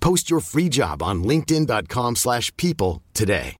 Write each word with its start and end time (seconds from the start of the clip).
Post 0.00 0.30
your 0.30 0.40
free 0.40 0.68
job 0.68 1.02
on 1.02 1.22
linkedin.com/people 1.24 2.14
slash 2.16 2.54
people 2.56 3.02
today. 3.14 3.56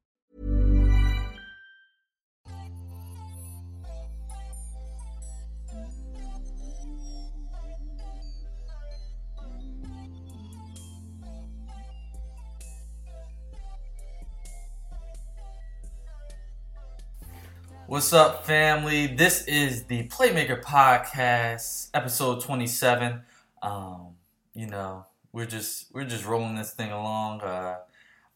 What's 17.87 18.13
up, 18.13 18.47
family? 18.47 19.09
This 19.09 19.45
is 19.49 19.83
the 19.85 20.07
Playmaker 20.07 20.63
Podcast, 20.63 21.91
episode 21.93 22.41
27. 22.41 23.23
Um, 23.63 24.15
you 24.55 24.69
know, 24.69 25.07
we're 25.33 25.47
just 25.47 25.87
we're 25.93 26.05
just 26.05 26.27
rolling 26.27 26.57
this 26.57 26.73
thing 26.73 26.91
along. 26.91 27.41
Uh, 27.41 27.77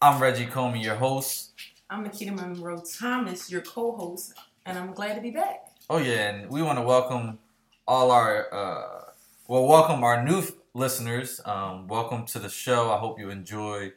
I'm 0.00 0.20
Reggie 0.20 0.46
Comey, 0.46 0.82
your 0.82 0.94
host. 0.96 1.52
I'm 1.90 2.02
Nikita 2.02 2.32
Monroe 2.32 2.82
Thomas, 2.98 3.50
your 3.50 3.62
co-host, 3.62 4.34
and 4.66 4.78
I'm 4.78 4.92
glad 4.92 5.14
to 5.14 5.20
be 5.20 5.30
back. 5.30 5.68
Oh 5.90 5.98
yeah, 5.98 6.30
and 6.30 6.50
we 6.50 6.62
want 6.62 6.78
to 6.78 6.84
welcome 6.84 7.38
all 7.86 8.10
our 8.10 8.52
uh, 8.52 9.04
well, 9.48 9.66
welcome 9.66 10.04
our 10.04 10.24
new 10.24 10.38
f- 10.38 10.52
listeners. 10.72 11.40
Um, 11.44 11.88
welcome 11.88 12.26
to 12.26 12.38
the 12.38 12.48
show. 12.48 12.90
I 12.92 12.98
hope 12.98 13.18
you 13.18 13.30
enjoy 13.30 13.92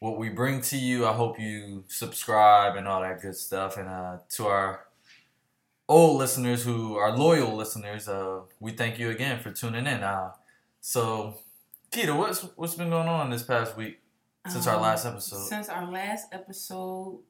what 0.00 0.18
we 0.18 0.28
bring 0.28 0.60
to 0.62 0.76
you. 0.76 1.06
I 1.06 1.12
hope 1.12 1.38
you 1.40 1.84
subscribe 1.88 2.76
and 2.76 2.86
all 2.86 3.00
that 3.00 3.20
good 3.20 3.36
stuff. 3.36 3.76
And 3.76 3.88
uh, 3.88 4.18
to 4.30 4.46
our 4.46 4.86
old 5.88 6.18
listeners 6.18 6.64
who 6.64 6.96
are 6.96 7.16
loyal 7.16 7.54
listeners, 7.54 8.08
uh, 8.08 8.40
we 8.60 8.72
thank 8.72 8.98
you 8.98 9.10
again 9.10 9.40
for 9.40 9.50
tuning 9.50 9.86
in. 9.86 10.02
Uh, 10.02 10.32
so, 10.80 11.34
Keita, 11.96 12.14
what's 12.14 12.42
what's 12.56 12.74
been 12.74 12.90
going 12.90 13.08
on 13.08 13.30
this 13.30 13.42
past 13.42 13.74
week 13.74 14.00
since 14.46 14.66
our 14.66 14.76
Um, 14.76 14.82
last 14.82 15.06
episode? 15.06 15.46
Since 15.48 15.70
our 15.70 15.90
last 15.90 16.26
episode, 16.30 17.22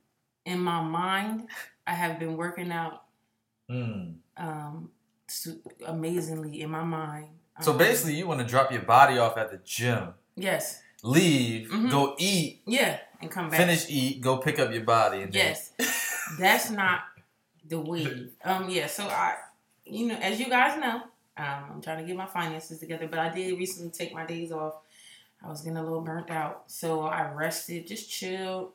in 0.44 0.58
my 0.58 0.80
mind, 0.82 1.48
I 1.86 1.94
have 1.94 2.18
been 2.18 2.36
working 2.36 2.72
out 2.72 3.04
Mm. 3.70 4.16
um, 4.36 4.90
amazingly 5.86 6.60
in 6.62 6.70
my 6.70 6.82
mind. 6.82 7.28
So 7.60 7.72
Um, 7.72 7.78
basically, 7.78 8.14
you 8.16 8.26
want 8.26 8.40
to 8.40 8.46
drop 8.46 8.72
your 8.72 8.82
body 8.82 9.18
off 9.18 9.36
at 9.36 9.50
the 9.52 9.58
gym, 9.58 10.14
yes, 10.34 10.82
leave, 11.04 11.68
Mhm. 11.70 11.90
go 11.90 12.16
eat, 12.18 12.62
yeah, 12.66 12.98
and 13.20 13.30
come 13.30 13.48
back. 13.50 13.58
finish 13.60 13.86
eat, 13.88 14.20
go 14.20 14.38
pick 14.38 14.58
up 14.58 14.72
your 14.72 14.82
body, 14.84 15.22
and 15.22 15.32
Yes, 15.34 15.72
that's 16.40 16.70
not 16.70 17.02
the 17.64 17.80
way. 17.80 18.32
Um, 18.44 18.68
yeah. 18.68 18.88
So 18.88 19.06
I, 19.06 19.36
you 19.84 20.06
know, 20.08 20.16
as 20.16 20.40
you 20.40 20.46
guys 20.48 20.76
know, 20.80 21.02
um, 21.36 21.64
I'm 21.74 21.82
trying 21.82 21.98
to 21.98 22.04
get 22.04 22.16
my 22.16 22.26
finances 22.26 22.78
together, 22.78 23.08
but 23.08 23.18
I 23.18 23.28
did 23.28 23.58
recently 23.58 23.90
take 23.90 24.14
my 24.14 24.24
days 24.24 24.52
off. 24.52 24.74
I 25.44 25.48
was 25.48 25.60
getting 25.60 25.76
a 25.76 25.82
little 25.82 26.00
burnt 26.00 26.30
out, 26.30 26.64
so 26.66 27.02
I 27.02 27.30
rested, 27.32 27.86
just 27.86 28.10
chilled, 28.10 28.72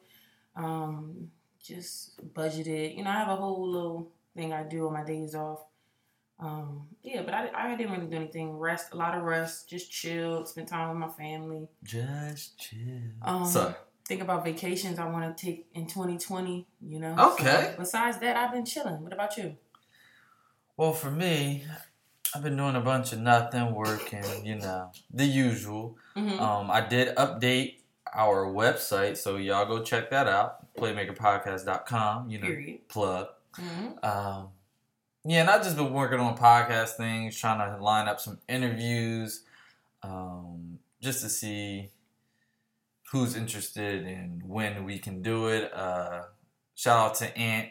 um, 0.55 1.31
just 1.63 2.33
budgeted. 2.33 2.95
You 2.95 3.03
know, 3.03 3.09
I 3.09 3.15
have 3.15 3.29
a 3.29 3.35
whole 3.35 3.67
little 3.67 4.11
thing 4.35 4.53
I 4.53 4.63
do 4.63 4.87
on 4.87 4.93
my 4.93 5.03
days 5.03 5.33
off. 5.33 5.61
Um, 6.39 6.87
yeah, 7.03 7.21
but 7.23 7.33
I, 7.33 7.49
I 7.53 7.75
didn't 7.75 7.93
really 7.93 8.07
do 8.07 8.15
anything. 8.15 8.57
Rest, 8.57 8.93
a 8.93 8.95
lot 8.95 9.17
of 9.17 9.23
rest, 9.23 9.69
just 9.69 9.91
chilled, 9.91 10.47
spent 10.47 10.67
time 10.67 10.89
with 10.89 10.97
my 10.97 11.09
family. 11.09 11.67
just 11.83 12.59
chill. 12.59 12.79
Um, 13.21 13.45
so, 13.45 13.75
think 14.07 14.21
about 14.21 14.43
vacations 14.43 14.97
I 14.99 15.07
want 15.07 15.35
to 15.35 15.45
take 15.45 15.67
in 15.73 15.87
2020. 15.87 16.67
You 16.87 16.99
know. 16.99 17.15
Okay. 17.33 17.71
So, 17.71 17.75
besides 17.79 18.19
that, 18.19 18.37
I've 18.37 18.51
been 18.51 18.65
chilling. 18.65 19.01
What 19.03 19.13
about 19.13 19.37
you? 19.37 19.55
well, 20.77 20.93
for 20.93 21.11
me, 21.11 21.63
I've 22.35 22.43
been 22.43 22.55
doing 22.55 22.75
a 22.75 22.81
bunch 22.81 23.11
of 23.13 23.19
nothing, 23.19 23.73
working, 23.73 24.23
you 24.45 24.55
know, 24.55 24.91
the 25.13 25.25
usual. 25.25 25.97
Mm-hmm. 26.15 26.39
Um, 26.39 26.71
I 26.71 26.81
did 26.81 27.15
update 27.15 27.75
our 28.13 28.45
website, 28.45 29.17
so 29.17 29.35
y'all 29.37 29.65
go 29.65 29.83
check 29.83 30.09
that 30.11 30.27
out. 30.27 30.73
Playmakerpodcast.com. 30.75 32.29
You 32.29 32.39
know, 32.39 32.47
Period. 32.47 32.87
plug. 32.87 33.27
hmm 33.55 33.87
Um, 34.03 34.49
yeah, 35.23 35.41
and 35.41 35.49
I've 35.49 35.63
just 35.63 35.75
been 35.75 35.93
working 35.93 36.19
on 36.19 36.35
podcast 36.37 36.91
things, 36.95 37.37
trying 37.37 37.59
to 37.59 37.83
line 37.83 38.07
up 38.07 38.19
some 38.19 38.39
interviews, 38.47 39.43
um, 40.01 40.79
just 41.01 41.21
to 41.21 41.29
see 41.29 41.89
who's 43.11 43.35
interested 43.35 44.05
and 44.05 44.41
when 44.47 44.83
we 44.85 44.97
can 44.97 45.21
do 45.21 45.47
it. 45.47 45.71
Uh, 45.73 46.23
shout 46.75 46.97
out 46.97 47.15
to 47.15 47.37
Ant. 47.37 47.69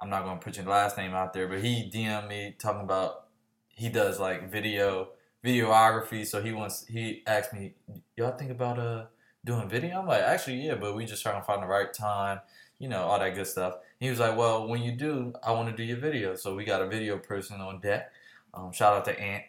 I'm 0.00 0.08
not 0.08 0.24
gonna 0.24 0.40
put 0.40 0.56
your 0.56 0.66
last 0.66 0.96
name 0.96 1.12
out 1.12 1.32
there, 1.32 1.46
but 1.48 1.60
he 1.62 1.90
DM'd 1.92 2.28
me 2.28 2.54
talking 2.58 2.82
about 2.82 3.26
he 3.72 3.88
does 3.88 4.20
like 4.20 4.50
video 4.50 5.08
videography. 5.44 6.26
So 6.26 6.42
he 6.42 6.52
wants 6.52 6.86
he 6.86 7.22
asked 7.26 7.52
me, 7.52 7.74
y'all 8.16 8.36
think 8.36 8.50
about 8.50 8.78
uh 8.78 9.06
doing 9.44 9.68
video? 9.68 10.00
I'm 10.00 10.06
like, 10.06 10.22
actually, 10.22 10.66
yeah, 10.66 10.74
but 10.74 10.94
we 10.94 11.04
just 11.04 11.22
trying 11.22 11.40
to 11.40 11.44
find 11.44 11.62
the 11.62 11.66
right 11.66 11.92
time, 11.92 12.40
you 12.78 12.88
know, 12.88 13.02
all 13.02 13.18
that 13.18 13.34
good 13.34 13.46
stuff. 13.46 13.76
He 13.98 14.10
was 14.10 14.18
like, 14.18 14.36
well, 14.36 14.68
when 14.68 14.82
you 14.82 14.92
do, 14.92 15.32
I 15.42 15.52
want 15.52 15.68
to 15.70 15.76
do 15.76 15.82
your 15.82 15.98
video. 15.98 16.34
So 16.34 16.54
we 16.54 16.64
got 16.64 16.82
a 16.82 16.88
video 16.88 17.18
person 17.18 17.60
on 17.60 17.80
deck. 17.80 18.12
Um, 18.54 18.72
shout 18.72 18.94
out 18.94 19.04
to 19.06 19.18
Ant. 19.18 19.44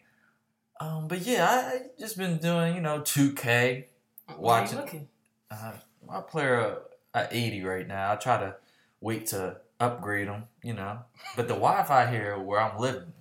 Um, 0.80 1.08
but 1.08 1.22
yeah, 1.22 1.46
I, 1.46 1.76
I 1.76 1.82
just 2.00 2.18
been 2.18 2.38
doing, 2.38 2.76
you 2.76 2.82
know, 2.82 3.00
2K. 3.02 3.86
Watching-? 4.38 5.08
Uh, 5.52 5.74
I 6.10 6.22
play 6.22 6.46
a, 6.46 6.78
a 7.14 7.28
80 7.30 7.64
right 7.64 7.88
now. 7.88 8.12
I 8.12 8.16
try 8.16 8.38
to 8.40 8.56
wait 9.02 9.28
to 9.28 9.58
upgrade 9.80 10.28
them, 10.28 10.46
you 10.64 10.74
know. 10.74 11.00
But 11.36 11.48
the 11.48 11.54
Wi-Fi 11.54 12.10
here 12.10 12.40
where 12.40 12.60
I'm 12.60 12.80
living. 12.80 13.14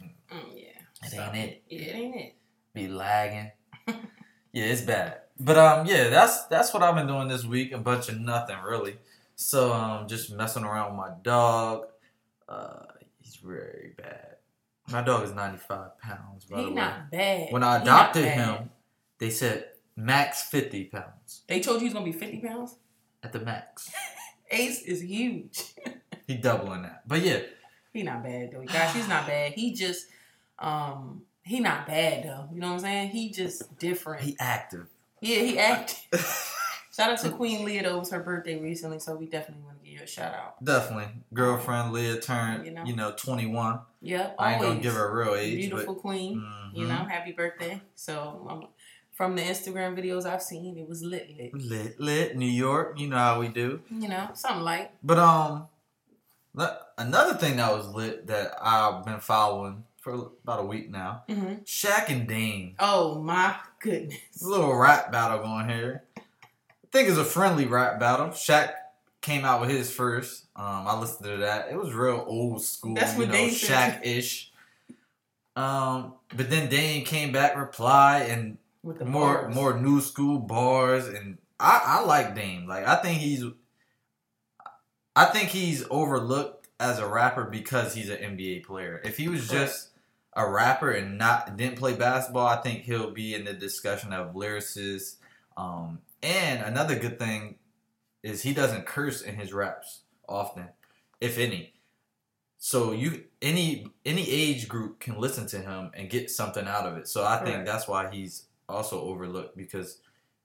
It 1.05 1.11
So, 1.11 1.21
ain't 1.23 1.37
it. 1.37 1.63
Yeah, 1.69 1.81
it 1.81 1.95
ain't 1.97 2.17
it. 2.17 2.35
Be 2.75 2.89
lagging. 2.89 3.51
yeah, 4.53 4.65
it's 4.65 4.83
bad. 4.83 5.19
But 5.39 5.59
um, 5.59 5.87
yeah, 5.87 6.09
that's 6.09 6.47
that's 6.47 6.73
what 6.73 6.83
I've 6.83 6.95
been 6.95 7.07
doing 7.07 7.29
this 7.29 7.45
week. 7.45 7.73
A 7.73 7.79
bunch 7.79 8.09
of 8.09 8.19
nothing 8.21 8.57
really. 8.65 8.97
So 9.35 9.73
um, 9.73 10.07
just 10.09 10.31
messing 10.33 10.65
around 10.65 10.93
with 10.93 10.99
my 10.99 11.11
dog. 11.23 11.87
Uh, 12.49 12.85
he's 13.21 13.37
very 13.37 13.93
bad. 13.97 14.37
My 14.91 15.01
dog 15.03 15.25
is 15.25 15.33
95 15.33 15.99
pounds. 15.99 16.45
By 16.45 16.59
He 16.59 16.65
the 16.65 16.69
way. 16.71 16.75
not 16.77 17.11
bad. 17.11 17.47
When 17.53 17.63
I 17.63 17.81
adopted 17.81 18.25
him, 18.25 18.71
they 19.19 19.31
said 19.31 19.67
max 19.95 20.45
50 20.49 20.85
pounds 20.85 21.43
they 21.49 21.61
told 21.61 21.79
you 21.81 21.85
he's 21.87 21.93
gonna 21.93 22.05
be 22.05 22.13
50 22.13 22.39
pounds. 22.41 22.77
at 23.23 23.33
the 23.33 23.41
max. 23.41 23.91
Ace 24.51 24.83
is 24.83 25.03
huge. 25.03 25.75
He 26.27 26.37
doubling 26.37 26.83
that. 26.83 27.03
But 27.07 27.23
yeah, 27.23 27.41
he 27.93 28.03
not 28.03 28.23
bad 28.23 28.51
though, 28.53 28.65
guys. 28.65 28.95
He's 28.95 29.09
not 29.09 29.27
bad. 29.27 29.53
He 29.53 29.75
just, 29.75 30.07
um, 30.63 31.23
he 31.45 31.61
not 31.61 31.87
bad 31.87 32.25
though. 32.25 32.49
You 32.53 32.61
know 32.61 32.69
what 32.69 32.75
I'm 32.75 32.81
saying? 32.81 33.09
He 33.11 33.31
just 33.31 33.79
different. 33.79 34.23
he 34.23 34.37
active. 34.39 34.87
yeah, 35.21 35.41
he 35.41 35.59
active. 35.59 36.49
Shout 36.95 37.11
out 37.11 37.19
to 37.21 37.31
Queen 37.31 37.65
Leah. 37.65 37.85
Though 37.85 37.97
it 37.97 38.01
was 38.01 38.11
her 38.11 38.21
birthday 38.21 38.61
recently, 38.61 38.99
so 38.99 39.17
we 39.17 39.25
definitely 39.27 39.65
want 39.65 39.79
to 39.83 39.85
give 39.85 39.99
you 39.99 40.05
a 40.05 40.07
shout 40.07 40.35
out. 40.35 40.63
Definitely. 40.63 41.09
Girlfriend 41.33 41.91
Leah 41.93 42.21
turned, 42.21 42.67
You 42.67 42.73
know, 42.73 42.85
you 42.85 42.95
know? 42.95 43.09
know, 43.09 43.15
21. 43.17 43.81
Yep, 44.03 44.37
I 44.39 44.53
ain't 44.53 44.63
gonna 44.63 44.81
give 44.81 44.93
her 44.93 45.09
a 45.09 45.15
real 45.25 45.35
age. 45.35 45.57
beautiful 45.57 45.95
queen. 45.95 46.45
but, 46.71 46.79
You 46.79 46.87
know, 46.87 46.97
happy 46.97 47.33
birthday. 47.33 47.81
So 47.95 48.47
um, 48.47 48.67
from 49.13 49.37
the 49.37 49.43
Instagram 49.43 49.97
videos 49.99 50.27
I've 50.27 50.43
seen, 50.43 50.77
it 50.77 50.87
was 50.87 51.03
lit, 51.03 51.35
lit. 51.35 51.55
Lit, 51.55 51.99
lit, 52.01 52.37
New 52.37 52.45
York. 52.45 53.01
You 53.01 53.09
know 53.09 53.17
how 53.17 53.41
we 53.41 53.49
do. 53.49 53.81
You 53.91 54.09
know, 54.09 54.29
something 54.35 54.63
like. 54.63 54.93
But 55.03 55.19
um, 55.19 55.69
another 56.99 57.35
thing 57.35 57.57
that 57.57 57.73
was 57.75 57.89
lit 57.89 58.27
that 58.27 58.53
I've 58.61 59.03
been 59.05 59.21
following 59.21 59.85
for 60.03 60.33
about 60.43 60.61
a 60.61 60.65
week 60.65 60.91
now. 60.91 61.23
hmm 61.29 61.55
Shaq 61.65 62.09
and 62.11 62.27
Dame. 62.29 62.75
Oh 62.79 63.21
my 63.23 63.55
goodness. 63.81 64.19
A 64.43 64.47
little 64.49 64.75
rap 64.75 65.11
battle 65.11 65.39
going 65.39 65.69
here. 65.69 66.05
I 66.19 66.21
think 66.93 67.09
it's 67.09 67.17
a 67.19 67.25
friendly 67.25 67.67
rap 67.67 67.99
battle. 67.99 68.29
Shaq 68.29 68.73
came 69.23 69.45
out 69.45 69.61
with 69.61 69.71
his 69.71 69.91
first. 69.91 70.47
Um, 70.57 70.87
I 70.87 70.99
listened 70.99 71.25
to 71.27 71.37
that. 71.39 71.69
It 71.71 71.77
was 71.77 71.95
real 71.95 72.25
old 72.27 72.63
school, 72.63 72.95
That's 72.97 73.13
you 73.15 73.21
what 73.21 73.29
know, 73.29 73.35
Dame 73.35 73.51
Shaq 73.51 74.05
ish. 74.05 74.51
Um, 75.55 76.15
but 76.37 76.51
then 76.51 76.69
Dame 76.69 77.05
came 77.05 77.31
back, 77.33 77.57
reply, 77.57 78.21
and 78.21 78.59
more 78.83 79.43
bars. 79.43 79.55
more 79.55 79.79
new 79.79 80.01
school 80.01 80.39
bars, 80.39 81.07
and 81.07 81.39
I 81.61 81.81
I 81.85 82.01
like 82.05 82.35
Dame. 82.35 82.67
Like 82.67 82.87
I 82.87 82.97
think 82.97 83.21
he's, 83.21 83.45
I 85.15 85.27
think 85.27 85.51
he's 85.51 85.85
overlooked 85.91 86.69
as 86.81 86.99
a 86.99 87.07
rapper 87.07 87.45
because 87.45 87.95
he's 87.95 88.09
an 88.09 88.17
NBA 88.17 88.65
player. 88.65 89.01
If 89.05 89.17
he 89.19 89.29
was 89.29 89.47
just 89.49 89.91
a 90.35 90.49
rapper 90.49 90.91
and 90.91 91.19
not 91.19 91.57
didn't 91.57 91.79
play 91.79 91.95
basketball, 91.95 92.47
I 92.47 92.57
think 92.57 92.83
he'll 92.83 93.11
be 93.11 93.35
in 93.35 93.45
the 93.45 93.53
discussion 93.53 94.13
of 94.13 94.35
lyricists. 94.35 95.17
Um, 95.57 96.01
and 96.23 96.63
another 96.63 96.99
good 96.99 97.19
thing 97.19 97.57
is 98.23 98.43
he 98.43 98.55
doesn't 98.55 98.87
curse 98.87 99.21
in 99.21 99.35
his 99.37 99.53
raps 99.53 100.01
often, 100.29 100.69
if 101.21 101.39
any. 101.39 101.75
So 102.59 102.93
you 102.93 103.25
any 103.43 103.89
any 104.07 104.31
age 104.31 104.69
group 104.69 105.01
can 105.01 105.19
listen 105.19 105.47
to 105.49 105.59
him 105.59 105.91
and 105.95 106.09
get 106.09 106.31
something 106.31 106.67
out 106.67 106.87
of 106.87 106.97
it. 106.97 107.09
So 107.09 107.25
I 107.25 107.39
think 107.39 107.55
Correct. 107.55 107.67
that's 107.67 107.89
why 107.89 108.09
he's 108.11 108.45
also 108.69 109.01
overlooked 109.03 109.57
because 109.57 109.99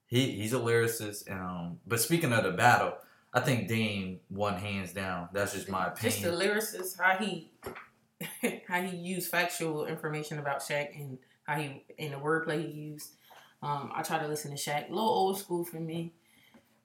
he 0.08 0.32
he's 0.32 0.54
a 0.54 0.60
lyricist. 0.60 1.28
And, 1.28 1.40
um, 1.40 1.80
but 1.86 2.00
speaking 2.00 2.34
of 2.34 2.44
the 2.44 2.52
battle, 2.52 2.96
I 3.34 3.40
think 3.40 3.68
Dame 3.68 4.20
won 4.32 4.56
hands 4.56 4.94
down. 4.94 5.30
That's 5.32 5.54
just 5.54 5.70
my 5.70 5.88
opinion. 5.88 6.22
Just 6.22 6.24
the 6.24 6.32
lyricist, 6.32 7.00
how 7.00 7.18
he 7.24 7.52
how 8.68 8.82
he 8.82 8.98
used 8.98 9.30
factual 9.30 9.86
information 9.86 10.40
about 10.40 10.60
Shaq 10.60 11.00
and 11.00 11.18
how 11.44 11.56
he 11.56 11.84
in 11.98 12.12
the 12.12 12.18
wordplay 12.18 12.66
he 12.66 12.72
used. 12.72 13.16
Um, 13.62 13.92
I 13.94 14.04
try 14.04 14.20
to 14.20 14.28
listen 14.28 14.52
to 14.52 14.58
Shaq. 14.58 14.90
A 14.90 14.94
little 14.94 15.10
old 15.10 15.40
school 15.40 15.64
for 15.64 15.80
me. 15.80 16.14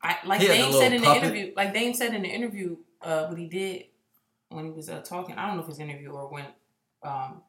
I 0.03 0.17
like 0.25 0.41
the 0.41 0.47
said 0.47 0.93
in 0.93 1.03
the 1.03 1.15
interview. 1.15 1.53
Like 1.55 1.73
Dame 1.73 1.95
said 1.95 2.15
in 2.15 2.23
the 2.23 2.29
interview, 2.29 2.77
uh, 3.01 3.27
what 3.27 3.39
he 3.39 3.47
did 3.47 3.85
when 4.49 4.65
he 4.65 4.71
was 4.71 4.89
uh, 4.89 5.01
talking. 5.01 5.37
I 5.37 5.47
don't 5.47 5.57
know 5.57 5.65
if 5.65 5.79
an 5.79 5.89
interview 5.91 6.11
or 6.11 6.29
when, 6.29 6.45
um, 7.03 7.43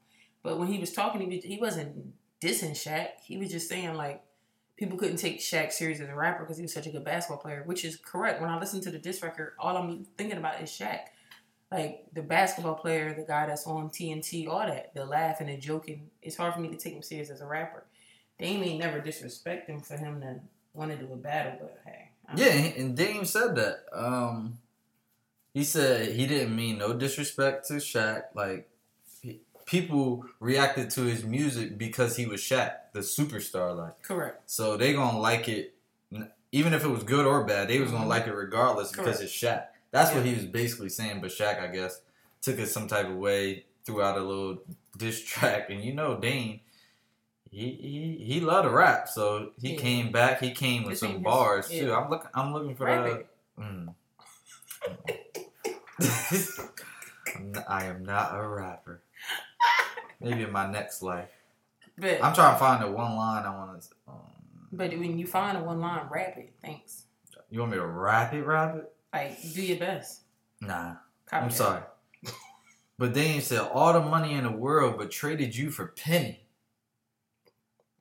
but 0.44 0.60
when 0.60 0.68
he 0.68 0.80
was 0.80 0.92
talking, 0.92 1.22
he 1.22 1.36
was, 1.36 1.44
he 1.44 1.58
wasn't 1.58 2.14
dissing 2.42 2.72
Shaq. 2.72 3.08
He 3.24 3.38
was 3.38 3.52
just 3.52 3.70
saying 3.70 3.96
like 3.96 4.24
people 4.78 4.98
couldn't 4.98 5.18
take 5.18 5.40
Shaq 5.40 5.72
serious 5.72 6.00
as 6.00 6.10
a 6.10 6.16
rapper 6.16 6.44
because 6.44 6.58
he 6.58 6.64
was 6.64 6.74
such 6.74 6.88
a 6.88 6.92
good 6.92 7.06
basketball 7.06 7.42
player, 7.42 7.64
which 7.66 7.86
is 7.86 7.96
correct. 7.96 8.42
When 8.42 8.50
I 8.50 8.60
listen 8.60 8.82
to 8.82 8.92
the 8.92 9.00
diss 9.00 9.22
record, 9.22 9.54
all 9.60 9.78
I'm 9.78 10.06
thinking 10.18 10.38
about 10.38 10.62
is 10.62 10.70
Shaq. 10.70 11.00
Like 11.74 12.06
the 12.14 12.22
basketball 12.22 12.76
player, 12.76 13.14
the 13.16 13.24
guy 13.24 13.48
that's 13.48 13.66
on 13.66 13.90
TNT, 13.90 14.48
all 14.48 14.60
that, 14.60 14.94
the 14.94 15.06
laughing 15.06 15.50
and 15.50 15.62
joking. 15.62 16.10
It's 16.22 16.36
hard 16.36 16.54
for 16.54 16.60
me 16.60 16.70
to 16.70 16.78
take 16.78 16.94
him 16.94 17.02
serious 17.02 17.30
as 17.32 17.42
a 17.42 17.48
rapper. 17.48 17.84
Dame 18.40 18.64
ain't 18.64 18.80
never 18.80 19.00
disrespect 19.00 19.68
him 19.70 19.80
for 19.82 19.98
him 19.98 20.22
to 20.22 20.40
want 20.74 20.92
to 20.92 20.98
do 20.98 21.12
a 21.12 21.16
battle, 21.16 21.54
but 21.60 21.82
hey. 21.86 22.10
I'm- 22.28 22.38
Yeah, 22.38 22.52
and 22.82 22.96
Dame 22.96 23.26
said 23.26 23.56
that. 23.56 23.86
Um, 23.92 24.60
he 25.54 25.64
said 25.64 26.12
he 26.16 26.28
didn't 26.28 26.56
mean 26.56 26.78
no 26.78 26.94
disrespect 26.94 27.68
to 27.70 27.76
Shaq. 27.76 28.24
Like 28.36 28.70
he, 29.22 29.42
people 29.66 30.26
reacted 30.40 30.90
to 30.92 31.02
his 31.04 31.24
music 31.24 31.78
because 31.78 32.16
he 32.18 32.26
was 32.28 32.40
Shaq, 32.42 32.74
the 32.94 33.00
superstar. 33.00 33.76
Like 33.76 34.02
Correct. 34.04 34.50
so, 34.50 34.78
they 34.78 34.94
gonna 34.94 35.20
like 35.20 35.48
it, 35.50 35.74
even 36.52 36.74
if 36.74 36.84
it 36.84 36.88
was 36.90 37.04
good 37.04 37.26
or 37.26 37.44
bad. 37.46 37.68
They 37.68 37.80
was 37.80 37.90
gonna 37.92 38.06
Mhm. 38.06 38.10
like 38.10 38.28
it 38.28 38.34
regardless 38.36 38.92
because 38.92 39.18
Correct. 39.18 39.22
it's 39.24 39.34
Shaq. 39.34 39.66
That's 39.94 40.14
what 40.14 40.26
he 40.26 40.34
was 40.34 40.46
basically 40.46 40.90
saying. 40.90 41.22
But 41.22 41.30
Shaq, 41.32 41.62
I 41.62 41.68
guess, 41.68 42.02
took 42.42 42.60
it 42.60 42.68
some 42.68 42.88
type 42.90 43.08
of 43.08 43.16
way, 43.16 43.64
threw 43.86 44.02
out 44.02 44.18
a 44.18 44.22
little 44.22 44.58
diss 44.98 45.24
track, 45.26 45.70
and 45.70 45.82
you 45.82 45.94
know, 45.94 46.18
Dame. 46.20 46.60
He, 47.52 47.70
he 48.20 48.26
he 48.34 48.40
loved 48.42 48.68
to 48.68 48.72
rap, 48.72 49.08
so 49.08 49.52
he 49.62 49.74
Yeah. 49.76 49.80
came 49.80 50.12
back. 50.12 50.40
He 50.42 50.50
came 50.52 50.82
with 50.84 50.94
This 50.94 51.02
some 51.02 51.10
ain't 51.10 51.18
his- 51.20 51.24
bars 51.24 51.70
too. 51.70 51.86
yeah. 51.88 51.98
I'm 52.00 52.10
looking. 52.10 52.30
I'm 52.34 52.52
looking 52.54 52.76
for 52.76 52.86
the. 52.88 53.26
Mm. 53.62 53.94
Not- 57.40 57.66
I 57.70 57.86
am 57.86 58.04
not 58.04 58.36
a 58.38 58.48
rapper. 58.48 59.02
Maybe 60.20 60.42
in 60.44 60.52
my 60.52 60.70
next 60.72 61.02
life. 61.04 61.30
But 61.98 62.24
I'm 62.24 62.34
trying 62.34 62.56
to 62.56 62.60
find 62.60 62.84
the 62.84 62.90
one 62.92 63.16
line 63.16 63.46
I 63.46 63.56
want 63.56 63.82
to. 63.82 63.88
Um, 64.08 64.20
but 64.72 64.90
when 64.92 65.18
you 65.20 65.28
find 65.28 65.58
a 65.58 65.64
one 65.64 65.80
line, 65.82 66.08
rap 66.10 66.36
it. 66.38 66.54
Thanks. 66.62 67.04
you 67.52 67.60
want 67.60 67.72
me 67.72 67.78
to 67.78 67.86
rap 67.86 68.34
it, 68.34 68.42
rap 68.42 68.76
it? 68.76 68.93
Like 69.14 69.40
do 69.54 69.62
your 69.62 69.78
best. 69.78 70.22
Nah, 70.62 70.96
Copy 71.26 71.44
I'm 71.44 71.50
that. 71.50 71.54
sorry. 71.56 71.82
But 73.00 73.14
Dame 73.14 73.42
said 73.42 73.60
all 73.74 73.92
the 73.94 74.02
money 74.02 74.34
in 74.34 74.44
the 74.44 74.52
world, 74.52 74.98
but 75.00 75.10
traded 75.10 75.56
you 75.56 75.72
for 75.72 75.88
Penny. 75.88 76.46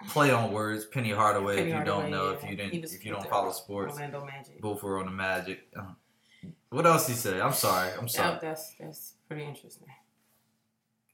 Play 0.09 0.31
on 0.31 0.53
words, 0.53 0.85
Penny 0.85 1.11
Hardaway. 1.11 1.57
Penny 1.57 1.63
if 1.63 1.69
you 1.69 1.75
Hardaway, 1.77 2.01
don't 2.03 2.11
know, 2.11 2.31
yeah. 2.31 2.37
if 2.37 2.51
you 2.51 2.57
didn't, 2.57 2.85
if 2.85 3.05
you 3.05 3.13
don't 3.13 3.29
follow 3.29 3.53
sports, 3.53 3.95
Orlando 3.95 4.25
Magic. 4.25 4.61
both 4.61 4.83
were 4.83 4.99
on 4.99 5.07
the 5.07 5.11
Magic. 5.13 5.61
Uh, 5.75 5.93
what 6.71 6.85
else 6.87 7.07
he 7.09 7.15
said? 7.15 7.41
I'm 7.41 7.53
sorry. 7.55 7.91
I'm 7.99 8.07
sorry. 8.07 8.33
Yeah, 8.35 8.39
that's 8.41 8.75
that's 8.79 9.15
pretty 9.29 9.45
interesting. 9.45 9.89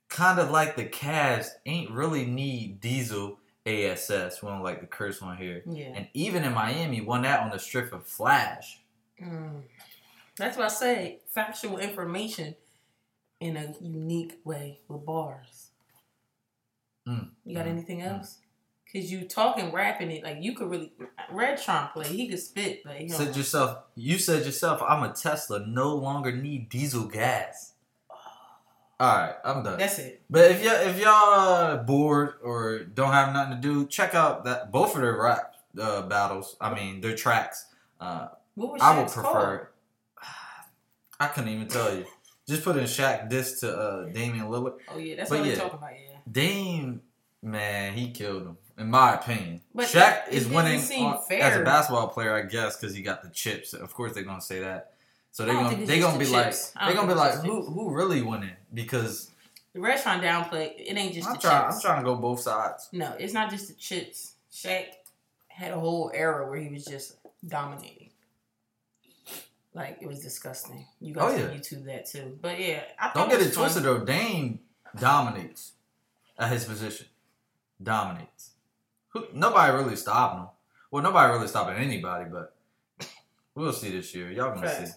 kind 0.08 0.38
of 0.40 0.50
like 0.50 0.74
the 0.74 0.84
Cavs 0.84 1.48
ain't 1.64 1.90
really 1.90 2.26
need 2.26 2.80
Diesel 2.80 3.38
ASS. 3.64 4.42
We 4.42 4.48
don't 4.48 4.62
like 4.62 4.80
the 4.80 4.86
curse 4.86 5.22
one 5.22 5.36
here. 5.36 5.62
Yeah. 5.66 5.92
And 5.94 6.08
even 6.14 6.42
in 6.44 6.52
Miami, 6.52 7.00
won 7.00 7.22
that 7.22 7.40
on 7.40 7.50
the 7.50 7.58
strip 7.58 7.92
of 7.92 8.06
Flash. 8.06 8.80
Mm. 9.22 9.62
That's 10.38 10.56
what 10.56 10.66
I 10.66 10.68
say. 10.68 11.20
Factual 11.34 11.78
information 11.78 12.54
in 13.40 13.56
a 13.56 13.74
unique 13.80 14.38
way 14.44 14.80
with 14.88 15.04
bars. 15.04 15.70
Mm. 17.08 17.30
You 17.44 17.56
got 17.56 17.66
Mm. 17.66 17.70
anything 17.70 18.00
Mm. 18.00 18.18
else? 18.18 18.38
Cause 18.92 19.10
you 19.10 19.28
talking, 19.28 19.70
rapping 19.70 20.10
it 20.10 20.24
like 20.24 20.38
you 20.40 20.54
could 20.54 20.70
really. 20.70 20.92
Red 21.30 21.58
to 21.58 21.90
play. 21.92 22.08
He 22.08 22.26
could 22.26 22.38
spit, 22.40 22.82
but 22.84 22.96
he 22.96 23.08
Said 23.10 23.26
don't. 23.26 23.36
yourself. 23.36 23.78
You 23.94 24.18
said 24.18 24.46
yourself. 24.46 24.80
I'm 24.82 25.02
a 25.02 25.12
Tesla. 25.12 25.66
No 25.66 25.94
longer 25.94 26.32
need 26.32 26.70
diesel 26.70 27.04
gas. 27.04 27.74
All 29.00 29.14
right, 29.16 29.34
I'm 29.44 29.62
done. 29.62 29.78
That's 29.78 29.98
it. 29.98 30.22
But 30.30 30.50
if 30.52 30.64
y'all 30.64 30.74
if 30.88 30.98
y'all 30.98 31.76
bored 31.84 32.36
or 32.42 32.78
don't 32.84 33.12
have 33.12 33.34
nothing 33.34 33.56
to 33.56 33.60
do, 33.60 33.86
check 33.86 34.14
out 34.14 34.44
that 34.44 34.72
both 34.72 34.94
of 34.94 35.02
their 35.02 35.20
rap 35.20 35.54
uh, 35.78 36.02
battles. 36.02 36.56
I 36.58 36.74
mean, 36.74 37.02
their 37.02 37.14
tracks. 37.14 37.66
Uh, 38.00 38.28
What 38.54 38.72
was 38.72 38.82
I 38.82 38.98
would 38.98 39.08
prefer. 39.12 39.68
I 41.20 41.26
couldn't 41.28 41.50
even 41.50 41.68
tell 41.68 41.94
you. 41.94 42.04
Just 42.46 42.64
put 42.64 42.76
in 42.76 42.84
Shaq 42.84 43.28
this 43.28 43.60
to 43.60 43.76
uh, 43.76 44.04
Damian 44.06 44.46
Lillard. 44.46 44.78
Oh 44.88 44.98
yeah, 44.98 45.16
that's 45.16 45.28
But 45.30 45.40
what 45.40 45.46
yeah. 45.48 45.52
we're 45.54 45.58
talking 45.60 45.78
about. 45.78 45.90
Yeah. 45.92 46.16
Dame, 46.30 47.02
man, 47.42 47.92
he 47.94 48.10
killed 48.10 48.42
him. 48.42 48.56
In 48.78 48.88
my 48.90 49.14
opinion, 49.14 49.60
But 49.74 49.86
Shaq 49.86 50.28
it- 50.28 50.34
is 50.34 50.46
it 50.46 50.54
winning 50.54 50.80
on- 51.02 51.18
as 51.32 51.56
a 51.56 51.64
basketball 51.64 52.08
player, 52.08 52.32
I 52.34 52.42
guess, 52.42 52.76
because 52.76 52.94
he 52.94 53.02
got 53.02 53.22
the 53.22 53.28
chips. 53.30 53.72
Of 53.74 53.92
course, 53.92 54.12
they're 54.14 54.22
gonna 54.22 54.40
say 54.40 54.60
that. 54.60 54.92
So 55.32 55.44
they're 55.44 55.54
gonna 55.54 55.68
think 55.70 55.80
it's 55.82 55.88
they 55.90 55.96
just 55.98 56.06
gonna 56.06 56.18
the 56.18 56.24
be 56.24 56.30
chips. 56.30 56.72
I 56.76 56.86
like 56.86 56.94
don't 56.96 57.06
they're 57.08 57.16
gonna 57.16 57.30
be 57.32 57.36
like 57.36 57.44
who 57.44 57.62
who 57.64 57.90
really 57.94 58.22
winning? 58.22 58.56
Because 58.72 59.30
The 59.74 59.80
trying 59.80 60.20
to 60.20 60.26
downplay. 60.26 60.72
It 60.78 60.96
ain't 60.96 61.12
just 61.14 61.26
I'm 61.28 61.34
the 61.34 61.40
trying 61.40 61.72
I'm 61.72 61.80
trying 61.80 61.98
to 61.98 62.04
go 62.04 62.14
both 62.16 62.40
sides. 62.40 62.88
No, 62.92 63.12
it's 63.18 63.32
not 63.34 63.50
just 63.50 63.66
the 63.68 63.74
chips. 63.74 64.34
Shaq 64.52 64.86
had 65.48 65.72
a 65.72 65.78
whole 65.78 66.10
era 66.14 66.48
where 66.48 66.58
he 66.60 66.68
was 66.68 66.84
just 66.84 67.16
dominating. 67.46 67.97
Like 69.78 69.98
it 70.00 70.08
was 70.08 70.18
disgusting. 70.18 70.84
You 71.00 71.14
oh, 71.16 71.20
guys 71.20 71.40
Oh, 71.40 71.42
yeah. 71.44 71.56
YouTube 71.56 71.84
that 71.84 72.06
too. 72.06 72.36
But 72.42 72.58
yeah, 72.58 72.82
I 72.98 73.12
Don't 73.14 73.28
get 73.30 73.40
it 73.40 73.54
fun. 73.54 73.62
twisted 73.62 73.84
though. 73.84 74.04
Dame 74.04 74.58
dominates 74.98 75.74
at 76.36 76.50
his 76.50 76.64
position. 76.64 77.06
Dominates. 77.80 78.50
Who, 79.10 79.26
nobody 79.32 79.72
really 79.72 79.94
stopping 79.94 80.40
him. 80.40 80.48
Well, 80.90 81.04
nobody 81.04 81.32
really 81.32 81.46
stopping 81.46 81.76
anybody, 81.76 82.24
but 82.28 82.56
we'll 83.54 83.72
see 83.72 83.90
this 83.92 84.12
year. 84.16 84.32
Y'all 84.32 84.52
gonna 84.52 84.86
see. 84.86 84.92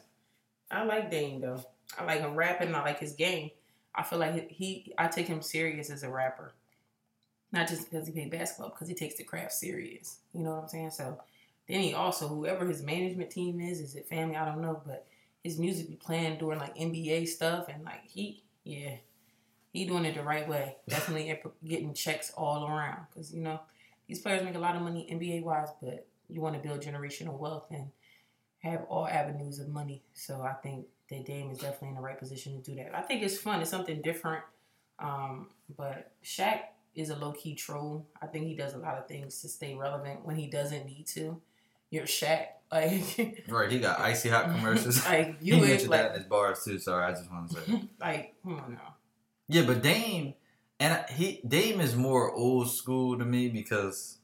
I 0.72 0.84
like 0.84 1.12
Dame 1.12 1.42
though. 1.42 1.64
I 2.00 2.04
like 2.06 2.22
him 2.22 2.34
rapping. 2.36 2.74
I 2.74 2.82
like 2.82 2.98
his 2.98 3.14
game. 3.14 3.52
I 3.94 4.02
feel 4.02 4.18
like 4.18 4.50
he. 4.50 4.94
I 4.98 5.10
take 5.10 5.28
him 5.28 5.44
serious 5.44 5.92
as 5.92 6.02
a 6.02 6.10
rapper, 6.10 6.54
not 7.52 7.68
just 7.68 7.88
because 7.92 8.08
he 8.08 8.14
played 8.14 8.32
basketball, 8.32 8.70
because 8.70 8.88
he 8.88 8.96
takes 8.96 9.14
the 9.16 9.26
craft 9.26 9.54
serious. 9.54 10.18
You 10.34 10.42
know 10.42 10.56
what 10.56 10.64
I'm 10.64 10.70
saying? 10.70 10.92
So 10.92 11.20
then 11.72 11.82
he 11.82 11.94
also, 11.94 12.28
whoever 12.28 12.66
his 12.66 12.84
management 12.84 13.30
team 13.30 13.60
is, 13.60 13.80
is 13.80 13.96
it 13.96 14.08
family? 14.08 14.36
I 14.36 14.46
don't 14.46 14.62
know, 14.62 14.82
but 14.86 15.08
his 15.44 15.58
music 15.58 15.88
be 15.88 15.96
playing 15.96 16.38
during 16.38 16.60
like 16.60 16.76
NBA 16.76 17.28
stuff, 17.28 17.68
and 17.70 17.84
like 17.84 18.02
he, 18.08 18.44
yeah, 18.64 18.96
he 19.72 19.86
doing 19.86 20.06
it 20.06 20.16
the 20.16 20.24
right 20.24 20.48
way. 20.48 20.76
Definitely 20.88 21.40
getting 21.66 21.94
checks 21.94 22.32
all 22.36 22.68
around, 22.68 23.06
because 23.10 23.34
you 23.34 23.42
know 23.42 23.60
these 24.08 24.20
players 24.20 24.44
make 24.44 24.56
a 24.56 24.60
lot 24.60 24.76
of 24.76 24.82
money 24.82 25.08
NBA 25.10 25.44
wise, 25.44 25.70
but 25.82 26.06
you 26.30 26.42
want 26.42 26.62
to 26.62 26.68
build 26.68 26.82
generational 26.82 27.38
wealth 27.38 27.68
and 27.72 27.90
have 28.60 28.84
all 28.90 29.08
avenues 29.08 29.60
of 29.60 29.70
money. 29.70 30.04
So 30.14 30.42
I 30.42 30.54
think 30.54 30.86
that 31.10 31.26
Dame 31.26 31.52
is 31.52 31.60
definitely 31.60 31.90
in 31.90 31.96
the 31.96 32.02
right 32.02 32.20
position 32.20 32.54
to 32.54 32.72
do 32.72 32.76
that. 32.78 32.96
I 32.96 33.02
think 33.02 33.24
it's 33.24 33.38
fun. 33.38 33.62
It's 33.62 33.70
something 33.70 34.02
different. 34.02 34.44
Um, 35.00 35.48
but 35.78 36.12
Shaq 36.24 36.60
is 36.96 37.10
a 37.10 37.16
low 37.16 37.32
key 37.32 37.56
troll. 37.56 38.06
I 38.22 38.28
think 38.28 38.48
he 38.48 38.56
does 38.56 38.74
a 38.74 38.78
lot 38.78 38.98
of 38.98 39.08
things 39.08 39.42
to 39.42 39.50
stay 39.50 39.74
relevant 39.74 40.26
when 40.26 40.36
he 40.36 40.48
doesn't 40.48 40.86
need 40.86 41.08
to. 41.08 41.42
You're 41.92 42.06
Shaq, 42.06 42.46
like, 42.72 43.44
Right, 43.48 43.70
he 43.70 43.80
got 43.80 44.00
icy 44.00 44.30
hot 44.30 44.46
commercials. 44.46 45.06
like 45.06 45.36
you 45.42 45.60
would 45.60 45.68
mentioned 45.68 45.92
that 45.92 46.12
in 46.12 46.18
his 46.18 46.28
bars 46.28 46.64
too. 46.64 46.80
Sorry, 46.80 47.06
I 47.06 47.12
just 47.12 47.30
want 47.30 47.52
to 47.52 47.62
say. 47.62 47.82
like, 48.00 48.34
come 48.44 48.60
on 48.60 48.74
now. 48.74 48.96
Yeah, 49.50 49.64
but 49.64 49.84
Dame 49.84 50.34
and 50.80 51.04
he 51.10 51.42
Dame 51.46 51.82
is 51.82 51.96
more 51.96 52.32
old 52.32 52.72
school 52.72 53.20
to 53.20 53.26
me 53.26 53.50
because 53.50 54.20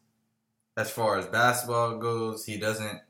as 0.77 0.89
far 0.89 1.17
as 1.17 1.25
basketball 1.25 1.97
goes, 1.97 2.45
he 2.45 2.57
doesn't 2.57 3.01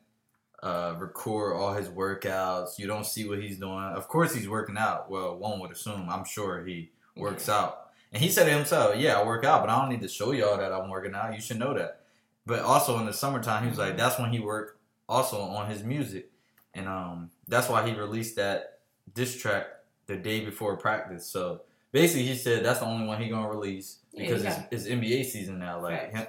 uh, 0.64 0.96
record 0.98 1.56
all 1.56 1.74
his 1.74 1.88
workouts. 1.88 2.80
You 2.80 2.88
don't 2.88 3.06
see 3.06 3.30
what 3.30 3.40
he's 3.40 3.60
doing. 3.60 3.78
Of 3.78 4.08
course, 4.08 4.34
he's 4.34 4.50
working 4.50 4.78
out. 4.78 5.12
Well, 5.12 5.38
one 5.38 5.60
would 5.60 5.72
assume. 5.72 6.10
I'm 6.10 6.26
sure 6.26 6.66
he 6.66 6.90
works 7.16 7.48
out. 7.48 7.92
And 8.12 8.24
he 8.24 8.30
said 8.30 8.48
it 8.48 8.56
himself, 8.56 8.96
"Yeah, 8.98 9.20
I 9.20 9.24
work 9.24 9.46
out, 9.46 9.62
but 9.62 9.70
I 9.70 9.80
don't 9.80 9.90
need 9.90 10.02
to 10.02 10.08
show 10.08 10.32
y'all 10.32 10.58
that 10.58 10.74
I'm 10.74 10.90
working 10.90 11.14
out. 11.14 11.36
You 11.36 11.42
should 11.42 11.60
know 11.60 11.76
that." 11.76 12.07
But 12.48 12.62
also 12.62 12.98
in 12.98 13.06
the 13.06 13.14
summertime, 13.14 13.64
he 13.64 13.70
was 13.70 13.78
like, 13.78 13.98
"That's 13.98 14.18
when 14.18 14.32
he 14.32 14.40
worked 14.40 14.80
also 15.08 15.40
on 15.40 15.70
his 15.70 15.84
music." 15.84 16.32
and 16.78 16.88
um, 16.88 17.32
that's 17.48 17.68
why 17.68 17.86
he 17.88 17.94
released 17.98 18.36
that 18.36 18.80
diss 19.14 19.36
track 19.36 19.66
the 20.06 20.16
day 20.16 20.46
before 20.46 20.78
practice. 20.78 21.26
So 21.26 21.62
basically, 21.92 22.24
he 22.24 22.36
said 22.36 22.64
that's 22.64 22.80
the 22.80 22.86
only 22.86 23.08
one 23.08 23.22
he 23.22 23.30
gonna 23.30 23.50
release 23.50 23.98
because 24.16 24.44
Yeah, 24.44 24.64
it's, 24.72 24.88
it's 24.88 24.96
NBA 24.96 25.26
season 25.26 25.60
now. 25.60 25.82
Like 25.82 26.12
him, 26.12 26.28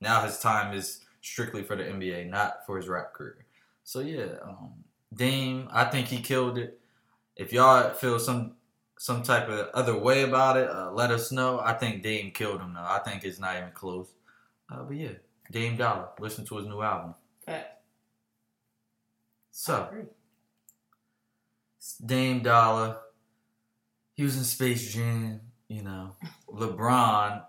now, 0.00 0.24
his 0.24 0.38
time 0.38 0.74
is 0.74 1.04
strictly 1.20 1.62
for 1.62 1.76
the 1.76 1.84
NBA, 1.84 2.30
not 2.30 2.64
for 2.66 2.78
his 2.78 2.88
rap 2.88 3.12
career. 3.12 3.44
So 3.84 4.00
yeah, 4.00 4.36
um, 4.42 4.72
Dame, 5.12 5.68
I 5.70 5.84
think 5.84 6.06
he 6.06 6.22
killed 6.22 6.56
it. 6.56 6.80
If 7.36 7.52
y'all 7.52 7.90
feel 7.90 8.18
some 8.18 8.54
some 8.98 9.22
type 9.22 9.48
of 9.48 9.68
other 9.74 9.98
way 9.98 10.22
about 10.22 10.56
it, 10.56 10.68
uh, 10.68 10.92
let 10.92 11.10
us 11.10 11.30
know. 11.30 11.60
I 11.60 11.74
think 11.74 12.02
Dame 12.02 12.30
killed 12.30 12.60
him 12.60 12.72
though. 12.72 12.80
I 12.80 13.00
think 13.04 13.24
it's 13.24 13.38
not 13.38 13.56
even 13.56 13.70
close. 13.72 14.08
Uh, 14.70 14.82
but 14.84 14.96
yeah, 14.96 15.12
Dame 15.50 15.76
Dollar. 15.76 16.08
Listen 16.18 16.44
to 16.46 16.56
his 16.56 16.66
new 16.66 16.80
album. 16.80 17.14
Fact. 17.44 17.82
So. 19.50 19.88
Dame 22.04 22.42
Dollar. 22.42 22.98
He 24.14 24.22
was 24.22 24.36
in 24.36 24.44
Space 24.44 24.92
Jam, 24.92 25.40
you 25.68 25.82
know. 25.82 26.14
LeBron 26.48 27.42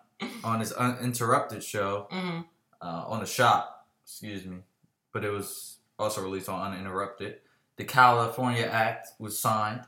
on 0.44 0.60
his 0.60 0.72
uninterrupted 0.72 1.64
show, 1.64 2.08
Mhm. 2.12 2.46
uh, 2.82 3.04
on 3.08 3.20
the 3.20 3.26
shop, 3.26 3.88
excuse 4.04 4.46
me. 4.46 4.60
But 5.14 5.26
it 5.26 5.32
was 5.32 5.78
also 6.00 6.22
released 6.22 6.48
on 6.48 6.72
Uninterrupted. 6.74 7.40
The 7.76 7.84
California 7.86 8.66
Act 8.66 9.10
was 9.20 9.38
signed. 9.40 9.82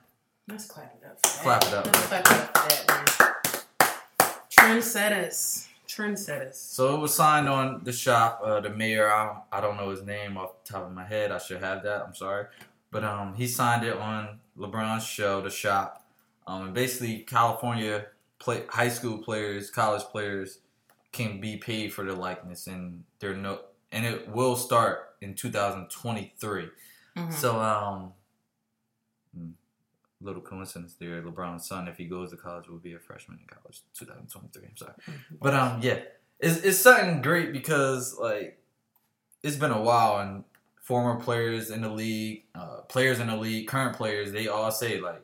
Let's 0.48 0.66
clap 0.66 0.94
it 1.02 1.06
up. 1.08 1.22
Clap 1.22 1.64
it 1.64 1.74
up. 1.74 1.86
Let's 1.86 2.08
clap 2.08 2.26
it 2.26 2.32
up 2.32 2.58
for 2.58 2.70
that, 2.70 3.48
man. 3.80 4.42
Trendsetters. 4.50 5.68
Trendsetters. 5.96 6.56
So 6.56 6.96
it 6.96 7.00
was 7.00 7.14
signed 7.14 7.48
on 7.48 7.82
the 7.84 7.94
shop. 7.94 8.42
Uh, 8.44 8.60
the 8.60 8.70
mayor, 8.70 9.12
I, 9.12 9.42
I 9.52 9.62
don't 9.62 9.78
know 9.78 9.90
his 9.90 10.04
name 10.04 10.38
off 10.38 10.64
the 10.64 10.74
top 10.74 10.86
of 10.86 10.92
my 10.92 11.06
head. 11.06 11.32
I 11.32 11.38
should 11.38 11.62
have 11.62 11.84
that. 11.84 12.04
I'm 12.06 12.16
sorry, 12.16 12.46
but 12.92 13.04
um, 13.04 13.36
he 13.36 13.48
signed 13.48 13.86
it 13.86 13.96
on 13.96 14.40
LeBron's 14.58 15.06
show, 15.06 15.42
the 15.42 15.50
shop. 15.50 16.06
Um, 16.48 16.66
and 16.66 16.74
basically, 16.74 17.20
California 17.20 18.08
play 18.40 18.64
high 18.70 18.90
school 18.90 19.20
players, 19.20 19.70
college 19.70 20.04
players 20.04 20.60
can 21.12 21.40
be 21.40 21.58
paid 21.58 21.94
for 21.94 22.04
their 22.04 22.16
likeness, 22.16 22.68
and 22.68 23.04
they're 23.20 23.36
no, 23.36 23.62
and 23.92 24.06
it 24.06 24.28
will 24.30 24.56
start 24.56 25.16
in 25.22 25.36
2023. 25.36 26.70
Mhm. 27.16 27.34
So 27.34 27.60
um, 27.60 28.14
hmm, 29.36 29.52
little 30.24 30.42
coincidence 30.42 30.96
there. 31.00 31.22
LeBron's 31.22 31.68
son, 31.68 31.88
if 31.88 31.98
he 31.98 32.06
goes 32.06 32.32
to 32.32 32.38
college, 32.38 32.68
will 32.68 32.78
be 32.78 32.94
a 32.94 33.00
freshman 33.00 33.40
in 33.40 33.48
college 33.48 33.82
2023. 33.98 34.68
I'm 34.70 34.78
sorry. 34.78 34.94
But 35.42 35.54
um, 35.54 35.80
yeah, 35.82 36.00
it's 36.40 36.58
it's 36.58 36.80
something 36.80 37.22
great 37.22 37.54
because 37.54 38.18
like 38.18 38.60
it's 39.44 39.58
been 39.58 39.72
a 39.72 39.82
while, 39.82 40.20
and 40.20 40.44
former 40.82 41.20
players 41.20 41.70
in 41.70 41.82
the 41.82 41.90
league, 41.90 42.44
uh, 42.56 42.82
players 42.88 43.20
in 43.20 43.28
the 43.28 43.38
league, 43.38 43.68
current 43.68 43.96
players, 43.96 44.32
they 44.32 44.48
all 44.48 44.72
say 44.72 45.00
like 45.00 45.24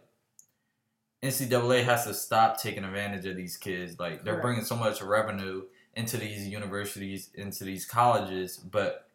NCAA 1.22 1.84
has 1.84 2.06
to 2.06 2.14
stop 2.14 2.62
taking 2.62 2.84
advantage 2.84 3.26
of 3.26 3.36
these 3.36 3.58
kids. 3.58 4.00
Like 4.00 4.24
they're 4.24 4.36
Correct. 4.36 4.44
bringing 4.44 4.66
so 4.66 4.76
much 4.76 5.02
revenue 5.02 5.64
into 5.96 6.18
these 6.18 6.48
universities, 6.48 7.30
into 7.34 7.66
these 7.66 7.86
colleges, 7.86 8.58
but 8.58 9.10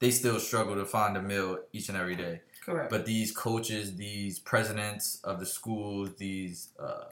they 0.00 0.10
still 0.10 0.40
struggle 0.40 0.74
to 0.74 0.84
find 0.84 1.16
a 1.16 1.22
meal 1.22 1.60
each 1.72 1.88
and 1.88 1.96
every 1.96 2.16
day. 2.16 2.40
Correct. 2.64 2.90
But 2.90 3.06
these 3.06 3.32
coaches, 3.32 3.96
these 3.96 4.38
presidents 4.38 5.20
of 5.24 5.40
the 5.40 5.46
schools, 5.46 6.14
these 6.16 6.68
uh, 6.78 7.04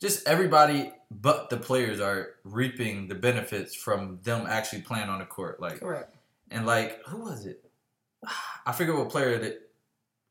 just 0.00 0.26
everybody 0.26 0.92
but 1.10 1.48
the 1.48 1.56
players 1.56 2.00
are 2.00 2.30
reaping 2.42 3.08
the 3.08 3.14
benefits 3.14 3.74
from 3.74 4.18
them 4.22 4.46
actually 4.48 4.82
playing 4.82 5.08
on 5.08 5.20
the 5.20 5.24
court. 5.24 5.60
Like 5.60 5.80
Correct. 5.80 6.14
and 6.50 6.66
like 6.66 7.04
who 7.06 7.18
was 7.18 7.46
it? 7.46 7.64
I 8.66 8.72
forget 8.72 8.94
what 8.94 9.10
player 9.10 9.38
that 9.38 9.70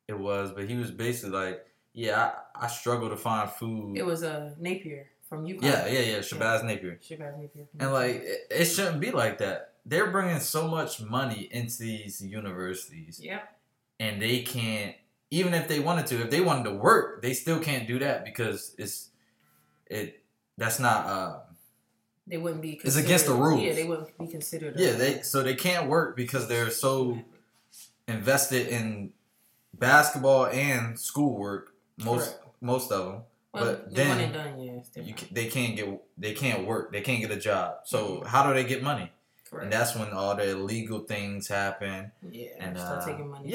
it 0.07 0.19
was, 0.19 0.51
but 0.51 0.67
he 0.67 0.75
was 0.75 0.91
basically 0.91 1.31
like, 1.31 1.65
yeah, 1.93 2.31
I, 2.55 2.65
I 2.65 2.67
struggle 2.67 3.09
to 3.09 3.17
find 3.17 3.50
food. 3.50 3.97
It 3.97 4.05
was 4.05 4.23
a 4.23 4.33
uh, 4.33 4.50
Napier 4.59 5.07
from 5.29 5.45
UConn. 5.45 5.63
yeah, 5.63 5.88
yeah, 5.88 6.00
yeah, 6.00 6.17
Shabazz 6.19 6.63
Napier. 6.65 7.00
Shabazz 7.01 7.39
Napier. 7.39 7.67
And 7.79 7.93
like 7.93 8.15
it, 8.15 8.47
it 8.51 8.65
shouldn't 8.65 9.00
be 9.00 9.12
like 9.12 9.38
that. 9.38 9.75
They're 9.85 10.12
bringing 10.12 10.39
so 10.39 10.67
much 10.67 11.01
money 11.01 11.50
into 11.51 11.79
these 11.79 12.21
universities 12.21 13.19
Yep. 13.21 13.50
And 14.03 14.22
they 14.25 14.38
can't 14.55 14.95
even 15.31 15.53
if 15.62 15.65
they 15.72 15.79
wanted 15.88 16.05
to 16.12 16.15
if 16.25 16.29
they 16.33 16.41
wanted 16.50 16.65
to 16.69 16.75
work 16.89 17.22
they 17.25 17.33
still 17.43 17.60
can't 17.67 17.86
do 17.93 17.98
that 18.05 18.17
because 18.29 18.60
it's 18.77 18.98
it 20.00 20.07
that's 20.62 20.79
not 20.88 21.00
uh 21.15 21.31
They 22.31 22.38
wouldn't 22.43 22.62
be. 22.67 22.72
It's 22.88 22.95
against 23.05 23.25
the 23.31 23.33
rules. 23.45 23.62
Yeah, 23.67 23.74
they 23.79 23.88
wouldn't 23.91 24.12
be 24.24 24.27
considered. 24.38 24.74
yeah 24.83 24.91
uh, 24.95 24.98
they 25.03 25.13
so 25.31 25.38
they 25.48 25.55
can't 25.67 25.86
work 25.95 26.10
because 26.24 26.43
they're 26.51 26.72
so 26.86 26.93
invested 28.07 28.67
in 28.77 29.12
basketball 29.74 30.48
and 30.48 31.00
schoolwork 31.00 31.74
most 31.98 32.29
Correct. 32.38 32.62
most 32.62 32.91
of 32.91 33.01
them 33.05 33.22
Well, 33.53 33.63
but 33.65 33.89
the 33.89 33.95
then 33.95 34.31
done, 34.33 34.60
yeah. 34.62 35.03
You, 35.10 35.13
they 35.31 35.48
can't 35.55 35.74
get 35.75 35.88
they 36.17 36.33
can't 36.33 36.62
work 36.69 36.91
they 36.93 37.01
can't 37.07 37.22
get 37.22 37.31
a 37.31 37.41
job 37.50 37.69
so 37.86 37.98
Mm-hmm. 38.00 38.27
how 38.33 38.41
do 38.48 38.53
they 38.53 38.63
get 38.74 38.81
money 38.83 39.07
Correct. 39.50 39.63
and 39.63 39.69
that's 39.74 39.95
when 39.95 40.10
all 40.19 40.36
the 40.36 40.48
illegal 40.57 41.00
things 41.13 41.48
happen 41.48 42.12
yeah, 42.29 42.50
and, 42.60 42.77
start 42.77 43.01
uh, 43.01 43.05
taking 43.05 43.29
money. 43.29 43.50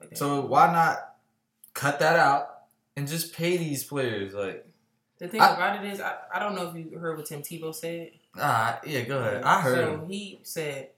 Yeah. 0.00 0.08
from 0.08 0.10
people 0.10 0.10
and 0.10 0.10
stuff 0.10 0.10
like 0.10 0.10
that. 0.10 0.18
so 0.18 0.40
why 0.46 0.72
not 0.72 1.14
cut 1.74 1.98
that 2.00 2.16
out 2.18 2.46
and 2.96 3.06
just 3.08 3.34
pay 3.34 3.56
these 3.56 3.84
players 3.84 4.34
like 4.34 4.66
the 5.18 5.28
thing 5.28 5.40
I- 5.40 5.54
about 5.54 5.84
it 5.84 5.92
is, 5.92 6.00
I, 6.00 6.14
I 6.34 6.38
don't 6.38 6.54
know 6.54 6.68
if 6.68 6.74
you 6.76 6.98
heard 6.98 7.16
what 7.16 7.26
Tim 7.26 7.42
Tebow 7.42 7.74
said. 7.74 8.10
ah 8.38 8.80
yeah 8.86 9.02
go 9.02 9.18
ahead 9.18 9.42
I 9.42 9.60
heard 9.60 9.76
So 9.84 9.94
him. 9.94 10.08
he 10.08 10.40
said 10.42 10.90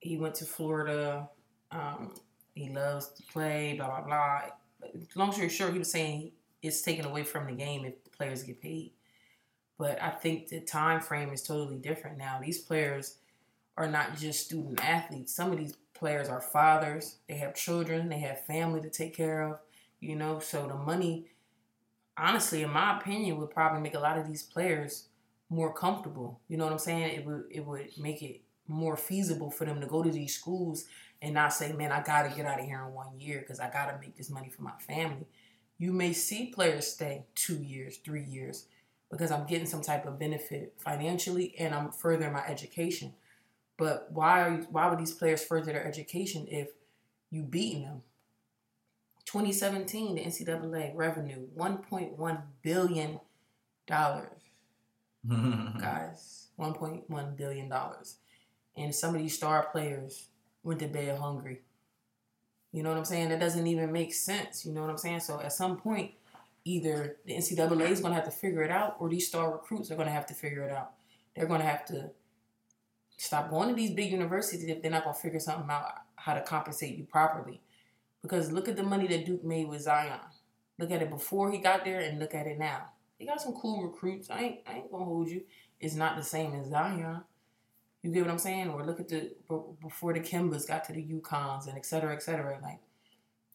he 0.00 0.16
went 0.18 0.34
to 0.36 0.44
Florida. 0.44 1.28
Um, 1.70 2.12
he 2.54 2.68
loves 2.70 3.08
to 3.10 3.22
play. 3.22 3.74
Blah 3.76 3.86
blah 3.86 4.00
blah. 4.02 4.40
As 4.82 5.16
long 5.16 5.30
story 5.32 5.48
short, 5.48 5.72
he 5.72 5.78
was 5.78 5.92
saying 5.92 6.32
it's 6.60 6.82
taken 6.82 7.04
away 7.04 7.22
from 7.22 7.46
the 7.46 7.52
game 7.52 7.84
if 7.84 8.02
the 8.02 8.10
players 8.10 8.42
get 8.42 8.60
paid. 8.60 8.90
But 9.78 10.02
I 10.02 10.10
think 10.10 10.48
the 10.48 10.60
time 10.60 11.00
frame 11.00 11.32
is 11.32 11.42
totally 11.42 11.78
different 11.78 12.18
now. 12.18 12.40
These 12.42 12.58
players 12.62 13.18
are 13.76 13.86
not 13.88 14.16
just 14.18 14.46
student 14.46 14.84
athletes. 14.84 15.32
Some 15.34 15.52
of 15.52 15.58
these 15.58 15.74
players 16.02 16.28
are 16.28 16.40
fathers. 16.40 17.18
They 17.28 17.36
have 17.36 17.54
children. 17.54 18.08
They 18.08 18.18
have 18.18 18.44
family 18.44 18.80
to 18.80 18.90
take 18.90 19.16
care 19.16 19.42
of. 19.42 19.60
You 20.00 20.16
know, 20.16 20.40
so 20.40 20.66
the 20.66 20.74
money, 20.74 21.26
honestly, 22.16 22.64
in 22.64 22.70
my 22.70 22.98
opinion, 22.98 23.36
would 23.38 23.50
probably 23.50 23.80
make 23.80 23.94
a 23.94 24.00
lot 24.00 24.18
of 24.18 24.26
these 24.26 24.42
players 24.42 25.06
more 25.48 25.72
comfortable. 25.72 26.40
You 26.48 26.56
know 26.56 26.64
what 26.64 26.72
I'm 26.72 26.80
saying? 26.80 27.16
It 27.16 27.24
would 27.24 27.44
it 27.52 27.64
would 27.64 27.90
make 27.96 28.20
it 28.20 28.40
more 28.66 28.96
feasible 28.96 29.48
for 29.52 29.64
them 29.64 29.80
to 29.80 29.86
go 29.86 30.02
to 30.02 30.10
these 30.10 30.34
schools 30.34 30.86
and 31.22 31.34
not 31.34 31.52
say, 31.52 31.72
"Man, 31.72 31.92
I 31.92 32.02
got 32.02 32.28
to 32.28 32.36
get 32.36 32.46
out 32.46 32.58
of 32.58 32.66
here 32.66 32.82
in 32.84 32.94
one 32.94 33.20
year 33.20 33.38
because 33.38 33.60
I 33.60 33.70
got 33.70 33.86
to 33.92 33.98
make 34.00 34.16
this 34.16 34.28
money 34.28 34.48
for 34.48 34.62
my 34.62 34.76
family." 34.80 35.28
You 35.78 35.92
may 35.92 36.12
see 36.12 36.46
players 36.46 36.88
stay 36.88 37.26
two 37.36 37.62
years, 37.62 37.98
three 37.98 38.24
years 38.24 38.66
because 39.08 39.30
I'm 39.30 39.46
getting 39.46 39.66
some 39.66 39.82
type 39.82 40.04
of 40.04 40.18
benefit 40.18 40.74
financially 40.78 41.54
and 41.60 41.72
I'm 41.72 41.92
furthering 41.92 42.32
my 42.32 42.44
education. 42.44 43.12
But 43.82 44.12
why 44.12 44.42
are 44.42 44.50
you, 44.52 44.66
why 44.70 44.88
would 44.88 45.00
these 45.00 45.12
players 45.12 45.42
further 45.42 45.72
their 45.72 45.84
education 45.84 46.46
if 46.48 46.68
you 47.32 47.42
beating 47.42 47.82
them? 47.82 48.02
2017, 49.24 50.14
the 50.14 50.20
NCAA 50.20 50.92
revenue 50.94 51.48
1.1 51.58 52.42
billion 52.62 53.18
dollars 53.88 54.40
guys. 55.80 56.46
One 56.54 56.74
point 56.74 57.10
one 57.10 57.34
billion 57.34 57.68
dollars, 57.68 58.18
and 58.76 58.94
some 58.94 59.16
of 59.16 59.20
these 59.20 59.34
star 59.34 59.66
players 59.72 60.28
went 60.62 60.78
to 60.78 60.86
bed 60.86 61.18
hungry. 61.18 61.62
You 62.70 62.84
know 62.84 62.90
what 62.90 62.98
I'm 62.98 63.04
saying? 63.04 63.30
That 63.30 63.40
doesn't 63.40 63.66
even 63.66 63.90
make 63.90 64.14
sense. 64.14 64.64
You 64.64 64.72
know 64.72 64.82
what 64.82 64.90
I'm 64.90 64.98
saying? 64.98 65.20
So 65.20 65.40
at 65.40 65.52
some 65.52 65.76
point, 65.76 66.12
either 66.64 67.16
the 67.26 67.34
NCAA 67.34 67.90
is 67.90 68.00
going 68.00 68.12
to 68.12 68.20
have 68.20 68.26
to 68.26 68.30
figure 68.30 68.62
it 68.62 68.70
out, 68.70 68.94
or 69.00 69.08
these 69.08 69.26
star 69.26 69.50
recruits 69.50 69.90
are 69.90 69.96
going 69.96 70.06
to 70.06 70.14
have 70.14 70.26
to 70.26 70.34
figure 70.34 70.62
it 70.62 70.70
out. 70.70 70.92
They're 71.34 71.46
going 71.46 71.62
to 71.62 71.66
have 71.66 71.84
to 71.86 72.10
stop 73.22 73.50
going 73.50 73.68
to 73.68 73.74
these 73.74 73.92
big 73.92 74.10
universities 74.10 74.68
if 74.68 74.82
they're 74.82 74.90
not 74.90 75.04
going 75.04 75.14
to 75.14 75.22
figure 75.22 75.38
something 75.38 75.70
out 75.70 75.84
how 76.16 76.34
to 76.34 76.40
compensate 76.40 76.96
you 76.96 77.04
properly. 77.04 77.60
Because 78.20 78.50
look 78.50 78.68
at 78.68 78.76
the 78.76 78.82
money 78.82 79.06
that 79.06 79.24
Duke 79.24 79.44
made 79.44 79.68
with 79.68 79.82
Zion. 79.82 80.18
Look 80.78 80.90
at 80.90 81.02
it 81.02 81.10
before 81.10 81.52
he 81.52 81.58
got 81.58 81.84
there, 81.84 82.00
and 82.00 82.18
look 82.18 82.34
at 82.34 82.48
it 82.48 82.58
now. 82.58 82.88
They 83.18 83.26
got 83.26 83.40
some 83.40 83.52
cool 83.52 83.84
recruits. 83.84 84.28
I 84.28 84.40
ain't, 84.40 84.58
I 84.66 84.74
ain't 84.74 84.90
gonna 84.90 85.04
hold 85.04 85.28
you. 85.28 85.42
It's 85.80 85.94
not 85.94 86.16
the 86.16 86.22
same 86.24 86.54
as 86.54 86.70
Zion. 86.70 87.20
You 88.02 88.10
get 88.10 88.22
what 88.22 88.32
I'm 88.32 88.38
saying? 88.38 88.70
Or 88.70 88.84
look 88.84 88.98
at 88.98 89.08
the 89.08 89.30
before 89.80 90.12
the 90.12 90.20
Kembas 90.20 90.66
got 90.66 90.84
to 90.86 90.92
the 90.92 91.04
UConns 91.04 91.68
and 91.68 91.76
et 91.76 91.86
cetera, 91.86 92.12
et 92.12 92.22
cetera. 92.22 92.58
Like 92.60 92.80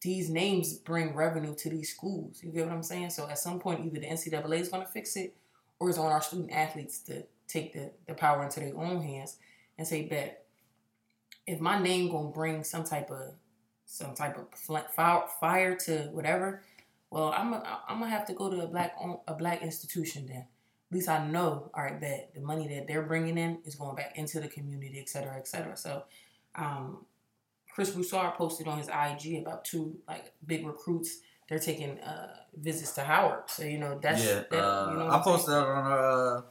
these 0.00 0.30
names 0.30 0.72
bring 0.74 1.14
revenue 1.14 1.54
to 1.56 1.68
these 1.68 1.94
schools. 1.94 2.40
You 2.42 2.50
get 2.52 2.64
what 2.64 2.74
I'm 2.74 2.82
saying? 2.82 3.10
So 3.10 3.28
at 3.28 3.38
some 3.38 3.58
point, 3.58 3.84
either 3.84 4.00
the 4.00 4.06
NCAA 4.06 4.60
is 4.60 4.70
gonna 4.70 4.86
fix 4.86 5.16
it, 5.16 5.34
or 5.78 5.90
it's 5.90 5.98
on 5.98 6.10
our 6.10 6.22
student 6.22 6.52
athletes 6.52 7.00
to 7.00 7.24
take 7.46 7.74
the, 7.74 7.90
the 8.06 8.14
power 8.14 8.42
into 8.42 8.60
their 8.60 8.76
own 8.76 9.02
hands 9.02 9.36
and 9.78 9.86
say, 9.86 10.06
"Bet 10.06 10.48
if 11.48 11.60
my 11.60 11.80
name 11.80 12.10
gonna 12.10 12.28
bring 12.28 12.62
some 12.62 12.84
type 12.84 13.10
of 13.10 13.32
some 13.86 14.14
type 14.14 14.36
of 14.36 14.46
fire, 14.94 15.24
fire 15.40 15.74
to 15.74 16.10
whatever, 16.12 16.62
well, 17.10 17.32
I'm 17.34 17.54
a, 17.54 17.80
I'm 17.88 18.00
gonna 18.00 18.10
have 18.10 18.26
to 18.26 18.34
go 18.34 18.50
to 18.50 18.60
a 18.60 18.66
black 18.66 18.94
a 19.26 19.34
black 19.34 19.62
institution 19.62 20.26
then. 20.26 20.44
At 20.90 20.94
least 20.94 21.08
I 21.08 21.26
know, 21.26 21.70
all 21.74 21.82
right, 21.82 22.00
that 22.00 22.34
the 22.34 22.40
money 22.40 22.68
that 22.68 22.86
they're 22.86 23.02
bringing 23.02 23.38
in 23.38 23.58
is 23.64 23.74
going 23.74 23.96
back 23.96 24.16
into 24.16 24.40
the 24.40 24.48
community, 24.48 24.98
et 25.00 25.08
cetera, 25.08 25.36
et 25.36 25.48
cetera. 25.48 25.76
So, 25.76 26.04
um, 26.54 27.04
Chris 27.74 27.90
Broussard 27.90 28.34
posted 28.34 28.68
on 28.68 28.78
his 28.78 28.88
IG 28.88 29.40
about 29.40 29.64
two 29.64 29.98
like 30.06 30.32
big 30.46 30.66
recruits. 30.66 31.18
They're 31.48 31.58
taking 31.58 31.98
uh, 32.00 32.34
visits 32.54 32.92
to 32.92 33.02
Howard. 33.04 33.48
So 33.48 33.64
you 33.64 33.78
know 33.78 33.98
that's 34.02 34.22
yeah. 34.22 34.42
That, 34.50 34.62
uh, 34.62 34.90
you 34.90 34.98
know 34.98 35.08
I 35.08 35.18
posted 35.22 35.54
that 35.54 35.66
on 35.66 35.86
our 35.86 36.36
uh, 36.36 36.42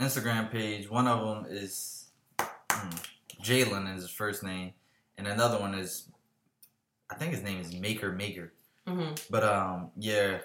Instagram 0.00 0.50
page. 0.50 0.90
One 0.90 1.06
of 1.06 1.20
them 1.26 1.46
is 1.50 2.06
hmm, 2.40 2.90
Jalen 3.42 3.94
is 3.94 4.02
his 4.02 4.10
first 4.10 4.42
name, 4.42 4.72
and 5.18 5.26
another 5.26 5.58
one 5.58 5.74
is 5.74 6.08
I 7.10 7.16
think 7.16 7.32
his 7.32 7.42
name 7.42 7.60
is 7.60 7.74
Makur 7.74 8.16
Maker. 8.16 8.52
Mm-hmm. 8.86 9.14
But 9.30 9.44
um, 9.44 9.90
yeah, 9.96 10.38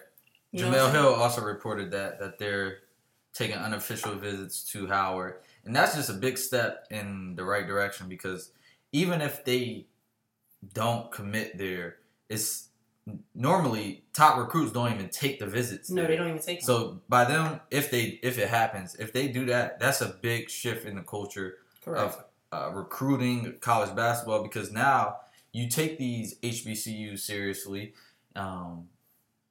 You 0.52 0.66
Jemele 0.66 0.92
Hill 0.92 1.14
also 1.14 1.42
reported 1.42 1.92
that 1.92 2.20
that 2.20 2.38
they're 2.40 2.80
taking 3.34 3.58
unofficial 3.58 4.16
visits 4.16 4.64
to 4.72 4.88
Howard, 4.88 5.36
and 5.66 5.76
that's 5.76 5.96
just 5.96 6.10
a 6.10 6.14
big 6.14 6.38
step 6.38 6.86
in 6.92 7.36
the 7.36 7.44
right 7.44 7.68
direction 7.68 8.08
because 8.08 8.52
even 8.92 9.22
if 9.22 9.44
they 9.46 9.88
don't 10.74 11.12
commit 11.12 11.58
there, 11.58 11.98
it's 12.30 12.70
normally 13.34 14.04
top 14.14 14.38
recruits 14.38 14.72
don't 14.72 14.94
even 14.94 15.10
take 15.10 15.40
the 15.40 15.46
visits. 15.46 15.90
No, 15.90 16.02
there. 16.02 16.12
they 16.12 16.18
don't 16.18 16.30
even 16.30 16.42
take. 16.42 16.60
them. 16.62 16.66
So 16.66 17.02
by 17.10 17.26
them, 17.26 17.62
if 17.72 17.92
they 17.92 18.20
if 18.24 18.38
it 18.38 18.50
happens, 18.50 18.96
if 18.96 19.14
they 19.14 19.28
do 19.28 19.46
that, 19.48 19.80
that's 19.80 20.02
a 20.02 20.08
big 20.22 20.50
shift 20.50 20.86
in 20.86 20.96
the 20.96 21.02
culture 21.04 21.58
Correct. 21.84 22.02
of 22.02 22.24
uh, 22.52 22.72
recruiting 22.74 23.56
college 23.60 23.96
basketball 23.96 24.44
because 24.44 24.72
now 24.72 25.18
you 25.52 25.70
take 25.70 25.98
these 25.98 26.38
HBCUs 26.40 27.20
seriously 27.20 27.94
um, 28.36 28.88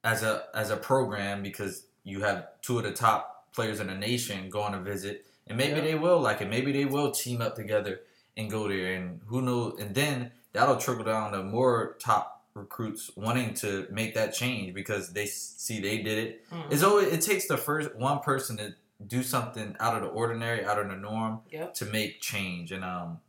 as 0.02 0.22
a 0.22 0.44
as 0.54 0.70
a 0.70 0.76
program 0.76 1.42
because 1.42 1.86
you 2.02 2.20
have 2.22 2.48
two 2.62 2.78
of 2.78 2.84
the 2.84 2.92
top 2.92 3.52
players 3.52 3.80
in 3.80 3.86
the 3.86 3.94
nation 3.94 4.50
going 4.50 4.72
to 4.72 4.80
visit, 4.80 5.24
and 5.46 5.56
maybe 5.56 5.76
Yeah. 5.76 5.80
they 5.82 5.94
will 5.94 6.20
like 6.20 6.40
it. 6.40 6.48
Maybe 6.50 6.72
they 6.72 6.84
will 6.86 7.12
team 7.12 7.40
up 7.40 7.54
together 7.54 8.00
and 8.36 8.50
go 8.50 8.66
there, 8.68 8.94
and 8.94 9.20
who 9.26 9.40
knows? 9.42 9.78
And 9.80 9.94
then 9.94 10.32
that'll 10.52 10.76
trickle 10.76 11.04
down 11.04 11.32
to 11.32 11.42
more 11.44 11.96
top 12.00 12.33
recruits 12.54 13.10
wanting 13.16 13.52
to 13.54 13.86
make 13.90 14.14
that 14.14 14.32
change 14.32 14.74
because 14.74 15.12
they 15.12 15.26
see 15.26 15.80
they 15.80 15.98
did 16.02 16.18
it. 16.18 16.50
Mhm. 16.50 16.72
It's 16.72 16.82
always 16.82 17.12
it 17.12 17.20
takes 17.20 17.46
the 17.48 17.56
first 17.56 17.94
one 17.96 18.20
person 18.20 18.56
to 18.58 18.74
do 19.06 19.22
something 19.22 19.76
out 19.80 19.96
of 19.96 20.02
the 20.02 20.08
ordinary, 20.08 20.64
out 20.64 20.78
of 20.78 20.88
the 20.88 20.96
norm, 20.96 21.40
Yep. 21.50 21.74
to 21.74 21.84
make 21.86 22.20
change. 22.20 22.70
And 22.72 22.84
um, 22.84 23.20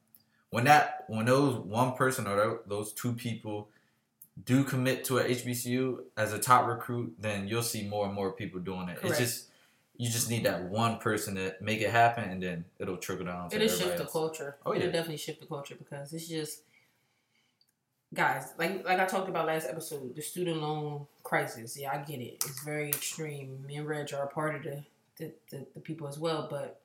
when 0.52 0.66
that 0.66 1.06
when 1.08 1.26
those 1.26 1.56
one 1.58 1.94
person 1.94 2.28
or 2.28 2.62
those 2.68 2.94
two 2.94 3.14
people 3.14 3.70
do 4.44 4.64
commit 4.64 5.04
to 5.06 5.18
a 5.18 5.24
HBCU 5.24 6.04
as 6.18 6.32
a 6.34 6.40
top 6.40 6.68
recruit, 6.68 7.16
then 7.20 7.48
you'll 7.48 7.64
see 7.64 7.88
more 7.88 8.06
and 8.06 8.14
more 8.14 8.32
people 8.34 8.60
doing 8.60 8.90
it. 8.90 8.98
Correct. 8.98 9.06
It's 9.06 9.18
just 9.20 9.48
you 9.98 10.10
just 10.10 10.30
need 10.30 10.44
that 10.46 10.64
one 10.66 10.98
person 11.00 11.36
to 11.36 11.56
make 11.62 11.80
it 11.82 11.90
happen, 11.90 12.26
and 12.26 12.44
then 12.44 12.66
it'll 12.80 12.98
trickle 12.98 13.26
down. 13.26 13.50
To 13.50 13.56
It'll 13.56 13.70
shift 13.76 13.98
the 13.98 14.06
culture. 14.06 14.58
Oh, 14.66 14.74
It'll 14.74 14.86
yeah. 14.88 14.92
definitely 14.92 15.18
shift 15.18 15.40
the 15.40 15.46
culture 15.48 15.74
because 15.76 16.12
it's 16.14 16.28
just 16.28 16.64
guys, 18.16 18.54
like 18.58 18.86
like 18.86 19.00
I 19.00 19.06
talked 19.06 19.30
about 19.30 19.48
last 19.48 19.68
episode, 19.70 20.16
the 20.16 20.22
student 20.22 20.62
loan 20.62 21.06
crisis. 21.24 21.78
Yeah, 21.78 21.92
I 21.92 21.98
get 21.98 22.20
it. 22.20 22.44
It's 22.46 22.64
very 22.64 22.90
extreme. 22.90 23.64
Me 23.66 23.76
and 23.76 23.88
Reg 23.88 24.14
are 24.14 24.24
a 24.24 24.28
part 24.28 24.56
of 24.56 24.64
the 24.64 24.84
the, 25.18 25.34
the, 25.52 25.66
the 25.76 25.80
people 25.80 26.08
as 26.08 26.18
well, 26.18 26.48
but 26.50 26.82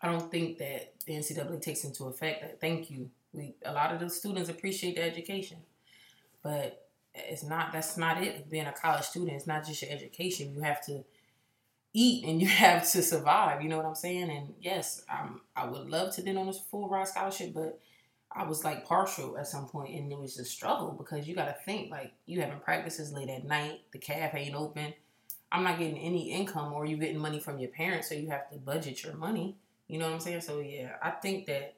I 0.00 0.10
don't 0.10 0.30
think 0.30 0.58
that 0.58 0.94
the 1.06 1.14
NCAA 1.14 1.60
takes 1.62 1.84
into 1.84 2.04
effect 2.04 2.42
that 2.42 2.60
thank 2.60 2.90
you. 2.90 3.10
We 3.32 3.54
a 3.64 3.72
lot 3.72 3.92
of 3.92 4.00
the 4.00 4.10
students 4.10 4.50
appreciate 4.50 4.96
the 4.96 5.02
education. 5.02 5.58
But 6.42 6.88
it's 7.14 7.42
not 7.42 7.72
that's 7.72 7.96
not 7.96 8.22
it. 8.22 8.50
Being 8.50 8.66
a 8.66 8.72
college 8.72 9.04
student, 9.04 9.32
it's 9.32 9.46
not 9.46 9.66
just 9.66 9.82
your 9.82 9.90
education. 9.90 10.52
You 10.52 10.60
have 10.60 10.84
to 10.86 11.04
eat 11.92 12.24
and 12.26 12.40
you 12.40 12.48
have 12.64 12.88
to 12.92 13.02
survive. 13.02 13.62
You 13.62 13.68
know 13.70 13.78
what 13.78 13.86
I'm 13.86 13.94
saying? 13.94 14.30
And 14.30 14.54
yes, 14.60 15.02
um, 15.10 15.40
I 15.56 15.66
would 15.66 15.88
love 15.88 16.14
to 16.16 16.22
been 16.22 16.36
on 16.36 16.48
a 16.48 16.52
full 16.52 16.88
ride 16.88 17.08
scholarship, 17.08 17.54
but 17.54 17.80
I 18.36 18.44
was 18.44 18.64
like 18.64 18.84
partial 18.86 19.38
at 19.38 19.46
some 19.46 19.68
point, 19.68 19.94
and 19.94 20.10
it 20.10 20.18
was 20.18 20.38
a 20.38 20.44
struggle 20.44 20.92
because 20.92 21.28
you 21.28 21.34
got 21.36 21.46
to 21.46 21.56
think 21.64 21.90
like 21.90 22.12
you 22.26 22.40
having 22.40 22.58
practices 22.58 23.12
late 23.12 23.28
at 23.28 23.44
night, 23.44 23.82
the 23.92 23.98
calf 23.98 24.34
ain't 24.34 24.56
open. 24.56 24.92
I'm 25.52 25.62
not 25.62 25.78
getting 25.78 25.98
any 25.98 26.32
income, 26.32 26.72
or 26.72 26.84
you 26.84 26.96
getting 26.96 27.18
money 27.18 27.38
from 27.38 27.58
your 27.60 27.70
parents, 27.70 28.08
so 28.08 28.16
you 28.16 28.28
have 28.30 28.50
to 28.50 28.58
budget 28.58 29.04
your 29.04 29.14
money. 29.14 29.56
You 29.86 29.98
know 29.98 30.06
what 30.06 30.14
I'm 30.14 30.20
saying? 30.20 30.40
So 30.40 30.58
yeah, 30.58 30.96
I 31.00 31.10
think 31.10 31.46
that 31.46 31.76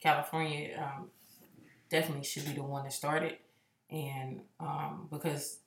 California 0.00 0.82
um, 0.82 1.08
definitely 1.90 2.24
should 2.24 2.46
be 2.46 2.52
the 2.52 2.62
one 2.62 2.84
to 2.84 2.90
start 2.90 3.22
it, 3.22 3.40
and 3.90 4.40
um, 4.60 5.08
because 5.10 5.58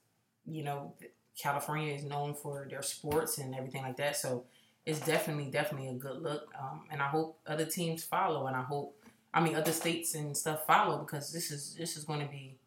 you 0.44 0.64
know 0.64 0.94
California 1.38 1.94
is 1.94 2.02
known 2.02 2.34
for 2.34 2.66
their 2.68 2.82
sports 2.82 3.38
and 3.38 3.54
everything 3.54 3.82
like 3.82 3.96
that, 3.98 4.16
so 4.16 4.44
it's 4.84 4.98
definitely 5.00 5.52
definitely 5.52 5.88
a 5.88 5.94
good 5.94 6.20
look. 6.20 6.48
Um, 6.60 6.82
and 6.90 7.00
I 7.00 7.06
hope 7.06 7.38
other 7.46 7.64
teams 7.64 8.02
follow, 8.02 8.48
and 8.48 8.56
I 8.56 8.62
hope 8.62 8.96
I 9.34 9.40
mean 9.40 9.54
other 9.54 9.72
states 9.72 10.14
and 10.14 10.36
stuff 10.36 10.66
follow 10.66 10.98
because 10.98 11.32
this 11.32 11.50
is 11.50 11.74
this 11.78 11.96
is 11.96 12.04
going 12.04 12.20
to 12.20 12.26
be 12.26 12.58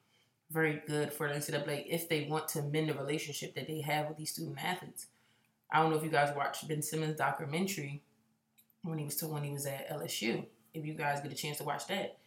very 0.52 0.82
good 0.88 1.12
for 1.12 1.28
the 1.28 1.36
NCAA 1.36 1.86
if 1.88 2.08
they 2.08 2.28
want 2.30 2.48
to 2.50 2.62
mend 2.62 2.90
the 2.90 2.94
relationship 2.94 3.56
that 3.56 3.68
they 3.68 3.82
have 3.82 4.08
with 4.08 4.18
these 4.18 4.32
student 4.32 4.64
athletes. 4.64 5.08
I 5.72 5.82
don't 5.82 5.92
know 5.92 5.98
if 5.98 6.04
you 6.04 6.10
guys 6.10 6.36
watched 6.36 6.68
Ben 6.68 6.82
Simmons' 6.82 7.18
documentary 7.18 8.04
when 8.84 9.00
he 9.00 9.06
was 9.06 9.16
still 9.16 9.32
when 9.32 9.44
he 9.44 9.52
was 9.52 9.66
at 9.66 9.90
LSU. 9.90 10.46
If 10.74 10.86
you 10.86 10.94
guys 10.94 11.22
get 11.22 11.32
a 11.32 11.36
chance 11.36 11.58
to 11.58 11.64
watch 11.64 11.88
that, 11.88 12.18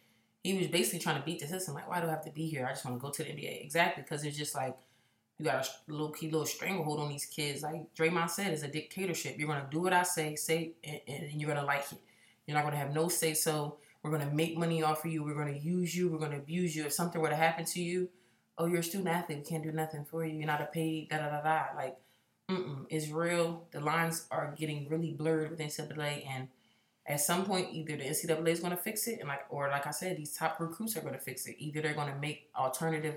he 0.43 0.57
was 0.57 0.67
basically 0.67 0.99
trying 0.99 1.19
to 1.19 1.25
beat 1.25 1.39
the 1.39 1.47
system. 1.47 1.75
Like, 1.75 1.87
why 1.87 2.01
do 2.01 2.07
I 2.07 2.11
have 2.11 2.25
to 2.25 2.31
be 2.31 2.47
here? 2.47 2.65
I 2.65 2.71
just 2.71 2.85
want 2.85 2.97
to 2.97 3.01
go 3.01 3.11
to 3.11 3.23
the 3.23 3.29
NBA. 3.29 3.63
Exactly, 3.63 4.03
because 4.03 4.23
it's 4.23 4.37
just 4.37 4.55
like 4.55 4.75
you 5.37 5.45
got 5.45 5.65
a 5.65 5.93
low 5.93 6.09
key 6.09 6.29
little 6.29 6.45
stranglehold 6.45 6.99
on 6.99 7.09
these 7.09 7.25
kids. 7.25 7.63
Like 7.63 7.93
Draymond 7.95 8.29
said, 8.29 8.51
it's 8.51 8.63
a 8.63 8.67
dictatorship. 8.67 9.37
You're 9.37 9.47
gonna 9.47 9.67
do 9.69 9.79
what 9.79 9.93
I 9.93 10.03
say, 10.03 10.35
say, 10.35 10.73
and, 10.83 10.99
and 11.07 11.41
you're 11.41 11.53
gonna 11.53 11.65
like 11.65 11.91
it. 11.91 11.99
You're 12.45 12.55
not 12.55 12.65
gonna 12.65 12.77
have 12.77 12.93
no 12.93 13.07
say 13.07 13.33
so. 13.33 13.77
We're 14.03 14.11
gonna 14.11 14.31
make 14.31 14.57
money 14.57 14.81
off 14.81 15.05
of 15.05 15.11
you. 15.11 15.23
We're 15.23 15.35
gonna 15.35 15.57
use 15.57 15.95
you. 15.95 16.09
We're 16.09 16.19
gonna 16.19 16.37
abuse 16.37 16.75
you. 16.75 16.85
If 16.85 16.93
something 16.93 17.21
were 17.21 17.29
to 17.29 17.35
happen 17.35 17.65
to 17.65 17.81
you, 17.81 18.09
oh, 18.57 18.65
you're 18.65 18.79
a 18.79 18.83
student 18.83 19.09
athlete. 19.09 19.39
We 19.39 19.43
can't 19.45 19.63
do 19.63 19.71
nothing 19.71 20.05
for 20.05 20.25
you. 20.25 20.35
You're 20.37 20.47
not 20.47 20.61
a 20.61 20.65
paid. 20.65 21.09
Da 21.09 21.17
da 21.17 21.29
da 21.29 21.41
da. 21.41 21.75
Like, 21.75 21.97
mm-mm, 22.49 22.85
it's 22.89 23.09
real. 23.09 23.67
The 23.71 23.79
lines 23.79 24.27
are 24.29 24.53
getting 24.57 24.87
really 24.89 25.13
blurred 25.13 25.51
with 25.51 25.59
NCAA, 25.59 26.27
and 26.27 26.49
at 27.09 27.21
some 27.21 27.45
point, 27.45 27.69
either 27.71 27.97
the 27.97 28.03
NCAA 28.03 28.47
is 28.49 28.59
going 28.59 28.71
to 28.71 28.77
fix 28.77 29.07
it, 29.07 29.19
and 29.19 29.27
like, 29.27 29.45
or 29.49 29.69
like 29.69 29.87
I 29.87 29.91
said, 29.91 30.17
these 30.17 30.35
top 30.35 30.59
recruits 30.59 30.95
are 30.95 31.01
going 31.01 31.13
to 31.13 31.19
fix 31.19 31.47
it. 31.47 31.55
Either 31.57 31.81
they're 31.81 31.93
going 31.93 32.13
to 32.13 32.19
make 32.19 32.49
alternative 32.55 33.15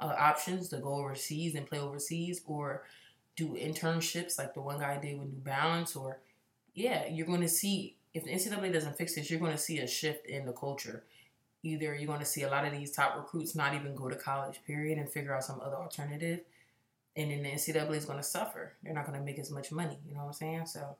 uh, 0.00 0.14
options 0.18 0.68
to 0.70 0.78
go 0.78 0.94
overseas 0.94 1.54
and 1.54 1.66
play 1.66 1.78
overseas, 1.78 2.42
or 2.46 2.82
do 3.36 3.50
internships 3.50 4.38
like 4.38 4.54
the 4.54 4.60
one 4.60 4.80
guy 4.80 4.98
did 4.98 5.18
with 5.18 5.28
New 5.28 5.40
Balance, 5.40 5.94
or 5.94 6.18
yeah, 6.74 7.06
you're 7.06 7.26
going 7.26 7.42
to 7.42 7.48
see 7.48 7.96
if 8.12 8.24
the 8.24 8.30
NCAA 8.30 8.72
doesn't 8.72 8.96
fix 8.96 9.14
this, 9.14 9.30
you're 9.30 9.40
going 9.40 9.52
to 9.52 9.58
see 9.58 9.78
a 9.78 9.86
shift 9.86 10.26
in 10.26 10.46
the 10.46 10.52
culture. 10.52 11.04
Either 11.62 11.94
you're 11.94 12.06
going 12.06 12.20
to 12.20 12.24
see 12.26 12.42
a 12.42 12.50
lot 12.50 12.64
of 12.64 12.72
these 12.72 12.90
top 12.90 13.16
recruits 13.16 13.54
not 13.54 13.74
even 13.74 13.94
go 13.94 14.08
to 14.08 14.16
college, 14.16 14.60
period, 14.66 14.98
and 14.98 15.08
figure 15.10 15.34
out 15.34 15.44
some 15.44 15.60
other 15.60 15.76
alternative, 15.76 16.40
and 17.16 17.30
then 17.30 17.42
the 17.42 17.50
NCAA 17.50 17.96
is 17.96 18.04
going 18.06 18.18
to 18.18 18.24
suffer. 18.24 18.72
They're 18.82 18.94
not 18.94 19.06
going 19.06 19.18
to 19.18 19.24
make 19.24 19.38
as 19.38 19.50
much 19.50 19.70
money. 19.70 19.98
You 20.06 20.14
know 20.14 20.20
what 20.20 20.26
I'm 20.28 20.32
saying? 20.32 20.66
So. 20.66 20.96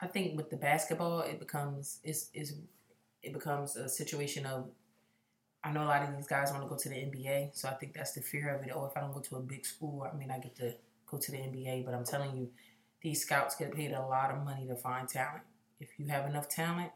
I 0.00 0.06
think 0.06 0.36
with 0.36 0.50
the 0.50 0.56
basketball, 0.56 1.20
it 1.20 1.38
becomes 1.38 2.00
is 2.04 2.28
is 2.34 2.56
it 3.22 3.32
becomes 3.32 3.76
a 3.76 3.88
situation 3.88 4.46
of. 4.46 4.68
I 5.62 5.72
know 5.72 5.84
a 5.84 5.86
lot 5.86 6.06
of 6.06 6.14
these 6.14 6.26
guys 6.26 6.50
want 6.50 6.62
to 6.62 6.68
go 6.68 6.76
to 6.76 6.88
the 6.90 6.94
NBA, 6.94 7.56
so 7.56 7.68
I 7.70 7.72
think 7.72 7.94
that's 7.94 8.12
the 8.12 8.20
fear 8.20 8.54
of 8.54 8.62
it. 8.66 8.72
Oh, 8.74 8.84
if 8.84 8.94
I 8.98 9.00
don't 9.00 9.14
go 9.14 9.20
to 9.20 9.36
a 9.36 9.40
big 9.40 9.64
school, 9.64 10.06
I 10.06 10.14
mean, 10.14 10.30
I 10.30 10.38
get 10.38 10.54
to 10.56 10.74
go 11.06 11.16
to 11.16 11.30
the 11.30 11.38
NBA. 11.38 11.86
But 11.86 11.94
I'm 11.94 12.04
telling 12.04 12.36
you, 12.36 12.50
these 13.00 13.22
scouts 13.22 13.56
get 13.56 13.74
paid 13.74 13.92
a 13.92 14.02
lot 14.02 14.30
of 14.30 14.44
money 14.44 14.66
to 14.66 14.76
find 14.76 15.08
talent. 15.08 15.44
If 15.80 15.88
you 15.98 16.06
have 16.08 16.26
enough 16.26 16.48
talent, 16.48 16.90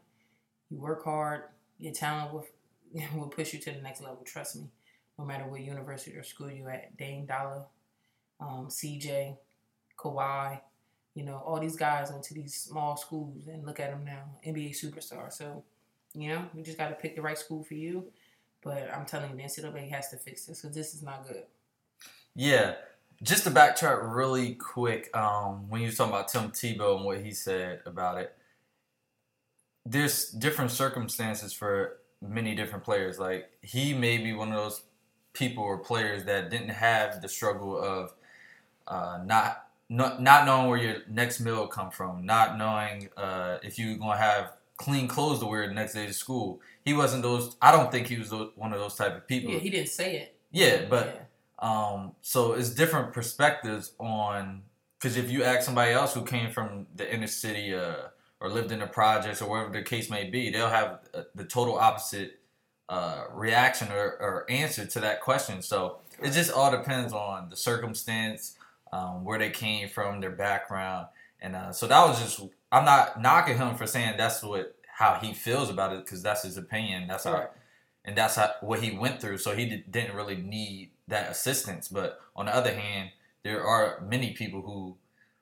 you 0.69 0.79
work 0.79 1.03
hard, 1.03 1.43
your 1.77 1.93
talent 1.93 2.33
will 2.33 2.45
will 3.15 3.27
push 3.27 3.53
you 3.53 3.59
to 3.59 3.71
the 3.71 3.81
next 3.81 4.01
level. 4.01 4.21
Trust 4.25 4.55
me. 4.55 4.69
No 5.17 5.25
matter 5.25 5.45
what 5.45 5.59
university 5.61 6.15
or 6.15 6.23
school 6.23 6.49
you 6.49 6.69
at, 6.69 6.95
Dame 6.95 7.25
Dollar, 7.25 7.65
um, 8.39 8.67
CJ, 8.69 9.35
Kawhi, 9.97 10.61
you 11.13 11.25
know, 11.25 11.43
all 11.45 11.59
these 11.59 11.75
guys 11.75 12.09
went 12.09 12.23
to 12.23 12.33
these 12.33 12.55
small 12.55 12.95
schools 12.95 13.47
and 13.47 13.65
look 13.65 13.81
at 13.81 13.91
them 13.91 14.05
now, 14.05 14.23
NBA 14.47 14.71
superstars. 14.71 15.33
So, 15.33 15.63
you 16.13 16.29
know, 16.29 16.45
you 16.55 16.63
just 16.63 16.77
got 16.77 16.87
to 16.89 16.95
pick 16.95 17.17
the 17.17 17.21
right 17.21 17.37
school 17.37 17.63
for 17.63 17.73
you. 17.73 18.05
But 18.61 18.89
I'm 18.93 19.05
telling 19.05 19.31
you, 19.31 19.37
the 19.37 19.43
NCAA 19.43 19.89
has 19.89 20.09
to 20.09 20.17
fix 20.17 20.45
this 20.45 20.61
because 20.61 20.75
this 20.75 20.93
is 20.93 21.03
not 21.03 21.27
good. 21.27 21.43
Yeah. 22.35 22.75
Just 23.21 23.43
to 23.43 23.51
backtrack 23.51 24.15
really 24.15 24.55
quick, 24.55 25.15
um, 25.15 25.69
when 25.69 25.81
you 25.81 25.87
were 25.87 25.93
talking 25.93 26.13
about 26.13 26.29
Tim 26.29 26.51
Tebow 26.51 26.97
and 26.97 27.05
what 27.05 27.21
he 27.21 27.31
said 27.31 27.81
about 27.85 28.17
it, 28.17 28.33
there's 29.89 30.29
different 30.29 30.71
circumstances 30.71 31.51
for 31.51 31.97
many 32.21 32.53
different 32.55 32.83
players. 32.83 33.17
Like 33.17 33.49
he 33.61 33.93
may 33.93 34.17
be 34.17 34.33
one 34.33 34.49
of 34.49 34.55
those 34.55 34.83
people 35.33 35.63
or 35.63 35.79
players 35.79 36.25
that 36.25 36.49
didn't 36.49 36.69
have 36.69 37.21
the 37.21 37.29
struggle 37.29 37.77
of 37.77 38.13
uh, 38.87 39.19
not 39.25 39.65
not 39.89 40.21
not 40.21 40.45
knowing 40.45 40.69
where 40.69 40.77
your 40.77 40.97
next 41.09 41.39
meal 41.39 41.65
come 41.67 41.89
from, 41.89 42.25
not 42.25 42.57
knowing 42.57 43.09
uh, 43.17 43.57
if 43.63 43.79
you're 43.79 43.97
gonna 43.97 44.17
have 44.17 44.53
clean 44.77 45.07
clothes 45.07 45.39
to 45.39 45.45
wear 45.45 45.67
the 45.67 45.73
next 45.73 45.93
day 45.93 46.05
to 46.05 46.13
school. 46.13 46.61
He 46.85 46.93
wasn't 46.93 47.23
those. 47.23 47.57
I 47.61 47.71
don't 47.71 47.91
think 47.91 48.07
he 48.07 48.17
was 48.17 48.29
those, 48.29 48.51
one 48.55 48.73
of 48.73 48.79
those 48.79 48.95
type 48.95 49.15
of 49.15 49.27
people. 49.27 49.51
Yeah, 49.51 49.59
he 49.59 49.69
didn't 49.69 49.89
say 49.89 50.17
it. 50.17 50.35
Yeah, 50.51 50.85
but 50.87 51.27
um, 51.57 52.13
so 52.21 52.53
it's 52.53 52.69
different 52.69 53.11
perspectives 53.11 53.93
on 53.99 54.61
because 54.99 55.17
if 55.17 55.31
you 55.31 55.43
ask 55.43 55.63
somebody 55.63 55.93
else 55.93 56.13
who 56.13 56.23
came 56.23 56.51
from 56.51 56.85
the 56.95 57.11
inner 57.11 57.27
city 57.27 57.73
uh, 57.73 58.09
or 58.39 58.49
lived 58.49 58.71
in 58.71 58.79
the 58.79 58.87
projects 58.87 59.41
or 59.41 59.49
whatever 59.49 59.71
the 59.71 59.81
case 59.83 60.09
may 60.09 60.29
be, 60.29 60.49
they'll 60.49 60.69
have 60.69 60.99
uh, 61.13 61.23
the 61.35 61.43
total 61.43 61.77
opposite 61.77 62.39
uh, 62.87 63.25
reaction 63.33 63.91
or, 63.91 64.17
or 64.19 64.45
answer 64.49 64.85
to 64.85 64.99
that 64.99 65.21
question. 65.21 65.61
So 65.61 65.99
it 66.21 66.31
just 66.31 66.51
all 66.51 66.71
depends 66.71 67.13
on 67.13 67.49
the 67.49 67.55
circumstance, 67.55 68.55
um, 68.91 69.23
where 69.23 69.37
they 69.37 69.49
came 69.51 69.89
from, 69.89 70.19
their 70.21 70.31
background, 70.31 71.07
and 71.41 71.55
uh, 71.55 71.71
so 71.71 71.87
that 71.87 72.07
was 72.07 72.19
just. 72.19 72.41
I'm 72.71 72.85
not 72.85 73.19
knocking 73.21 73.57
him 73.57 73.75
for 73.75 73.87
saying 73.87 74.15
that's 74.17 74.43
what 74.43 74.75
how 74.99 75.15
he 75.21 75.33
feels 75.33 75.69
about 75.69 75.93
it 75.93 76.05
because 76.05 76.21
that's 76.21 76.43
his 76.43 76.57
opinion. 76.57 77.07
That's 77.07 77.23
how, 77.23 77.33
Right. 77.33 77.47
and 78.03 78.17
that's 78.17 78.35
how, 78.35 78.51
what 78.61 78.81
he 78.81 78.91
went 78.97 79.21
through. 79.21 79.37
So 79.37 79.55
he 79.55 79.65
did, 79.65 79.91
didn't 79.91 80.15
really 80.15 80.35
need 80.35 80.91
that 81.07 81.31
assistance. 81.31 81.87
But 81.87 82.19
on 82.35 82.45
the 82.47 82.55
other 82.55 82.73
hand, 82.73 83.11
there 83.43 83.63
are 83.63 84.03
many 84.07 84.33
people 84.33 84.61
who, 84.61 84.97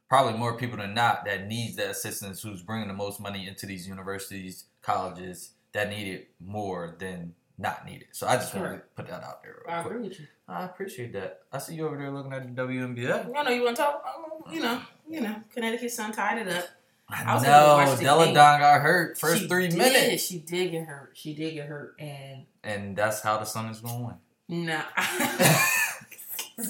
probably 0.10 0.34
more 0.38 0.58
people 0.58 0.78
than 0.78 0.94
not, 0.94 1.26
that 1.26 1.48
needs 1.48 1.76
that 1.78 1.90
assistance. 1.90 2.42
Who's 2.42 2.62
bringing 2.62 2.88
the 2.88 2.94
most 2.94 3.20
money 3.20 3.48
into 3.48 3.66
these 3.66 3.88
universities, 3.88 4.66
colleges 4.82 5.52
that 5.74 5.90
need 5.90 6.08
it 6.08 6.30
more 6.40 6.96
than 7.00 7.34
not 7.58 7.86
need 7.86 8.02
it. 8.02 8.08
So 8.12 8.28
I 8.28 8.36
just 8.36 8.54
want 8.56 8.72
to 8.72 8.82
put 8.96 9.08
that 9.08 9.24
out 9.24 9.42
there. 9.44 9.56
Real 9.66 9.76
I 9.76 9.82
quick. 9.82 9.94
agree 9.96 10.08
with 10.10 10.20
you. 10.20 10.28
I 10.48 10.64
appreciate 10.64 11.12
that. 11.14 11.42
I 11.52 11.58
see 11.58 11.76
you 11.76 11.88
over 11.88 11.98
there 11.98 12.12
looking 12.12 12.32
at 12.32 12.56
the 12.56 12.62
WNBA. 12.62 13.32
No, 13.32 13.42
no, 13.42 13.50
you 13.50 13.64
want 13.64 13.76
to 13.76 13.82
talk? 13.82 14.04
um, 14.46 14.54
You 14.54 14.62
know, 14.62 14.82
you 15.10 15.22
know, 15.22 15.36
Connecticut 15.54 15.92
Sun 15.92 16.12
tied 16.14 16.38
it 16.48 16.48
up. 16.48 16.66
I 17.10 17.24
I 17.26 17.34
was 17.36 17.44
able 17.44 17.54
to 17.54 17.86
know 17.86 17.96
the 17.96 18.04
Delle 18.04 18.34
Donne 18.34 18.60
got 18.60 18.82
hurt 18.82 19.18
first 19.18 19.42
She 19.44 19.48
three 19.48 19.70
did. 19.70 19.78
minutes, 19.78 20.24
She 20.26 20.40
did 20.40 20.72
get 20.72 20.88
hurt. 20.88 21.12
She 21.14 21.34
did 21.34 21.54
get 21.54 21.68
hurt, 21.68 21.96
and 22.00 22.44
and 22.64 22.96
that's 22.98 23.22
how 23.22 23.38
the 23.38 23.46
Sun 23.46 23.68
is 23.68 23.80
going 23.80 24.00
to 24.00 24.16
win. 24.50 24.66
nah. 24.66 24.82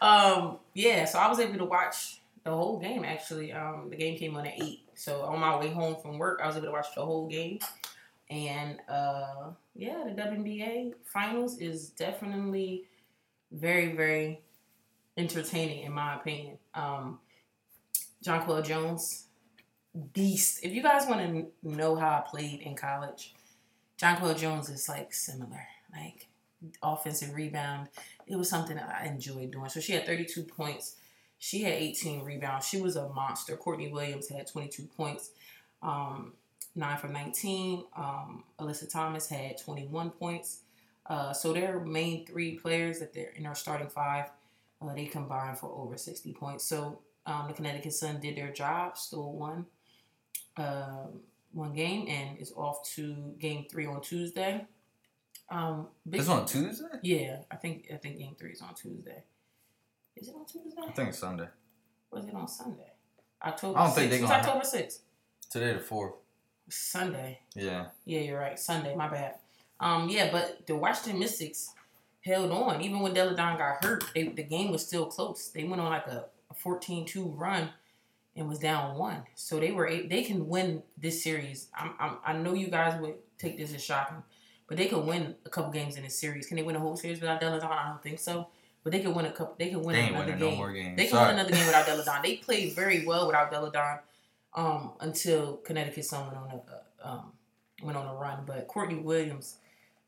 um, 0.00 0.58
yeah. 0.74 1.04
So 1.04 1.18
I 1.18 1.28
was 1.28 1.38
able 1.40 1.58
to 1.58 1.64
watch 1.64 2.19
the 2.44 2.50
whole 2.50 2.78
game. 2.78 3.04
Actually, 3.04 3.52
um, 3.52 3.88
the 3.90 3.96
game 3.96 4.18
came 4.18 4.36
on 4.36 4.46
at 4.46 4.60
eight. 4.60 4.88
So 4.94 5.22
on 5.22 5.40
my 5.40 5.58
way 5.58 5.70
home 5.70 5.96
from 6.00 6.18
work, 6.18 6.40
I 6.42 6.46
was 6.46 6.56
able 6.56 6.66
to 6.66 6.72
watch 6.72 6.94
the 6.94 7.04
whole 7.04 7.28
game. 7.28 7.58
And 8.28 8.78
uh, 8.88 9.50
yeah, 9.74 10.04
the 10.04 10.22
WNBA 10.22 10.94
finals 11.04 11.58
is 11.58 11.90
definitely 11.90 12.84
very, 13.50 13.94
very 13.94 14.42
entertaining 15.16 15.84
in 15.84 15.92
my 15.92 16.16
opinion. 16.16 16.58
Um, 16.74 17.18
Jonquel 18.24 18.64
Jones, 18.64 19.26
beast. 20.12 20.60
If 20.62 20.72
you 20.72 20.82
guys 20.82 21.06
want 21.06 21.20
to 21.20 21.46
know 21.62 21.96
how 21.96 22.08
I 22.08 22.28
played 22.28 22.60
in 22.60 22.76
college, 22.76 23.34
Jonquel 24.00 24.36
Jones 24.38 24.68
is 24.68 24.88
like 24.88 25.12
similar, 25.12 25.66
like 25.92 26.28
offensive 26.82 27.34
rebound. 27.34 27.88
It 28.26 28.36
was 28.36 28.48
something 28.48 28.78
I 28.78 29.06
enjoyed 29.06 29.50
doing. 29.50 29.68
So 29.68 29.80
she 29.80 29.92
had 29.92 30.06
32 30.06 30.44
points. 30.44 30.96
She 31.42 31.62
had 31.62 31.72
18 31.72 32.22
rebounds. 32.22 32.68
She 32.68 32.80
was 32.80 32.94
a 32.96 33.08
monster. 33.08 33.56
Courtney 33.56 33.88
Williams 33.90 34.28
had 34.28 34.46
22 34.46 34.82
points, 34.96 35.30
um, 35.82 36.34
9 36.76 36.98
from 36.98 37.12
19. 37.14 37.84
Um, 37.96 38.44
Alyssa 38.60 38.88
Thomas 38.88 39.26
had 39.28 39.56
21 39.58 40.10
points. 40.10 40.60
Uh, 41.06 41.32
so 41.32 41.52
their 41.54 41.80
main 41.80 42.26
three 42.26 42.56
players 42.58 43.00
that 43.00 43.12
they're 43.14 43.32
in 43.36 43.46
our 43.46 43.54
starting 43.54 43.88
five, 43.88 44.26
uh, 44.82 44.94
they 44.94 45.06
combined 45.06 45.58
for 45.58 45.70
over 45.74 45.96
60 45.96 46.32
points. 46.34 46.62
So 46.64 47.00
um, 47.24 47.46
the 47.48 47.54
Connecticut 47.54 47.94
Sun 47.94 48.20
did 48.20 48.36
their 48.36 48.52
job, 48.52 48.96
still 48.98 49.32
won 49.32 49.64
um, 50.58 51.20
one 51.52 51.72
game, 51.72 52.06
and 52.06 52.38
is 52.38 52.52
off 52.56 52.84
to 52.96 53.34
game 53.38 53.64
three 53.70 53.86
on 53.86 54.02
Tuesday. 54.02 54.66
Um, 55.48 55.88
big- 56.08 56.20
This 56.20 56.28
on 56.28 56.44
Tuesday? 56.46 56.84
yeah, 57.02 57.38
I 57.50 57.56
think 57.56 57.88
I 57.92 57.96
think 57.96 58.18
game 58.18 58.36
three 58.38 58.52
is 58.52 58.60
on 58.62 58.74
Tuesday. 58.74 59.24
Is 60.20 60.28
it 60.28 60.34
on 60.34 60.44
Tuesday? 60.46 60.80
I 60.86 60.90
think 60.92 61.08
it's 61.10 61.18
Sunday. 61.18 61.48
Was 62.10 62.26
it 62.26 62.34
on 62.34 62.46
Sunday? 62.48 62.92
October. 63.44 63.78
I 63.78 63.86
don't 63.86 63.94
think 63.94 64.06
6th. 64.06 64.10
they 64.10 64.16
It's 64.16 64.30
gonna- 64.30 64.42
October 64.42 64.64
sixth. 64.64 65.00
Today 65.50 65.72
the 65.72 65.80
fourth. 65.80 66.14
Sunday. 66.68 67.40
Yeah. 67.54 67.86
Yeah, 68.04 68.20
you're 68.20 68.38
right. 68.38 68.58
Sunday. 68.58 68.94
My 68.94 69.08
bad. 69.08 69.36
Um, 69.80 70.08
yeah, 70.08 70.30
but 70.30 70.66
the 70.66 70.76
Washington 70.76 71.18
Mystics 71.18 71.74
held 72.24 72.50
on 72.52 72.82
even 72.82 73.00
when 73.00 73.14
Delle 73.14 73.34
Donne 73.34 73.56
got 73.56 73.82
hurt. 73.82 74.04
They, 74.14 74.24
the 74.28 74.42
game 74.42 74.70
was 74.70 74.86
still 74.86 75.06
close. 75.06 75.48
They 75.48 75.64
went 75.64 75.80
on 75.80 75.90
like 75.90 76.06
a, 76.06 76.26
a 76.50 76.54
14-2 76.54 77.32
run 77.36 77.70
and 78.36 78.46
was 78.48 78.58
down 78.58 78.96
one. 78.98 79.22
So 79.34 79.58
they 79.58 79.72
were 79.72 79.88
they 79.90 80.22
can 80.22 80.46
win 80.48 80.82
this 80.98 81.22
series. 81.24 81.68
I'm, 81.74 81.94
I'm 81.98 82.16
I 82.24 82.32
know 82.34 82.52
you 82.54 82.68
guys 82.68 83.00
would 83.00 83.14
take 83.38 83.56
this 83.56 83.74
as 83.74 83.82
shocking, 83.82 84.22
but 84.68 84.76
they 84.76 84.86
could 84.86 85.04
win 85.06 85.34
a 85.46 85.48
couple 85.50 85.72
games 85.72 85.96
in 85.96 86.02
this 86.04 86.18
series. 86.18 86.46
Can 86.46 86.56
they 86.58 86.62
win 86.62 86.76
a 86.76 86.80
whole 86.80 86.96
series 86.96 87.20
without 87.20 87.40
Delle 87.40 87.58
Donne? 87.58 87.72
I 87.72 87.88
don't 87.88 88.02
think 88.02 88.18
so. 88.20 88.48
But 88.82 88.92
they 88.92 89.00
could 89.00 89.14
win 89.14 89.26
a 89.26 89.30
couple. 89.32 89.54
They 89.58 89.70
could 89.70 89.84
win 89.84 89.94
They 89.96 90.08
another 90.08 90.36
no 90.36 90.50
game. 90.50 90.72
games. 90.72 90.96
They 90.96 91.04
can 91.04 91.12
Sorry. 91.12 91.26
win 91.28 91.38
another 91.38 91.50
game 91.54 91.66
without 91.66 91.86
Delle 91.86 92.04
Donne. 92.04 92.22
They 92.22 92.36
played 92.36 92.72
very 92.74 93.04
well 93.04 93.26
without 93.26 93.50
Delle 93.50 93.70
Donne 93.70 93.98
um, 94.54 94.92
until 95.00 95.56
Connecticut 95.58 96.04
Sun 96.04 96.26
went 96.26 96.38
on 96.38 96.50
a 96.50 97.06
uh, 97.06 97.12
um, 97.12 97.32
went 97.82 97.98
on 97.98 98.06
a 98.06 98.14
run. 98.18 98.44
But 98.46 98.66
Courtney 98.68 98.96
Williams, 99.00 99.56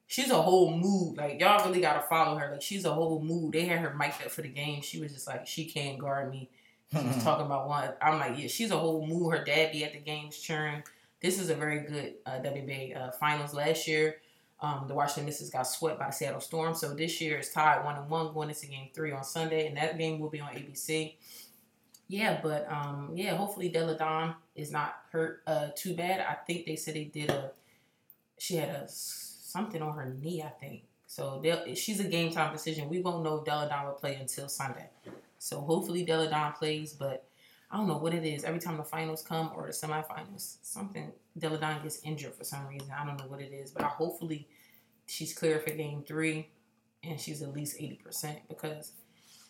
she's 0.07 0.31
a 0.31 0.41
whole 0.41 0.75
mood. 0.77 1.19
Like 1.19 1.39
y'all 1.41 1.65
really 1.67 1.81
gotta 1.83 2.01
follow 2.09 2.39
her. 2.39 2.51
Like 2.53 2.63
she's 2.63 2.85
a 2.87 2.93
whole 2.93 3.21
mood. 3.23 3.53
They 3.53 3.67
had 3.67 3.81
her 3.81 3.95
mic'd 3.95 4.23
up 4.25 4.31
for 4.31 4.43
the 4.43 4.49
game. 4.49 4.81
She 4.83 5.01
was 5.01 5.13
just 5.13 5.27
like, 5.27 5.47
she 5.47 5.67
can't 5.67 5.99
guard 5.99 6.31
me. 6.31 6.49
She 6.93 6.99
was 6.99 7.23
talking 7.25 7.45
about 7.47 7.69
one. 7.69 7.91
I'm 8.01 8.19
like, 8.19 8.39
yeah, 8.39 8.49
she's 8.49 8.71
a 8.71 8.79
whole 8.79 9.07
mood. 9.07 9.33
Her 9.35 9.45
dad 9.45 9.73
be 9.73 9.85
at 9.85 9.93
the 9.93 9.99
games 9.99 10.39
cheering. 10.39 10.83
This 11.21 11.39
is 11.39 11.51
a 11.51 11.55
very 11.55 11.81
good 11.81 12.15
uh, 12.27 12.41
WBA 12.43 12.97
uh, 12.97 13.11
finals. 13.13 13.55
Last 13.55 13.87
year, 13.87 14.17
um, 14.63 14.85
the 14.87 14.95
Washington 14.95 15.27
Mystics 15.27 15.51
got 15.51 15.65
swept 15.65 15.99
by 15.99 16.11
Seattle 16.11 16.41
Storm. 16.41 16.75
So 16.75 16.95
this 16.95 17.21
year 17.21 17.39
it's 17.39 17.53
tied 17.53 17.85
one 17.85 17.97
and 17.97 18.09
one 18.09 18.33
going 18.33 18.49
into 18.49 18.67
game 18.67 18.89
three 18.95 19.13
on 19.13 19.25
Sunday, 19.25 19.67
and 19.67 19.77
that 19.77 19.99
game 19.99 20.21
will 20.21 20.31
be 20.31 20.41
on 20.41 20.51
ABC. 20.51 21.15
Yeah, 22.09 22.41
but 22.43 22.71
um, 22.71 23.11
yeah, 23.15 23.37
hopefully 23.37 23.69
Delle 23.69 23.97
Donne 23.97 24.35
is 24.55 24.71
not 24.71 24.97
hurt 25.11 25.43
uh, 25.47 25.69
too 25.75 25.95
bad. 25.95 26.21
I 26.21 26.35
think 26.47 26.67
they 26.67 26.77
said 26.77 26.95
they 26.95 27.05
did 27.05 27.31
a 27.31 27.51
she 28.39 28.57
had 28.57 28.71
a 28.71 28.89
something 28.89 29.83
on 29.83 29.95
her 29.95 30.17
knee, 30.21 30.43
I 30.43 30.49
think. 30.49 30.83
So 31.07 31.43
she's 31.75 32.01
a 32.01 32.05
game 32.05 32.33
time 32.33 32.53
decision. 32.53 32.89
We 32.89 33.01
won't 33.01 33.23
know 33.23 33.37
if 33.37 33.45
Delle 33.45 33.69
Donne 33.69 33.87
will 33.87 33.93
play 33.93 34.15
until 34.15 34.49
Sunday. 34.49 34.89
So 35.39 35.61
hopefully 35.61 36.05
Delle 36.05 36.29
Donne 36.29 36.53
plays, 36.53 36.93
but 36.93 37.27
I 37.71 37.77
don't 37.77 37.87
know 37.87 37.99
what 37.99 38.15
it 38.15 38.25
is. 38.25 38.45
Every 38.45 38.61
time 38.61 38.77
the 38.77 38.85
finals 38.85 39.23
come 39.23 39.51
or 39.55 39.67
the 39.67 39.73
semifinals, 39.73 40.57
something 40.63 41.13
Delle 41.39 41.59
Donne 41.59 41.83
gets 41.83 42.01
injured 42.03 42.35
for 42.35 42.45
some 42.45 42.67
reason. 42.67 42.91
I 42.99 43.07
don't 43.07 43.19
know 43.19 43.27
what 43.27 43.41
it 43.41 43.53
is, 43.53 43.71
but 43.71 43.83
I 43.83 43.89
hopefully 43.89 44.49
she's 45.07 45.35
clear 45.35 45.59
for 45.61 45.71
game 45.73 46.03
three 46.07 46.49
and 47.05 47.21
she's 47.21 47.43
at 47.43 47.53
least 47.53 47.77
eighty 47.79 47.97
percent 48.03 48.39
because 48.49 48.93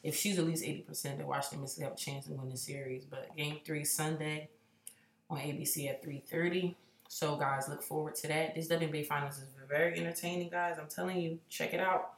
if 0.03 0.17
she's 0.17 0.39
at 0.39 0.47
least 0.47 0.65
eighty 0.65 0.83
percent, 0.83 1.19
the 1.19 1.27
Washington 1.27 1.61
Mystics 1.61 1.83
have 1.85 1.93
a 1.93 1.97
chance 1.97 2.27
to 2.27 2.33
win 2.33 2.49
the 2.51 2.57
series. 2.57 3.05
But 3.05 3.37
game 3.37 3.59
three 3.65 3.85
Sunday 3.85 4.49
on 5.31 5.39
ABC 5.39 5.89
at 5.89 6.03
three 6.03 6.23
thirty. 6.31 6.77
So 7.09 7.37
guys, 7.37 7.69
look 7.69 7.83
forward 7.83 8.15
to 8.17 8.29
that. 8.29 8.55
This 8.55 8.69
WNBA 8.69 9.07
finals 9.07 9.37
is 9.39 9.45
very 9.69 9.99
entertaining, 9.99 10.49
guys. 10.51 10.77
I'm 10.81 10.89
telling 10.89 11.21
you, 11.21 11.39
check 11.51 11.75
it 11.75 11.81
out. 11.81 12.15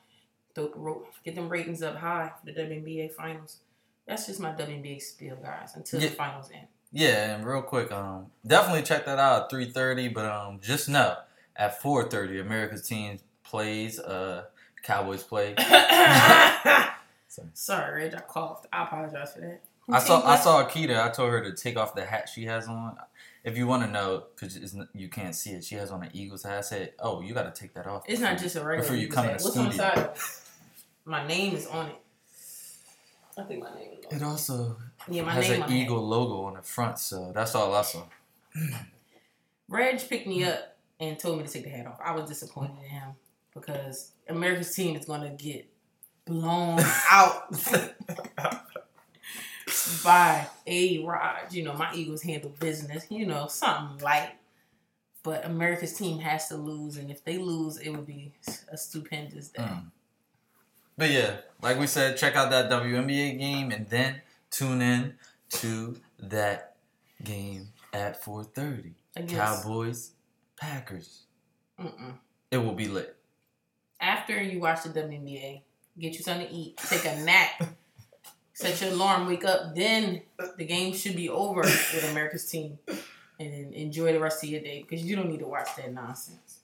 Get 1.24 1.34
them 1.34 1.48
ratings 1.48 1.82
up 1.82 1.96
high 1.96 2.30
for 2.38 2.46
the 2.46 2.52
WNBA 2.58 3.12
finals. 3.12 3.58
That's 4.06 4.26
just 4.26 4.38
my 4.38 4.50
WNBA 4.52 5.00
spiel, 5.02 5.36
guys. 5.42 5.72
Until 5.74 6.00
Yeah. 6.00 6.08
the 6.10 6.14
finals 6.14 6.50
end. 6.54 6.68
Yeah, 6.92 7.34
and 7.34 7.44
real 7.44 7.62
quick, 7.62 7.90
um, 7.90 8.30
definitely 8.46 8.82
check 8.82 9.04
that 9.06 9.18
out 9.18 9.42
at 9.44 9.50
three 9.50 9.68
thirty. 9.70 10.06
But 10.08 10.26
um, 10.26 10.60
just 10.62 10.88
know 10.88 11.16
at 11.56 11.80
four 11.80 12.04
thirty, 12.08 12.40
America's 12.40 12.86
team 12.86 13.18
plays. 13.44 13.98
Uh, 13.98 14.44
Cowboys 14.82 15.22
play. 15.22 15.54
Sorry, 17.54 18.04
Reg, 18.04 18.14
I 18.14 18.20
coughed. 18.20 18.66
I 18.72 18.84
apologize 18.84 19.32
for 19.34 19.40
that. 19.40 19.62
I 19.90 19.98
saw 19.98 20.24
I 20.26 20.36
saw 20.36 20.64
Akita. 20.64 20.98
I 21.02 21.10
told 21.10 21.30
her 21.30 21.42
to 21.42 21.52
take 21.54 21.76
off 21.76 21.94
the 21.94 22.04
hat 22.04 22.28
she 22.32 22.44
has 22.46 22.68
on. 22.68 22.96
If 23.44 23.58
you 23.58 23.66
want 23.66 23.82
to 23.84 23.90
know, 23.90 24.24
because 24.34 24.58
you 24.94 25.08
can't 25.08 25.34
see 25.34 25.50
it, 25.50 25.64
she 25.64 25.74
has 25.74 25.90
on 25.90 26.02
an 26.02 26.10
Eagles 26.14 26.42
hat. 26.44 26.58
I 26.58 26.60
said, 26.62 26.92
"Oh, 26.98 27.20
you 27.20 27.34
got 27.34 27.52
to 27.54 27.60
take 27.60 27.74
that 27.74 27.86
off." 27.86 28.04
It's 28.06 28.20
not 28.20 28.38
just 28.38 28.56
a 28.56 28.60
regular. 28.64 28.82
before 28.82 28.96
you 28.96 29.08
come 29.08 29.24
in 29.24 29.30
hat. 29.32 29.38
the 29.40 29.44
What's 29.44 29.56
on 29.58 29.64
the 29.66 29.72
studio. 29.72 29.94
side? 29.94 30.10
My 31.04 31.26
name 31.26 31.54
is 31.54 31.66
on 31.66 31.88
it. 31.88 31.96
I 33.36 33.42
think 33.42 33.62
my 33.64 33.74
name 33.74 33.90
is 33.98 34.06
on 34.06 34.12
It 34.12 34.22
it. 34.22 34.22
also 34.22 34.76
Yeah, 35.08 35.22
my 35.22 35.32
has 35.32 35.48
name 35.50 35.56
an 35.56 35.62
on 35.64 35.72
it. 35.72 35.76
eagle 35.76 36.06
logo 36.06 36.44
on 36.44 36.54
the 36.54 36.62
front, 36.62 36.98
so 36.98 37.30
that's 37.34 37.54
all 37.54 37.74
I 37.74 37.82
saw. 37.82 38.04
Reg 39.68 40.08
picked 40.08 40.26
me 40.26 40.44
up 40.44 40.73
and 41.08 41.18
told 41.18 41.38
me 41.38 41.44
to 41.44 41.52
take 41.52 41.64
the 41.64 41.70
hat 41.70 41.86
off. 41.86 42.00
I 42.04 42.12
was 42.12 42.28
disappointed 42.28 42.76
in 42.82 42.90
him 42.90 43.10
because 43.54 44.12
America's 44.28 44.74
team 44.74 44.96
is 44.96 45.06
gonna 45.06 45.30
get 45.30 45.68
blown 46.24 46.80
out 47.10 47.50
by 50.04 50.46
A 50.66 51.04
Rod. 51.04 51.52
You 51.52 51.64
know, 51.64 51.74
my 51.74 51.92
Eagles 51.94 52.22
handle 52.22 52.54
business. 52.58 53.06
You 53.10 53.26
know, 53.26 53.46
something 53.46 54.02
light. 54.04 54.32
But 55.22 55.46
America's 55.46 55.94
team 55.94 56.18
has 56.18 56.48
to 56.48 56.56
lose, 56.56 56.98
and 56.98 57.10
if 57.10 57.24
they 57.24 57.38
lose, 57.38 57.78
it 57.78 57.88
would 57.88 58.06
be 58.06 58.34
a 58.70 58.76
stupendous 58.76 59.48
day. 59.48 59.62
Mm. 59.62 59.90
But 60.98 61.10
yeah, 61.10 61.36
like 61.62 61.78
we 61.78 61.86
said, 61.86 62.18
check 62.18 62.36
out 62.36 62.50
that 62.50 62.70
WNBA 62.70 63.38
game 63.38 63.70
and 63.70 63.88
then 63.88 64.20
tune 64.50 64.82
in 64.82 65.14
to 65.50 65.96
that 66.18 66.76
game 67.22 67.68
at 67.92 68.22
4:30. 68.22 68.92
Cowboys, 69.28 70.10
Packers. 70.56 71.24
Mm-mm. 71.80 72.14
It 72.50 72.58
will 72.58 72.74
be 72.74 72.88
lit. 72.88 73.16
After 74.00 74.40
you 74.40 74.60
watch 74.60 74.82
the 74.84 74.90
WNBA, 74.90 75.62
get 75.98 76.14
you 76.14 76.20
something 76.20 76.46
to 76.46 76.52
eat, 76.52 76.76
take 76.76 77.04
a 77.04 77.16
nap, 77.22 77.50
set 78.52 78.80
your 78.80 78.90
alarm, 78.90 79.26
wake 79.26 79.44
up. 79.44 79.74
Then 79.74 80.22
the 80.56 80.64
game 80.64 80.94
should 80.94 81.16
be 81.16 81.28
over 81.28 81.60
with 81.62 82.08
America's 82.10 82.48
team, 82.48 82.78
and 82.88 83.52
then 83.52 83.72
enjoy 83.72 84.12
the 84.12 84.20
rest 84.20 84.42
of 84.44 84.50
your 84.50 84.60
day 84.60 84.84
because 84.88 85.04
you 85.04 85.16
don't 85.16 85.30
need 85.30 85.40
to 85.40 85.46
watch 85.46 85.68
that 85.76 85.92
nonsense. 85.92 86.60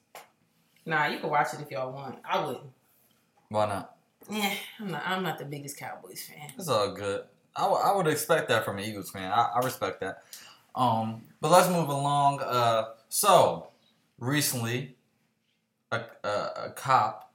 Nah, 0.87 1.07
you 1.07 1.19
can 1.19 1.31
watch 1.31 1.55
it 1.55 1.61
if 1.61 1.71
y'all 1.71 1.93
want. 1.93 2.19
I 2.25 2.45
wouldn't. 2.45 2.71
Why 3.49 3.67
not? 3.67 3.97
Yeah, 4.31 4.55
I'm 4.79 4.91
not. 4.91 5.03
I'm 5.07 5.23
not 5.23 5.39
the 5.39 5.45
biggest 5.45 5.77
Cowboys 5.77 6.23
fan. 6.23 6.51
It's 6.57 6.69
all 6.69 6.93
good. 6.93 7.25
I, 7.57 7.63
w- 7.63 7.83
I 7.83 7.95
would 7.97 8.07
expect 8.07 8.49
that 8.49 8.65
from 8.65 8.79
an 8.79 8.85
Eagles 8.85 9.11
fan. 9.11 9.31
I, 9.31 9.51
I 9.57 9.59
respect 9.61 10.01
that. 10.01 10.23
Um, 10.75 11.23
but 11.41 11.51
let's 11.51 11.69
move 11.69 11.89
along. 11.89 12.41
Uh, 12.41 12.91
so 13.09 13.70
recently, 14.21 14.97
a, 15.91 16.03
a, 16.23 16.29
a 16.67 16.73
cop. 16.77 17.33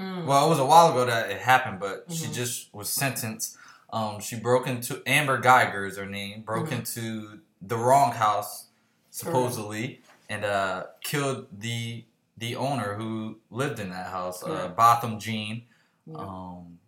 Mm. 0.00 0.24
Well, 0.26 0.46
it 0.46 0.48
was 0.48 0.58
a 0.58 0.64
while 0.64 0.90
ago 0.90 1.04
that 1.06 1.30
it 1.30 1.40
happened, 1.40 1.80
but 1.80 2.06
she 2.10 2.26
Mhm. 2.26 2.34
just 2.34 2.72
was 2.72 2.88
sentenced. 2.88 3.56
Um, 3.92 4.20
she 4.20 4.38
broke 4.38 4.66
into 4.66 5.02
Amber 5.06 5.40
Guyger 5.42 5.86
is 5.86 5.96
her 5.96 6.06
name. 6.06 6.42
Broke 6.42 6.68
Mhm. 6.68 6.78
into 6.80 7.40
the 7.60 7.76
wrong 7.76 8.12
house, 8.12 8.66
supposedly, 9.10 10.00
and 10.28 10.44
uh, 10.44 10.86
killed 11.02 11.48
the 11.52 12.04
the 12.36 12.54
owner 12.54 12.94
who 12.94 13.40
lived 13.50 13.80
in 13.80 13.90
that 13.90 14.06
house, 14.12 14.44
uh, 14.44 14.68
Botham 14.68 15.18
Jean. 15.18 15.66
Yeah. 16.06 16.18
Um, 16.18 16.78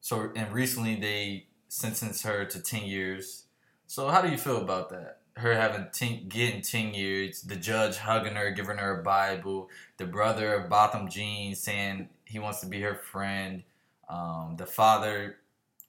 so 0.00 0.32
and 0.34 0.52
recently 0.52 0.96
they 0.96 1.46
sentenced 1.68 2.24
her 2.24 2.44
to 2.44 2.60
ten 2.60 2.82
years. 2.84 3.44
So 3.86 4.08
how 4.08 4.20
do 4.20 4.28
you 4.28 4.36
feel 4.38 4.56
about 4.56 4.90
that? 4.90 5.20
Her 5.38 5.54
having 5.54 5.86
ten, 5.92 6.28
getting 6.28 6.62
ten 6.62 6.94
years, 6.94 7.42
the 7.42 7.56
judge 7.56 7.96
hugging 7.98 8.34
her, 8.34 8.50
giving 8.50 8.78
her 8.78 9.00
a 9.00 9.02
Bible, 9.04 9.68
the 9.96 10.04
brother 10.04 10.54
of 10.54 10.68
Botham 10.68 11.08
Jean 11.08 11.54
saying 11.54 12.08
he 12.24 12.38
wants 12.38 12.60
to 12.60 12.66
be 12.66 12.80
her 12.80 12.96
friend, 12.96 13.62
um, 14.08 14.56
the 14.58 14.66
father, 14.66 15.36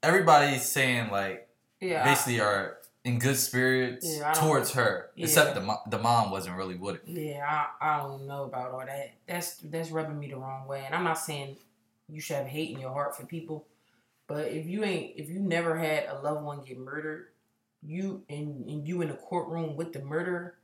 everybody's 0.04 0.66
saying 0.66 1.10
like 1.12 1.48
yeah, 1.82 2.04
basically 2.04 2.40
are 2.42 2.78
in 3.04 3.18
good 3.18 3.38
spirits 3.38 4.06
Yeah, 4.18 4.34
towards 4.34 4.72
her, 4.74 5.10
Yeah. 5.16 5.26
except 5.26 5.56
the 5.56 5.62
mo- 5.62 5.82
the 5.88 5.98
mom 5.98 6.32
wasn't 6.32 6.56
really 6.58 6.76
with 6.76 6.98
it. 6.98 7.02
Yeah, 7.08 7.44
I, 7.82 7.96
I 7.96 7.98
don't 8.02 8.28
know 8.28 8.44
about 8.44 8.72
all 8.72 8.86
that. 8.86 9.14
That's 9.28 9.56
that's 9.58 9.90
rubbing 9.90 10.20
me 10.20 10.30
the 10.30 10.38
wrong 10.38 10.68
way. 10.68 10.84
And 10.86 10.94
I'm 10.94 11.04
not 11.06 11.18
saying 11.18 11.56
you 12.08 12.22
should 12.22 12.38
have 12.38 12.48
hate 12.48 12.72
in 12.72 12.80
your 12.80 12.92
heart 12.92 13.16
for 13.16 13.26
people, 13.26 13.66
but 14.28 14.48
if 14.50 14.68
you 14.68 14.84
ain't 14.84 15.14
if 15.18 15.30
you 15.30 15.40
never 15.40 15.76
had 15.78 16.06
a 16.08 16.20
loved 16.20 16.44
one 16.44 16.62
get 16.64 16.78
murdered, 16.78 17.30
you 17.82 18.24
and, 18.30 18.68
and 18.70 18.88
you 18.88 19.02
in 19.02 19.10
the 19.10 19.16
courtroom 19.16 19.76
with 19.76 19.94
the 19.94 20.02
murderer, 20.02 20.56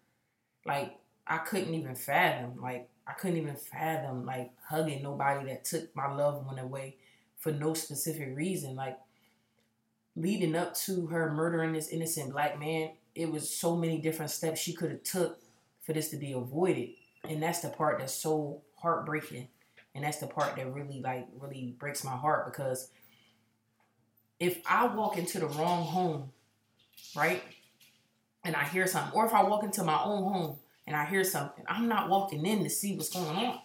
like 0.65 0.97
I 1.28 1.38
couldn't 1.38 1.73
even 1.73 1.95
fathom. 1.95 2.62
Like 2.62 2.89
I 3.08 3.13
couldn't 3.13 3.38
even 3.38 3.56
fathom 3.56 4.25
like 4.25 4.51
hugging 4.67 5.04
nobody 5.04 5.47
that 5.49 5.65
took 5.65 5.95
my 5.95 6.13
loved 6.13 6.45
one 6.45 6.60
away 6.60 6.97
for 7.38 7.51
no 7.51 7.73
specific 7.73 8.36
reason. 8.36 8.75
Like 8.75 8.97
leading 10.15 10.56
up 10.56 10.73
to 10.75 11.08
her 11.08 11.32
murdering 11.32 11.73
this 11.73 11.89
innocent 11.89 12.32
black 12.32 12.60
man, 12.60 12.91
it 13.13 13.32
was 13.32 13.49
so 13.49 13.75
many 13.75 13.99
different 13.99 14.32
steps 14.32 14.60
she 14.60 14.73
could 14.73 14.91
have 14.91 15.04
took 15.04 15.39
for 15.82 15.93
this 15.93 16.10
to 16.10 16.17
be 16.17 16.34
avoided. 16.34 16.89
And 17.28 17.41
that's 17.41 17.60
the 17.62 17.69
part 17.69 17.99
that's 17.99 18.13
so 18.13 18.62
heartbreaking. 18.78 19.47
And 19.93 20.04
that's 20.04 20.17
the 20.17 20.28
part 20.28 20.58
that 20.58 20.73
really 20.73 20.99
like 20.99 21.28
really 21.39 21.75
breaks 21.80 22.04
my 22.04 22.15
heart 22.15 22.51
because 22.51 22.89
if 24.39 24.62
I 24.65 24.88
walk 24.88 25.17
into 25.17 25.39
the 25.39 25.47
wrong 25.47 25.86
home, 25.86 26.32
right? 27.15 27.43
And 28.43 28.55
I 28.55 28.63
hear 28.65 28.88
something, 28.88 29.13
or 29.13 29.25
if 29.25 29.34
I 29.34 29.43
walk 29.43 29.63
into 29.63 29.84
my 29.84 30.01
own 30.03 30.23
home 30.23 30.58
and 30.86 30.95
I 30.95 31.05
hear 31.05 31.23
something, 31.23 31.63
I'm 31.67 31.88
not 31.88 32.10
walking 32.10 32.45
in 32.45 32.63
to 32.63 32.69
see 32.69 32.95
what's 32.95 33.10
going 33.10 33.25
on. 33.25 33.60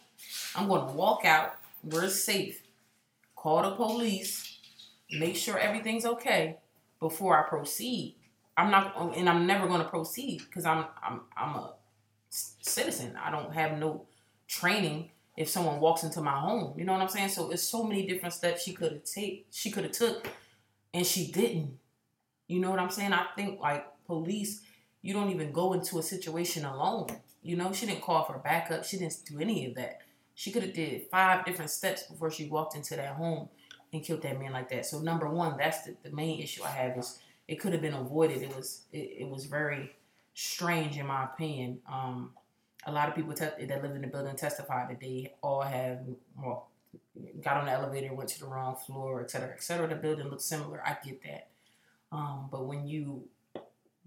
I'm 0.55 0.69
going 0.69 0.89
to 0.89 0.95
walk 0.95 1.25
out 1.25 1.57
where 1.83 2.05
it's 2.05 2.23
safe, 2.23 2.63
call 3.37 3.63
the 3.63 3.73
police, 3.73 4.59
make 5.11 5.37
sure 5.37 5.59
everything's 5.59 6.07
okay 6.07 6.57
before 6.99 7.39
I 7.39 7.49
proceed. 7.49 8.17
I'm 8.57 8.71
not, 8.71 9.17
and 9.17 9.29
I'm 9.29 9.47
never 9.47 9.67
going 9.67 9.83
to 9.83 9.89
proceed 9.89 10.43
because 10.47 10.67
I'm, 10.67 10.85
I'm, 11.03 11.23
I'm 11.37 11.55
a 11.57 11.75
citizen. 12.31 13.17
I 13.23 13.31
don't 13.31 13.53
have 13.53 13.79
no 13.79 14.07
training 14.49 15.11
if 15.37 15.49
someone 15.49 15.81
walks 15.81 16.05
into 16.05 16.21
my 16.21 16.39
home. 16.39 16.75
You 16.79 16.85
know 16.85 16.93
what 16.93 17.03
I'm 17.03 17.09
saying? 17.09 17.31
So 17.31 17.51
it's 17.51 17.63
so 17.63 17.85
many 17.85 18.07
different 18.07 18.35
steps 18.35 18.63
she 18.63 18.73
could 18.73 18.93
have 18.93 19.05
take, 19.05 19.47
she 19.51 19.71
could 19.71 19.85
have 19.85 19.93
took, 19.93 20.29
and 20.93 21.07
she 21.07 21.31
didn't. 21.33 21.79
You 22.51 22.59
know 22.59 22.71
what 22.71 22.81
I'm 22.81 22.91
saying? 22.91 23.13
I 23.13 23.27
think 23.37 23.61
like 23.61 23.87
police, 24.07 24.63
you 25.03 25.15
don't 25.15 25.31
even 25.31 25.53
go 25.53 25.73
into 25.73 26.01
a 26.01 26.03
situation 26.03 26.65
alone. 26.65 27.07
You 27.43 27.57
know, 27.57 27.73
she 27.73 27.87
didn't 27.87 28.03
call 28.03 28.25
for 28.25 28.39
backup. 28.39 28.85
She 28.85 28.99
didn't 28.99 29.19
do 29.25 29.39
any 29.39 29.67
of 29.67 29.77
that. 29.77 30.01
She 30.35 30.51
could 30.51 30.65
have 30.65 30.75
did 30.75 31.03
five 31.13 31.45
different 31.45 31.71
steps 31.71 32.03
before 32.03 32.31
she 32.31 32.49
walked 32.49 32.75
into 32.75 32.97
that 32.97 33.15
home 33.15 33.49
and 33.93 34.03
killed 34.03 34.23
that 34.23 34.41
man 34.41 34.53
like 34.53 34.69
that. 34.71 34.85
So 34.85 34.99
number 34.99 35.29
one, 35.29 35.59
that's 35.59 35.83
the, 35.83 35.97
the 36.03 36.11
main 36.11 36.41
issue 36.41 36.65
I 36.65 36.71
have 36.71 36.99
is 36.99 37.21
it 37.47 37.61
could 37.61 37.73
have 37.73 37.83
been 37.83 37.95
avoided. 37.95 38.43
It 38.43 38.57
was 38.57 38.83
it, 38.93 39.19
it 39.21 39.29
was 39.29 39.45
very 39.45 39.95
strange 40.35 40.97
in 40.99 41.07
my 41.07 41.25
opinion. 41.25 41.79
Um, 41.91 42.31
a 42.85 42.91
lot 42.91 43.09
of 43.09 43.15
people 43.15 43.33
te- 43.33 43.65
that 43.65 43.83
lived 43.83 43.95
in 43.95 44.03
the 44.03 44.09
building 44.09 44.35
testified 44.35 44.91
that 44.91 44.99
they 45.01 45.35
all 45.41 45.63
have 45.63 46.01
well 46.37 46.69
got 47.45 47.59
on 47.59 47.67
the 47.67 47.73
elevator, 47.73 48.13
went 48.13 48.31
to 48.31 48.41
the 48.41 48.47
wrong 48.47 48.75
floor, 48.75 49.21
et 49.21 49.31
cetera, 49.31 49.51
et 49.51 49.63
cetera. 49.63 49.87
The 49.87 49.95
building 49.95 50.29
looked 50.29 50.43
similar. 50.43 50.83
I 50.85 50.97
get 51.05 51.23
that. 51.23 51.50
Um, 52.13 52.49
but 52.51 52.67
when 52.67 52.87
you 52.87 53.25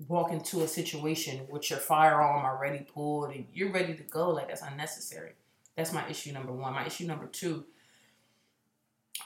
walk 0.07 0.31
into 0.31 0.61
a 0.61 0.67
situation 0.67 1.47
with 1.49 1.69
your 1.69 1.79
firearm 1.79 2.45
already 2.45 2.85
pulled 2.93 3.33
and 3.33 3.45
you're 3.53 3.71
ready 3.71 3.93
to 3.93 4.03
go, 4.03 4.29
like 4.29 4.49
that's 4.49 4.61
unnecessary. 4.61 5.33
That's 5.75 5.93
my 5.93 6.07
issue 6.09 6.31
number 6.31 6.51
one. 6.51 6.73
My 6.73 6.85
issue 6.85 7.05
number 7.05 7.25
two, 7.27 7.65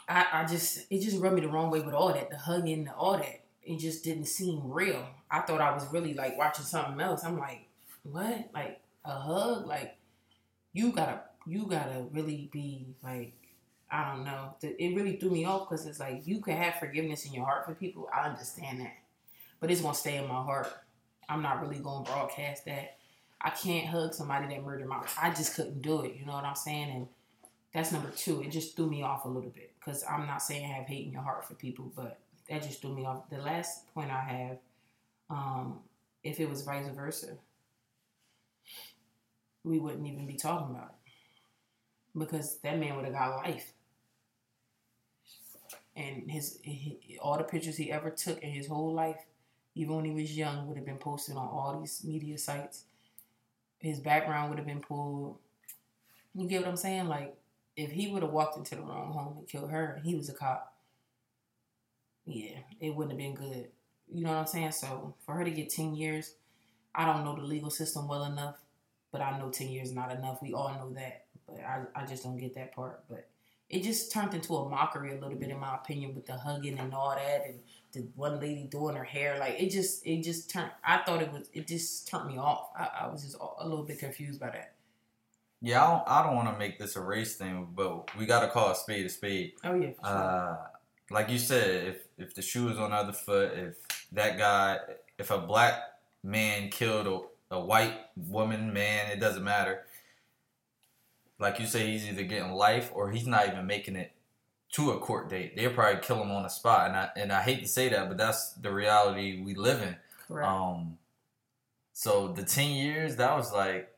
I, 0.08 0.26
I 0.32 0.46
just 0.46 0.86
it 0.90 1.02
just 1.02 1.20
rubbed 1.20 1.36
me 1.36 1.42
the 1.42 1.50
wrong 1.50 1.70
way 1.70 1.82
with 1.82 1.94
all 1.94 2.13
that, 2.13 2.30
the 2.30 2.38
hugging, 2.38 2.86
the, 2.86 2.94
all 2.94 3.18
that. 3.18 3.44
It 3.63 3.80
just 3.80 4.04
didn't 4.04 4.26
seem 4.26 4.62
real. 4.72 5.06
I 5.30 5.42
thought 5.42 5.60
I 5.60 5.74
was 5.74 5.92
really 5.92 6.13
like 6.13 6.38
watching 6.38 6.66
something 6.66 7.02
else. 7.02 7.24
I'm 7.24 7.38
like, 7.38 7.68
what? 8.04 8.50
Like 8.54 8.80
a 9.04 9.12
hug? 9.12 9.66
Like 9.66 9.98
you 10.72 10.92
gotta 10.92 11.22
you 11.46 11.66
gotta 11.66 12.06
really 12.12 12.50
be 12.52 12.96
like 13.04 13.34
I 13.89 14.12
don't 14.12 14.26
know. 14.26 14.56
It 14.62 14.95
really 14.95 15.15
threw 15.15 15.30
me 15.30 15.45
off 15.45 15.69
because 15.69 15.86
it's 15.86 16.00
like 16.00 16.26
you 16.26 16.41
can 16.41 16.58
have 16.58 16.76
forgiveness 16.76 17.26
in 17.26 17.34
your 17.34 17.45
heart 17.45 17.65
for 17.65 17.73
people. 17.73 18.10
I 18.13 18.28
understand 18.28 18.82
that, 18.82 18.95
but 19.60 19.71
it's 19.71 19.82
gonna 19.82 19.95
stay 19.95 20.17
in 20.17 20.28
my 20.28 20.41
heart. 20.41 20.67
I'm 21.30 21.41
not 21.41 21.62
really 21.62 21.80
gonna 21.80 22.04
broadcast 22.04 22.65
that. 22.65 22.97
I 23.39 23.52
can't 23.52 23.88
hug 23.88 24.13
somebody 24.13 24.47
that 24.54 24.63
murdered 24.65 24.88
my. 24.88 25.06
I 25.21 25.30
just 25.30 25.56
couldn't 25.56 25.82
do 25.82 26.02
it. 26.02 26.15
You 26.15 26.26
know 26.26 26.34
what 26.34 26.43
I'm 26.43 26.56
saying? 26.56 26.89
And 26.89 27.08
that's 27.73 27.91
number 27.91 28.10
two. 28.10 28.41
It 28.41 28.52
just 28.52 28.76
threw 28.76 28.89
me 28.89 29.04
off 29.04 29.26
a 29.26 29.30
little 29.30 29.52
bit 29.52 29.71
because 29.80 30.04
I'm 30.10 30.26
not 30.26 30.41
saying 30.41 30.67
have 30.67 30.86
hate 30.86 31.06
in 31.06 31.13
your 31.13 31.21
heart 31.21 31.45
for 31.45 31.54
people, 31.54 31.91
but 31.95 32.19
that 32.50 32.63
just 32.63 32.82
threw 32.82 32.93
me 32.93 33.06
off. 33.06 33.30
The 33.30 33.38
last 33.38 33.93
point 33.93 34.12
I 34.12 34.21
have, 34.21 34.58
um, 35.30 35.80
if 36.23 36.39
it 36.39 36.50
was 36.50 36.63
vice 36.63 36.88
versa, 36.89 37.38
we 39.63 39.80
wouldn't 39.80 40.08
even 40.08 40.26
be 40.26 40.36
talking 40.36 40.76
about 40.76 40.95
it 41.06 41.12
because 42.17 42.58
that 42.60 42.80
man 42.80 42.95
would 42.95 43.06
have 43.06 43.13
got 43.13 43.38
life. 43.38 43.73
And 45.97 46.29
his 46.29 46.60
all 47.21 47.38
the 47.38 47.43
pictures 47.43 47.75
he 47.75 47.91
ever 47.91 48.12
took 48.12 48.39
in 48.43 48.51
his 48.51 48.67
whole 48.67 48.93
life, 48.93 49.25
even 49.75 49.95
when 49.95 50.05
he 50.05 50.12
was 50.13 50.38
young, 50.38 50.67
would 50.67 50.77
have 50.77 50.86
been 50.86 50.97
posted 50.97 51.36
on 51.36 51.47
all 51.47 51.79
these 51.79 52.03
media 52.05 52.38
sites. 52.38 52.83
His 53.79 53.99
background 53.99 54.49
would 54.49 54.60
have 54.60 54.67
been 54.67 54.79
pulled. 54.81 55.39
You 56.36 56.47
get 56.47 56.62
what 56.62 56.69
I'm 56.69 56.77
saying? 56.77 57.07
Like, 57.07 57.36
if 57.75 57.91
he 57.91 58.12
would 58.12 58.21
have 58.21 58.31
walked 58.31 58.57
into 58.57 58.75
the 58.75 58.81
wrong 58.81 59.12
home 59.12 59.38
and 59.39 59.47
killed 59.47 59.71
her, 59.71 59.99
he 60.03 60.15
was 60.15 60.29
a 60.29 60.33
cop, 60.33 60.75
yeah, 62.25 62.60
it 62.79 62.95
wouldn't 62.95 63.12
have 63.12 63.17
been 63.17 63.36
good. 63.36 63.69
You 64.12 64.23
know 64.23 64.31
what 64.31 64.39
I'm 64.39 64.47
saying? 64.47 64.71
So 64.71 65.15
for 65.25 65.33
her 65.33 65.43
to 65.43 65.51
get 65.51 65.69
10 65.69 65.95
years, 65.95 66.36
I 66.93 67.05
don't 67.05 67.23
know 67.23 67.36
the 67.36 67.41
legal 67.41 67.69
system 67.69 68.07
well 68.07 68.25
enough, 68.25 68.57
but 69.12 69.21
I 69.21 69.38
know 69.38 69.49
10 69.49 69.69
years 69.69 69.89
is 69.89 69.95
not 69.95 70.12
enough. 70.12 70.41
We 70.41 70.53
all 70.53 70.69
know 70.73 70.93
that. 70.93 71.25
But 71.47 71.62
I, 71.62 71.83
I 71.95 72.05
just 72.05 72.23
don't 72.23 72.38
get 72.38 72.55
that 72.55 72.75
part. 72.75 73.03
But 73.10 73.27
it 73.69 73.84
just 73.84 74.12
turned 74.12 74.34
into 74.34 74.56
a 74.56 74.69
mockery 74.69 75.12
a 75.12 75.19
little 75.19 75.38
bit, 75.38 75.49
in 75.49 75.60
my 75.60 75.75
opinion, 75.75 76.15
with 76.15 76.25
the 76.25 76.38
hugging 76.38 76.80
and 76.80 76.93
all 76.93 77.15
that, 77.15 77.43
and 77.45 77.60
the 77.91 78.08
one 78.15 78.39
lady 78.39 78.67
doing 78.69 78.95
her 78.95 79.03
hair. 79.03 79.38
Like 79.39 79.60
it 79.60 79.69
just, 79.69 80.06
it 80.06 80.23
just 80.23 80.49
turned. 80.49 80.71
I 80.84 80.99
thought 81.06 81.21
it 81.21 81.32
was, 81.32 81.49
it 81.53 81.67
just 81.67 82.08
turned 82.08 82.27
me 82.27 82.38
off. 82.38 82.69
I, 82.77 82.89
I 83.01 83.08
was 83.08 83.23
just 83.23 83.38
a 83.39 83.67
little 83.67 83.84
bit 83.84 83.99
confused 83.99 84.39
by 84.39 84.51
that. 84.51 84.73
Yeah, 85.60 85.84
I 85.84 85.88
don't, 85.89 86.03
I 86.08 86.23
don't 86.23 86.36
want 86.36 86.53
to 86.53 86.60
make 86.60 86.77
this 86.77 86.95
a 86.95 87.01
race 87.01 87.36
thing, 87.36 87.69
but 87.75 88.15
we 88.15 88.25
got 88.25 88.41
to 88.41 88.47
call 88.47 88.71
a 88.71 88.75
spade 88.75 89.06
a 89.06 89.10
spade. 89.10 89.53
Oh 89.63 89.73
yeah, 89.73 89.89
for 89.99 90.06
sure. 90.06 90.15
Uh, 90.15 90.58
like 91.10 91.30
you 91.30 91.39
said, 91.39 91.88
if 91.88 92.08
if 92.17 92.36
the 92.36 92.41
shoe 92.41 92.69
is 92.69 92.77
on 92.77 92.91
the 92.91 92.95
other 92.95 93.13
foot, 93.13 93.53
if 93.58 93.75
that 94.12 94.38
guy, 94.38 94.77
if 95.17 95.32
a 95.32 95.39
black 95.39 95.82
man 96.23 96.69
killed 96.69 97.08
a, 97.51 97.56
a 97.56 97.60
white 97.60 97.97
woman, 98.15 98.71
man, 98.71 99.10
it 99.12 99.19
doesn't 99.19 99.43
matter. 99.43 99.86
Like 101.39 101.60
you 101.60 101.65
say, 101.67 101.88
he's 101.91 102.08
either 102.08 102.23
getting 102.23 102.52
life 102.54 102.91
or 102.93 103.12
he's 103.12 103.28
not 103.28 103.47
even 103.47 103.67
making 103.67 103.95
it 103.95 104.12
to 104.73 104.91
a 104.91 105.00
court 105.00 105.30
date. 105.30 105.56
They'll 105.56 105.73
probably 105.73 106.02
kill 106.02 106.21
him 106.21 106.32
on 106.32 106.43
the 106.43 106.50
spot, 106.50 106.88
and 106.88 106.95
I 106.97 107.10
and 107.15 107.32
I 107.32 107.41
hate 107.41 107.62
to 107.62 107.67
say 107.67 107.89
that, 107.89 108.08
but 108.10 108.17
that's 108.17 108.54
the 108.54 108.71
reality 108.71 109.41
we 109.43 109.54
live 109.56 109.82
in. 109.82 109.95
Correct. 110.28 110.47
Um, 110.47 110.97
So 111.93 112.28
the 112.30 112.43
ten 112.43 112.71
years, 112.71 113.15
that 113.17 113.36
was 113.36 113.54
like, 113.54 113.89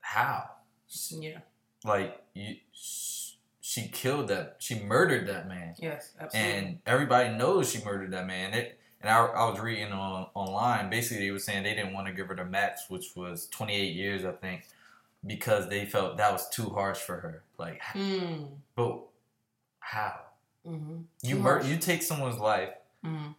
how? 0.00 0.50
Yeah. 1.10 1.38
Like 1.84 2.22
you, 2.34 2.56
she 2.72 3.88
killed 3.88 4.28
that. 4.28 4.56
She 4.58 4.78
murdered 4.80 5.26
that 5.28 5.48
man, 5.48 5.74
Yes. 5.78 6.12
Absolutely. 6.20 6.50
and 6.52 6.78
everybody 6.86 7.30
knows 7.36 7.70
she 7.70 7.84
murdered 7.84 8.12
that 8.12 8.26
man. 8.26 8.54
It, 8.54 8.78
and 9.00 9.10
I, 9.10 9.18
I 9.24 9.50
was 9.50 9.60
reading 9.60 9.92
on 9.92 10.26
online. 10.34 10.90
Basically, 10.90 11.24
they 11.26 11.30
were 11.30 11.38
saying 11.38 11.62
they 11.64 11.74
didn't 11.74 11.92
want 11.92 12.06
to 12.06 12.12
give 12.12 12.28
her 12.28 12.34
the 12.34 12.44
max, 12.44 12.88
which 12.88 13.12
was 13.14 13.46
28 13.48 13.94
years, 13.94 14.24
I 14.24 14.32
think, 14.32 14.66
because 15.26 15.68
they 15.68 15.84
felt 15.84 16.16
that 16.18 16.32
was 16.32 16.48
too 16.50 16.70
harsh 16.70 16.98
for 16.98 17.16
her. 17.20 17.42
Like, 17.58 17.80
Mm. 17.94 18.48
but 18.74 19.00
how? 19.80 20.20
Mm-hmm. 20.66 21.02
You 21.22 21.36
mur- 21.36 21.62
you 21.62 21.76
take 21.78 22.02
someone's 22.02 22.38
life, 22.38 22.70
Mm-hmm. 23.04 23.32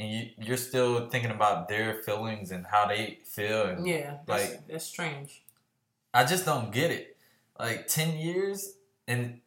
and 0.00 0.10
you 0.10 0.30
you're 0.38 0.56
still 0.56 1.08
thinking 1.08 1.30
about 1.30 1.68
their 1.68 2.02
feelings 2.02 2.50
and 2.50 2.66
how 2.66 2.86
they 2.86 3.20
feel, 3.24 3.66
and 3.66 3.86
Yeah. 3.86 4.18
That's, 4.26 4.50
Like- 4.52 4.66
that's 4.68 4.84
strange. 4.84 5.42
I 6.12 6.24
just 6.24 6.44
don't 6.44 6.72
get 6.72 6.90
it. 6.90 7.16
Like 7.58 7.86
10 7.86 8.16
years, 8.16 8.74
and 9.06 9.40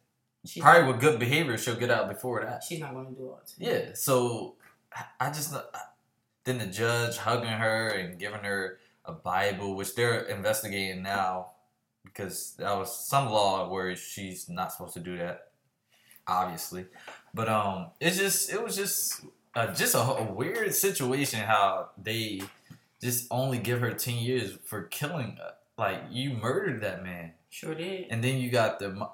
She's 0.46 0.62
probably 0.62 0.92
with 0.92 1.00
good 1.02 1.20
behavior, 1.20 1.58
she'll 1.58 1.78
get 1.78 1.90
out 1.90 2.10
before 2.10 2.44
that. 2.44 2.64
She's 2.64 2.80
not 2.80 2.94
going 2.94 3.08
to 3.08 3.14
do 3.14 3.30
all 3.30 3.40
that. 3.44 3.54
Yeah, 3.58 3.94
so 3.96 4.56
I- 4.96 5.28
I 5.28 5.28
just 5.30 5.54
then 6.44 6.58
the 6.58 6.68
judge 6.68 7.16
hugging 7.18 7.48
her 7.50 7.88
and 7.90 8.20
giving 8.20 8.44
her 8.44 8.78
a 9.06 9.14
Bible, 9.14 9.76
which 9.76 9.96
they're 9.96 10.20
investigating 10.26 11.02
now 11.02 11.53
because 12.04 12.56
that 12.58 12.78
was 12.78 12.96
some 13.08 13.30
law 13.30 13.70
where 13.70 13.96
she's 13.96 14.50
not 14.50 14.72
supposed 14.72 14.94
to 14.96 15.00
do 15.00 15.18
that, 15.18 15.50
obviously. 16.28 16.86
But 17.34 17.50
um, 17.50 17.88
it's 18.00 18.18
just 18.18 18.52
it 18.52 18.64
was 18.64 18.76
just 18.76 19.22
uh, 19.56 19.74
just 19.74 19.96
a, 19.96 20.00
a 20.00 20.24
weird 20.32 20.74
situation 20.74 21.40
how 21.40 21.90
they 22.02 22.42
just 23.02 23.28
only 23.32 23.58
give 23.58 23.82
her 23.82 23.92
ten 23.94 24.16
years 24.16 24.58
for 24.66 24.84
killing. 24.84 25.38
uh, 25.44 25.52
Like 25.78 26.04
you 26.12 26.34
murdered 26.34 26.82
that 26.82 27.04
man 27.04 27.34
Sure 27.50 27.76
did. 27.76 28.08
and 28.10 28.24
then 28.24 28.38
you 28.40 28.50
got 28.52 28.80
the 28.80 29.08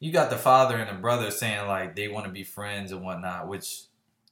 you 0.00 0.12
got 0.12 0.30
the 0.30 0.36
father 0.36 0.76
and 0.76 0.88
the 0.90 1.00
brother 1.00 1.30
saying 1.30 1.66
like 1.66 1.96
they 1.96 2.08
want 2.08 2.26
to 2.26 2.32
be 2.32 2.44
friends 2.44 2.92
and 2.92 3.02
whatnot, 3.02 3.48
which 3.48 3.82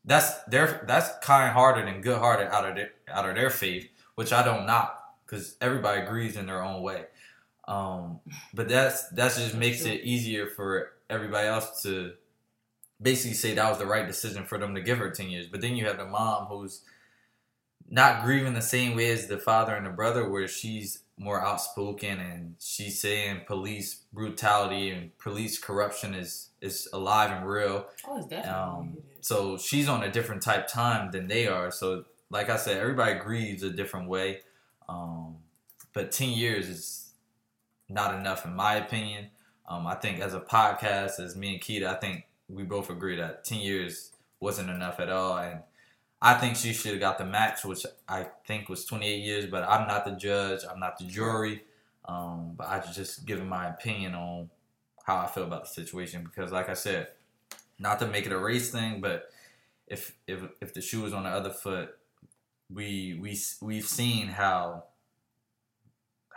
that's 0.04 0.42
their 0.44 0.84
that's 0.86 1.10
kind 1.24 1.52
hearted 1.52 1.86
and 1.88 2.02
good 2.02 2.18
hearted 2.18 2.48
out 2.48 2.68
of 2.68 2.76
their 2.76 2.90
out 3.08 3.28
of 3.28 3.34
their 3.34 3.50
faith, 3.50 3.88
which 4.14 4.32
I 4.32 4.42
don't 4.44 4.66
knock 4.66 4.98
because 5.24 5.56
everybody 5.60 6.02
agrees 6.02 6.36
in 6.36 6.46
their 6.46 6.62
own 6.62 6.82
way. 6.82 7.06
Um, 7.68 8.20
but 8.54 8.68
that's 8.68 9.08
that 9.10 9.34
just 9.34 9.54
makes 9.54 9.84
it 9.84 10.02
easier 10.02 10.46
for 10.46 10.92
everybody 11.08 11.46
else 11.46 11.82
to 11.82 12.12
basically 13.00 13.34
say 13.34 13.54
that 13.54 13.68
was 13.68 13.78
the 13.78 13.86
right 13.86 14.06
decision 14.06 14.44
for 14.44 14.58
them 14.58 14.74
to 14.74 14.80
give 14.80 14.98
her 14.98 15.10
ten 15.10 15.30
years. 15.30 15.46
But 15.46 15.60
then 15.60 15.76
you 15.76 15.86
have 15.86 15.98
the 15.98 16.06
mom 16.06 16.46
who's 16.46 16.82
not 17.88 18.24
grieving 18.24 18.54
the 18.54 18.62
same 18.62 18.96
way 18.96 19.10
as 19.10 19.26
the 19.26 19.38
father 19.38 19.74
and 19.74 19.86
the 19.86 19.90
brother, 19.90 20.28
where 20.28 20.48
she's 20.48 21.02
more 21.18 21.44
outspoken 21.44 22.18
and 22.18 22.56
she's 22.58 22.98
saying 22.98 23.42
police 23.46 24.00
brutality 24.12 24.90
and 24.90 25.16
police 25.18 25.58
corruption 25.58 26.14
is 26.14 26.50
is 26.60 26.88
alive 26.92 27.30
and 27.30 27.46
real. 27.46 27.86
oh, 28.08 28.18
it's 28.18 28.26
definitely. 28.26 28.50
Um, 28.50 28.96
so 29.20 29.56
she's 29.56 29.88
on 29.88 30.02
a 30.02 30.10
different 30.10 30.42
type 30.42 30.66
time 30.66 31.10
than 31.12 31.28
they 31.28 31.46
are. 31.46 31.70
So 31.70 32.04
like 32.30 32.48
I 32.50 32.56
said, 32.56 32.78
everybody 32.78 33.18
grieves 33.18 33.62
a 33.62 33.70
different 33.70 34.08
way. 34.08 34.40
Um, 34.88 35.36
but 35.92 36.10
ten 36.10 36.30
years 36.30 36.68
is 36.68 37.01
not 37.92 38.14
enough 38.14 38.44
in 38.44 38.54
my 38.54 38.74
opinion. 38.76 39.28
Um, 39.68 39.86
I 39.86 39.94
think 39.94 40.20
as 40.20 40.34
a 40.34 40.40
podcast, 40.40 41.20
as 41.20 41.36
me 41.36 41.54
and 41.54 41.62
Keita, 41.62 41.86
I 41.86 41.94
think 41.94 42.26
we 42.48 42.62
both 42.64 42.90
agree 42.90 43.16
that 43.16 43.44
ten 43.44 43.60
years 43.60 44.12
wasn't 44.40 44.70
enough 44.70 44.98
at 45.00 45.08
all. 45.08 45.38
And 45.38 45.60
I 46.20 46.34
think 46.34 46.56
she 46.56 46.72
should 46.72 46.92
have 46.92 47.00
got 47.00 47.18
the 47.18 47.24
max, 47.24 47.64
which 47.64 47.86
I 48.08 48.26
think 48.46 48.68
was 48.68 48.84
28 48.84 49.16
years. 49.18 49.46
But 49.46 49.64
I'm 49.68 49.86
not 49.86 50.04
the 50.04 50.12
judge. 50.12 50.60
I'm 50.70 50.80
not 50.80 50.98
the 50.98 51.04
jury. 51.04 51.62
Um, 52.04 52.54
but 52.56 52.68
I 52.68 52.82
just 52.92 53.24
giving 53.24 53.48
my 53.48 53.68
opinion 53.68 54.14
on 54.14 54.50
how 55.04 55.18
I 55.18 55.26
feel 55.26 55.44
about 55.44 55.62
the 55.64 55.68
situation 55.70 56.24
because, 56.24 56.50
like 56.52 56.68
I 56.68 56.74
said, 56.74 57.08
not 57.78 57.98
to 58.00 58.06
make 58.06 58.26
it 58.26 58.32
a 58.32 58.38
race 58.38 58.70
thing, 58.70 59.00
but 59.00 59.30
if 59.86 60.16
if 60.26 60.42
if 60.60 60.74
the 60.74 60.80
shoe 60.80 61.02
was 61.02 61.12
on 61.12 61.24
the 61.24 61.30
other 61.30 61.50
foot, 61.50 61.96
we 62.72 63.18
we 63.20 63.38
we've 63.60 63.86
seen 63.86 64.28
how 64.28 64.84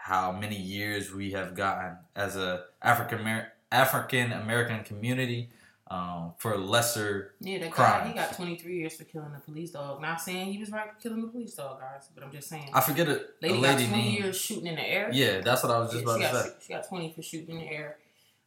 how 0.06 0.32
many 0.32 0.56
years 0.56 1.12
we 1.12 1.32
have 1.32 1.56
gotten 1.56 1.98
as 2.16 2.36
a 2.36 2.66
African 2.80 3.22
Amer- 3.22 3.52
African 3.72 4.32
American 4.34 4.84
community 4.84 5.50
um, 5.90 6.34
for 6.38 6.56
lesser 6.60 7.34
Yeah, 7.42 7.58
that 7.58 7.72
guy, 7.74 8.08
he 8.08 8.14
got 8.14 8.36
23 8.36 8.78
years 8.78 8.96
for 8.96 9.04
killing 9.06 9.32
a 9.36 9.40
police 9.40 9.72
dog. 9.72 10.04
Not 10.04 10.22
saying 10.22 10.54
he 10.54 10.60
was 10.60 10.70
right 10.72 10.88
for 10.94 11.02
killing 11.02 11.22
the 11.24 11.28
police 11.28 11.56
dog, 11.56 11.80
guys, 11.80 12.08
but 12.14 12.24
I'm 12.24 12.32
just 12.32 12.48
saying. 12.50 12.70
I 12.72 12.82
forget 12.82 13.08
a, 13.08 13.14
a 13.16 13.20
lady, 13.42 13.58
lady 13.58 13.62
got 13.62 13.78
20 13.90 13.92
name. 14.04 14.22
years 14.24 14.40
shooting 14.40 14.68
in 14.68 14.76
the 14.76 14.88
air. 14.88 15.10
Yeah, 15.12 15.42
that's 15.42 15.64
what 15.64 15.72
I 15.72 15.80
was 15.80 15.92
just 15.92 16.06
Yeah, 16.06 16.14
about 16.16 16.28
to 16.28 16.34
got, 16.34 16.46
say. 16.46 16.52
she 16.68 16.74
got 16.74 16.88
20 16.88 17.14
for 17.16 17.22
shooting 17.24 17.56
in 17.60 17.66
the 17.66 17.72
air. 17.72 17.98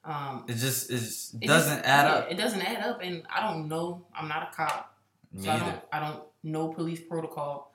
Um, 0.05 0.45
It 0.47 0.55
just 0.55 0.91
it 0.91 0.95
it 1.43 1.47
doesn't 1.49 1.79
just- 1.79 1.89
add 1.89 2.05
yeah, 2.07 2.15
up. 2.15 2.31
It 2.31 2.37
doesn't 2.37 2.63
add 2.63 2.83
up, 2.89 3.01
and 3.03 3.25
I 3.29 3.41
don't 3.43 3.67
know. 3.67 4.07
I'm 4.15 4.29
not 4.29 4.53
a 4.53 4.55
cop, 4.57 4.95
Me 5.33 5.43
so 5.43 5.51
I 5.51 5.59
don't. 5.59 5.81
I 5.93 5.99
don't 5.99 6.23
know 6.45 6.69
police 6.69 7.01
protocol, 7.01 7.73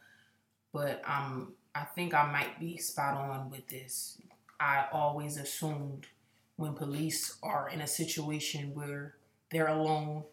but 0.71 1.01
um, 1.05 1.53
I 1.75 1.83
think 1.83 2.13
I 2.13 2.31
might 2.31 2.59
be 2.59 2.77
spot 2.77 3.15
on 3.17 3.49
with 3.49 3.67
this. 3.67 4.17
I 4.59 4.85
always 4.91 5.37
assumed 5.37 6.07
when 6.55 6.73
police 6.73 7.37
are 7.41 7.69
in 7.69 7.81
a 7.81 7.87
situation 7.87 8.73
where 8.75 9.15
they're 9.51 9.67
alone 9.67 10.23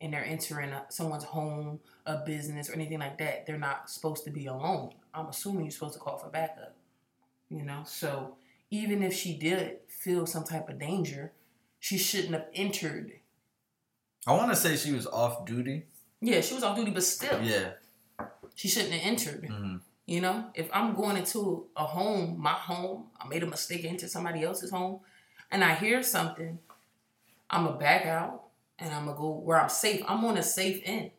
and 0.00 0.12
they're 0.12 0.24
entering 0.24 0.70
a, 0.70 0.86
someone's 0.88 1.24
home, 1.24 1.80
a 2.06 2.18
business, 2.24 2.70
or 2.70 2.74
anything 2.74 3.00
like 3.00 3.18
that, 3.18 3.46
they're 3.46 3.58
not 3.58 3.90
supposed 3.90 4.24
to 4.24 4.30
be 4.30 4.46
alone. 4.46 4.92
I'm 5.12 5.26
assuming 5.26 5.64
you're 5.64 5.70
supposed 5.72 5.94
to 5.94 6.00
call 6.00 6.16
for 6.18 6.28
backup. 6.30 6.74
You 7.50 7.64
know, 7.64 7.82
so 7.86 8.36
even 8.70 9.02
if 9.02 9.12
she 9.14 9.34
did 9.36 9.78
feel 9.88 10.26
some 10.26 10.44
type 10.44 10.68
of 10.68 10.78
danger, 10.78 11.32
she 11.80 11.98
shouldn't 11.98 12.32
have 12.34 12.46
entered. 12.54 13.12
I 14.26 14.32
want 14.32 14.50
to 14.50 14.56
say 14.56 14.76
she 14.76 14.92
was 14.92 15.06
off 15.06 15.44
duty. 15.46 15.84
Yeah, 16.20 16.40
she 16.40 16.54
was 16.54 16.62
off 16.62 16.76
duty, 16.76 16.90
but 16.90 17.02
still, 17.02 17.40
Yeah. 17.42 17.72
she 18.54 18.68
shouldn't 18.68 18.92
have 18.94 19.06
entered. 19.06 19.46
hmm 19.48 19.76
You 20.08 20.22
know, 20.22 20.46
if 20.54 20.70
I'm 20.72 20.94
going 20.94 21.18
into 21.18 21.66
a 21.76 21.84
home, 21.84 22.40
my 22.40 22.54
home, 22.54 23.08
I 23.20 23.28
made 23.28 23.42
a 23.42 23.46
mistake 23.46 23.84
into 23.84 24.08
somebody 24.08 24.42
else's 24.42 24.70
home, 24.70 25.00
and 25.50 25.62
I 25.62 25.74
hear 25.74 26.02
something, 26.02 26.58
I'm 27.50 27.66
gonna 27.66 27.76
back 27.76 28.06
out 28.06 28.44
and 28.78 28.94
I'm 28.94 29.04
gonna 29.04 29.18
go 29.18 29.32
where 29.32 29.60
I'm 29.60 29.68
safe. 29.68 30.02
I'm 30.08 30.24
on 30.24 30.38
a 30.38 30.42
safe 30.42 30.80
end. 30.86 31.10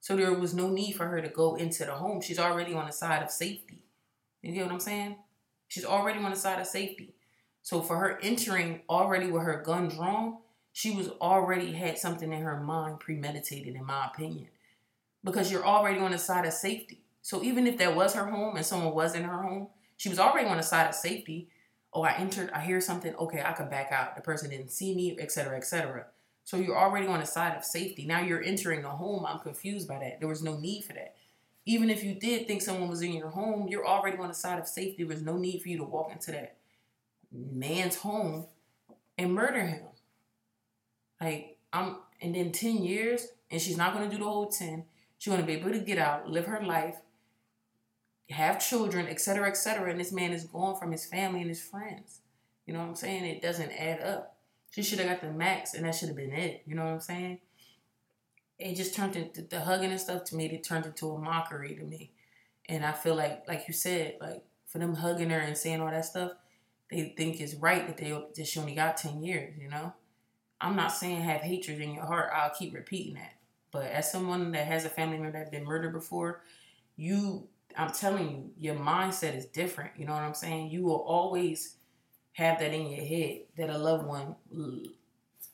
So 0.00 0.16
there 0.16 0.32
was 0.32 0.54
no 0.54 0.70
need 0.70 0.92
for 0.92 1.06
her 1.06 1.20
to 1.20 1.28
go 1.28 1.56
into 1.56 1.84
the 1.84 1.92
home. 1.92 2.22
She's 2.22 2.38
already 2.38 2.72
on 2.72 2.86
the 2.86 2.92
side 2.92 3.22
of 3.22 3.30
safety. 3.30 3.82
You 4.40 4.54
get 4.54 4.64
what 4.64 4.72
I'm 4.72 4.80
saying? 4.80 5.16
She's 5.68 5.84
already 5.84 6.18
on 6.20 6.30
the 6.30 6.36
side 6.36 6.62
of 6.62 6.66
safety. 6.66 7.12
So 7.62 7.82
for 7.82 7.98
her 7.98 8.18
entering 8.22 8.80
already 8.88 9.30
with 9.30 9.42
her 9.42 9.62
gun 9.62 9.88
drawn, 9.88 10.38
she 10.72 10.92
was 10.92 11.10
already 11.20 11.72
had 11.72 11.98
something 11.98 12.32
in 12.32 12.40
her 12.40 12.58
mind 12.58 13.00
premeditated, 13.00 13.74
in 13.74 13.84
my 13.84 14.06
opinion. 14.06 14.48
Because 15.22 15.52
you're 15.52 15.66
already 15.66 16.00
on 16.00 16.12
the 16.12 16.18
side 16.18 16.46
of 16.46 16.54
safety. 16.54 17.03
So 17.24 17.42
even 17.42 17.66
if 17.66 17.78
that 17.78 17.96
was 17.96 18.12
her 18.12 18.26
home 18.26 18.54
and 18.54 18.66
someone 18.66 18.94
was 18.94 19.14
in 19.14 19.24
her 19.24 19.40
home, 19.40 19.68
she 19.96 20.10
was 20.10 20.18
already 20.18 20.46
on 20.46 20.58
the 20.58 20.62
side 20.62 20.90
of 20.90 20.94
safety. 20.94 21.48
Oh, 21.90 22.02
I 22.02 22.12
entered, 22.18 22.50
I 22.50 22.60
hear 22.60 22.82
something, 22.82 23.14
okay, 23.14 23.42
I 23.42 23.52
could 23.52 23.70
back 23.70 23.90
out. 23.92 24.14
The 24.14 24.20
person 24.20 24.50
didn't 24.50 24.70
see 24.70 24.94
me, 24.94 25.16
etc., 25.18 25.56
etc. 25.56 26.04
So 26.44 26.58
you're 26.58 26.76
already 26.76 27.06
on 27.06 27.20
the 27.20 27.26
side 27.26 27.56
of 27.56 27.64
safety. 27.64 28.04
Now 28.04 28.20
you're 28.20 28.42
entering 28.42 28.82
the 28.82 28.90
home. 28.90 29.24
I'm 29.24 29.38
confused 29.38 29.88
by 29.88 30.00
that. 30.00 30.20
There 30.20 30.28
was 30.28 30.42
no 30.42 30.58
need 30.58 30.84
for 30.84 30.92
that. 30.92 31.14
Even 31.64 31.88
if 31.88 32.04
you 32.04 32.14
did 32.14 32.46
think 32.46 32.60
someone 32.60 32.90
was 32.90 33.00
in 33.00 33.14
your 33.14 33.30
home, 33.30 33.68
you're 33.68 33.86
already 33.86 34.18
on 34.18 34.28
the 34.28 34.34
side 34.34 34.58
of 34.58 34.68
safety. 34.68 35.04
There 35.04 35.16
was 35.16 35.22
no 35.22 35.38
need 35.38 35.62
for 35.62 35.70
you 35.70 35.78
to 35.78 35.84
walk 35.84 36.12
into 36.12 36.30
that 36.32 36.56
man's 37.32 37.96
home 37.96 38.48
and 39.16 39.32
murder 39.32 39.64
him. 39.64 39.84
Like, 41.22 41.56
I'm, 41.72 41.96
and 42.20 42.34
then 42.34 42.52
10 42.52 42.84
years, 42.84 43.28
and 43.50 43.62
she's 43.62 43.78
not 43.78 43.94
going 43.94 44.10
to 44.10 44.14
do 44.14 44.22
the 44.22 44.28
whole 44.28 44.50
10. 44.50 44.84
She's 45.16 45.32
going 45.32 45.40
to 45.40 45.46
be 45.46 45.54
able 45.54 45.70
to 45.70 45.78
get 45.78 45.96
out, 45.96 46.28
live 46.28 46.44
her 46.44 46.62
life, 46.62 46.96
have 48.30 48.64
children, 48.66 49.06
etc., 49.06 49.48
etc. 49.48 49.90
And 49.90 50.00
this 50.00 50.12
man 50.12 50.32
is 50.32 50.44
gone 50.44 50.76
from 50.76 50.92
his 50.92 51.04
family 51.06 51.40
and 51.40 51.48
his 51.48 51.62
friends. 51.62 52.20
You 52.66 52.72
know 52.72 52.80
what 52.80 52.88
I'm 52.88 52.94
saying? 52.96 53.24
It 53.24 53.42
doesn't 53.42 53.72
add 53.72 54.00
up. 54.00 54.36
She 54.70 54.82
should 54.82 54.98
have 54.98 55.08
got 55.08 55.20
the 55.20 55.32
max, 55.32 55.74
and 55.74 55.84
that 55.84 55.94
should 55.94 56.08
have 56.08 56.16
been 56.16 56.32
it. 56.32 56.62
You 56.66 56.74
know 56.74 56.84
what 56.84 56.92
I'm 56.92 57.00
saying? 57.00 57.38
It 58.58 58.74
just 58.76 58.94
turned 58.94 59.16
into 59.16 59.42
the 59.42 59.60
hugging 59.60 59.90
and 59.90 60.00
stuff 60.00 60.24
to 60.24 60.36
me. 60.36 60.46
It 60.46 60.64
turned 60.64 60.86
into 60.86 61.10
a 61.10 61.18
mockery 61.18 61.76
to 61.76 61.84
me, 61.84 62.12
and 62.68 62.84
I 62.84 62.92
feel 62.92 63.14
like, 63.14 63.46
like 63.46 63.68
you 63.68 63.74
said, 63.74 64.16
like 64.20 64.44
for 64.66 64.78
them 64.78 64.94
hugging 64.94 65.30
her 65.30 65.38
and 65.38 65.56
saying 65.56 65.80
all 65.80 65.90
that 65.90 66.04
stuff, 66.04 66.32
they 66.90 67.14
think 67.16 67.40
it's 67.40 67.54
right 67.54 67.86
that 67.86 67.96
they 67.96 68.10
that 68.10 68.46
she 68.46 68.58
only 68.58 68.74
got 68.74 68.96
ten 68.96 69.22
years. 69.22 69.54
You 69.58 69.68
know, 69.68 69.92
I'm 70.60 70.76
not 70.76 70.92
saying 70.92 71.22
have 71.22 71.42
hatred 71.42 71.80
in 71.80 71.94
your 71.94 72.06
heart. 72.06 72.30
I'll 72.34 72.54
keep 72.54 72.74
repeating 72.74 73.14
that. 73.14 73.34
But 73.70 73.86
as 73.86 74.10
someone 74.10 74.52
that 74.52 74.66
has 74.66 74.84
a 74.84 74.88
family 74.88 75.18
member 75.18 75.38
that 75.38 75.50
been 75.50 75.64
murdered 75.64 75.92
before, 75.92 76.42
you, 76.96 77.48
I'm 77.76 77.90
telling 77.90 78.30
you, 78.30 78.50
your 78.58 78.74
mindset 78.76 79.36
is 79.36 79.46
different. 79.46 79.92
You 79.96 80.06
know 80.06 80.12
what 80.12 80.22
I'm 80.22 80.34
saying? 80.34 80.70
You 80.70 80.82
will 80.84 81.02
always 81.02 81.76
have 82.32 82.58
that 82.58 82.72
in 82.72 82.88
your 82.88 83.04
head 83.04 83.42
that 83.56 83.70
a 83.70 83.78
loved 83.78 84.06
one 84.06 84.36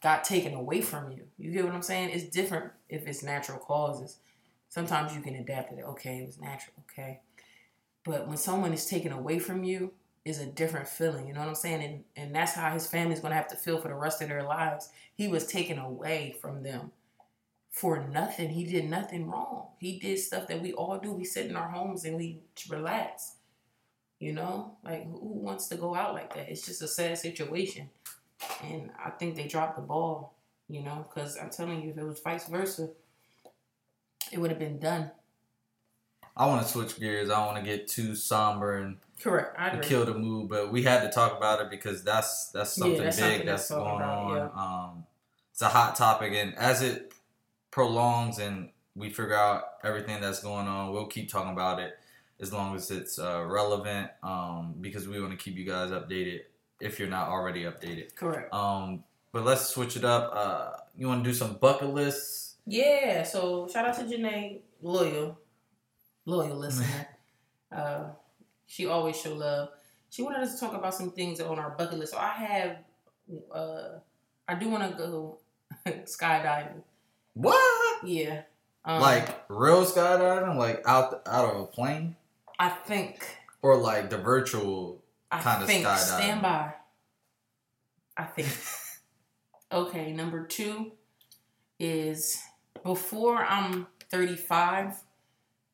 got 0.03 0.25
taken 0.25 0.55
away 0.55 0.81
from 0.81 1.13
you. 1.13 1.25
You 1.39 1.53
get 1.53 1.65
what 1.65 1.75
I'm 1.75 1.83
saying? 1.83 2.11
It's 2.11 2.25
different 2.25 2.73
if 2.89 3.07
it's 3.07 3.23
natural 3.23 3.59
causes. 3.59 4.19
Sometimes 4.69 5.15
you 5.15 5.21
can 5.21 5.35
adapt 5.35 5.71
to 5.71 5.79
it. 5.79 5.85
Okay, 5.85 6.19
it 6.19 6.27
was 6.27 6.39
natural. 6.39 6.75
Okay. 6.91 7.21
But 8.05 8.29
when 8.29 8.37
someone 8.37 8.73
is 8.73 8.87
taken 8.87 9.13
away 9.13 9.39
from 9.39 9.65
you, 9.65 9.93
is 10.25 10.39
a 10.39 10.47
different 10.47 10.87
feeling. 10.87 11.27
You 11.27 11.35
know 11.35 11.41
what 11.41 11.49
I'm 11.49 11.55
saying? 11.55 11.83
And 11.83 12.05
and 12.17 12.35
that's 12.35 12.53
how 12.53 12.71
his 12.73 12.87
family's 12.87 13.21
gonna 13.21 13.35
have 13.35 13.49
to 13.49 13.57
feel 13.57 13.81
for 13.81 13.89
the 13.89 13.95
rest 13.95 14.21
of 14.21 14.29
their 14.29 14.43
lives. 14.43 14.91
He 15.15 15.29
was 15.29 15.47
taken 15.47 15.79
away 15.79 16.37
from 16.41 16.63
them 16.63 16.93
for 17.71 18.07
nothing. 18.09 18.51
He 18.51 18.65
did 18.65 18.89
nothing 18.91 19.31
wrong. 19.31 19.69
He 19.79 19.99
did 19.99 20.19
stuff 20.19 20.49
that 20.49 20.61
we 20.61 20.73
all 20.73 20.99
do. 20.99 21.13
We 21.13 21.25
sit 21.25 21.47
in 21.47 21.57
our 21.57 21.69
homes 21.69 22.05
and 22.05 22.17
we 22.17 22.41
relax. 22.69 23.37
You 24.19 24.35
know, 24.35 24.77
like 24.85 25.05
who 25.05 25.41
wants 25.41 25.69
to 25.69 25.77
go 25.77 25.95
out 25.95 26.13
like 26.13 26.35
that? 26.35 26.51
It's 26.51 26.67
just 26.67 26.83
a 26.83 26.89
sad 26.89 27.17
situation, 27.17 27.89
and 28.63 28.91
I 29.03 29.09
think 29.11 29.35
they 29.35 29.47
dropped 29.47 29.77
the 29.77 29.83
ball. 29.83 30.35
You 30.69 30.83
know, 30.83 31.07
because 31.09 31.39
I'm 31.39 31.49
telling 31.49 31.83
you, 31.83 31.91
if 31.91 31.97
it 31.97 32.05
was 32.05 32.21
vice 32.21 32.47
versa, 32.47 32.91
it 34.31 34.39
would 34.39 34.51
have 34.51 34.59
been 34.59 34.79
done. 34.79 35.11
I 36.37 36.47
want 36.47 36.63
to 36.67 36.69
switch 36.71 37.01
gears. 37.01 37.31
I 37.31 37.37
don't 37.37 37.55
want 37.55 37.65
to 37.65 37.71
get 37.71 37.89
too 37.89 38.15
somber 38.15 38.77
and 38.77 38.99
Correct. 39.21 39.55
I 39.59 39.79
kill 39.79 40.05
the 40.07 40.15
mood, 40.15 40.49
but 40.49 40.73
we 40.73 40.83
had 40.83 41.03
to 41.03 41.11
talk 41.11 41.37
about 41.37 41.61
it 41.61 41.71
because 41.71 42.03
that's 42.03 42.51
that's 42.51 42.77
Yeah, 42.79 42.85
something 42.85 43.03
that's 43.03 43.17
big 43.17 43.25
something 43.25 43.47
that's, 43.47 43.69
that's 43.69 43.81
going 43.81 43.97
about, 43.97 44.53
on. 44.55 44.91
Um, 44.91 45.05
it's 45.53 45.63
a 45.63 45.69
hot 45.69 45.97
topic, 45.97 46.33
and 46.35 46.55
as 46.57 46.83
it 46.83 47.13
prolongs 47.71 48.39
and 48.39 48.71
we 48.95 49.11
figure 49.11 49.35
out 49.35 49.65
everything 49.85 50.21
that's 50.21 50.43
going 50.43 50.67
on, 50.67 50.93
we'll 50.93 51.07
keep 51.07 51.31
talking 51.31 51.53
about 51.53 51.79
it 51.79 51.95
as 52.41 52.53
long 52.53 52.75
as 52.75 52.91
it's 52.91 53.19
uh, 53.19 53.45
relevant. 53.47 54.11
Um, 54.23 54.75
because 54.81 55.07
we 55.07 55.21
want 55.21 55.33
to 55.33 55.43
keep 55.43 55.57
you 55.57 55.65
guys 55.65 55.91
updated 55.91 56.41
if 56.81 56.99
you're 56.99 57.09
not 57.09 57.29
already 57.29 57.65
updated. 57.65 58.15
Correct. 58.15 58.53
Um, 58.53 59.05
but 59.33 59.45
let's 59.45 59.67
switch 59.67 59.97
it 59.97 60.05
up. 60.05 60.33
Uh, 60.35 60.71
you 60.97 61.07
want 61.07 61.23
to 61.23 61.31
do 61.31 61.35
some 61.35 61.55
bucket 61.55 61.93
lists? 61.93 62.57
Yeah, 62.67 63.23
so 63.23 63.69
shout 63.69 63.87
out 63.87 63.97
to 63.97 64.05
Janae, 64.05 64.61
loyal, 64.83 65.39
loyal 66.25 66.57
listener. 66.57 67.09
uh, 67.73 68.05
she 68.67 68.87
always 68.87 69.21
show 69.21 69.35
love. 69.35 69.71
She 70.11 70.23
wanted 70.23 70.41
us 70.41 70.55
to 70.55 70.61
talk 70.61 70.75
about 70.75 70.95
some 70.95 71.13
things 71.13 71.41
on 71.41 71.59
our 71.59 71.71
bucket 71.71 71.99
list. 71.99 72.13
So 72.13 72.19
I 72.19 72.31
have, 72.31 72.77
uh, 73.53 73.99
I 74.49 74.55
do 74.55 74.69
want 74.69 74.91
to 74.91 74.97
go 74.97 75.39
skydiving. 75.87 76.83
What? 77.41 78.05
Yeah, 78.05 78.43
um, 78.85 79.01
like 79.01 79.45
real 79.49 79.85
skydiving, 79.85 80.57
like 80.57 80.83
out 80.87 81.23
out 81.27 81.55
of 81.55 81.61
a 81.61 81.67
plane, 81.67 82.17
I 82.59 82.69
think, 82.69 83.25
or 83.63 83.77
like 83.77 84.11
the 84.11 84.19
virtual 84.19 85.03
Kinda 85.33 85.67
think 85.67 85.87
skydiving. 85.87 85.99
stand 85.99 86.43
by. 86.43 86.75
I 88.17 88.25
think. 88.25 88.49
okay, 89.73 90.13
number 90.13 90.47
two 90.47 90.93
is 91.79 92.43
before 92.83 93.45
I'm 93.45 93.87
35, 94.11 94.97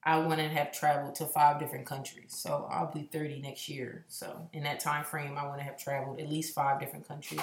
I 0.02 0.18
want 0.18 0.38
to 0.40 0.48
have 0.48 0.72
traveled 0.72 1.14
to 1.16 1.26
five 1.26 1.58
different 1.58 1.86
countries. 1.86 2.34
So 2.36 2.68
I'll 2.70 2.92
be 2.92 3.08
30 3.12 3.40
next 3.40 3.68
year. 3.68 4.04
So 4.08 4.48
in 4.52 4.62
that 4.64 4.78
time 4.78 5.04
frame, 5.04 5.36
I 5.38 5.46
want 5.46 5.58
to 5.58 5.64
have 5.64 5.78
traveled 5.78 6.20
at 6.20 6.28
least 6.28 6.54
five 6.54 6.78
different 6.78 7.08
countries, 7.08 7.40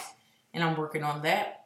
and 0.53 0.63
I'm 0.63 0.77
working 0.77 1.03
on 1.03 1.23
that. 1.23 1.62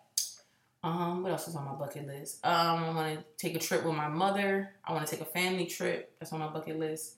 Um, 0.83 1.23
what 1.23 1.31
else 1.31 1.47
is 1.47 1.55
on 1.55 1.65
my 1.65 1.73
bucket 1.73 2.07
list? 2.07 2.45
Um, 2.45 2.83
I 2.83 2.91
want 2.91 3.17
to 3.17 3.25
take 3.37 3.55
a 3.55 3.59
trip 3.59 3.83
with 3.83 3.95
my 3.95 4.07
mother. 4.07 4.71
I 4.85 4.93
want 4.93 5.05
to 5.05 5.11
take 5.11 5.21
a 5.21 5.29
family 5.29 5.65
trip. 5.65 6.13
That's 6.19 6.31
on 6.31 6.39
my 6.39 6.47
bucket 6.47 6.77
list. 6.77 7.15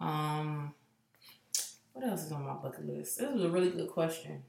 Um, 0.00 0.74
what 1.92 2.06
else 2.06 2.24
is 2.24 2.32
on 2.32 2.44
my 2.44 2.54
bucket 2.54 2.86
list? 2.86 3.18
This 3.18 3.30
was 3.30 3.44
a 3.44 3.48
really 3.48 3.70
good 3.70 3.88
question. 3.88 4.42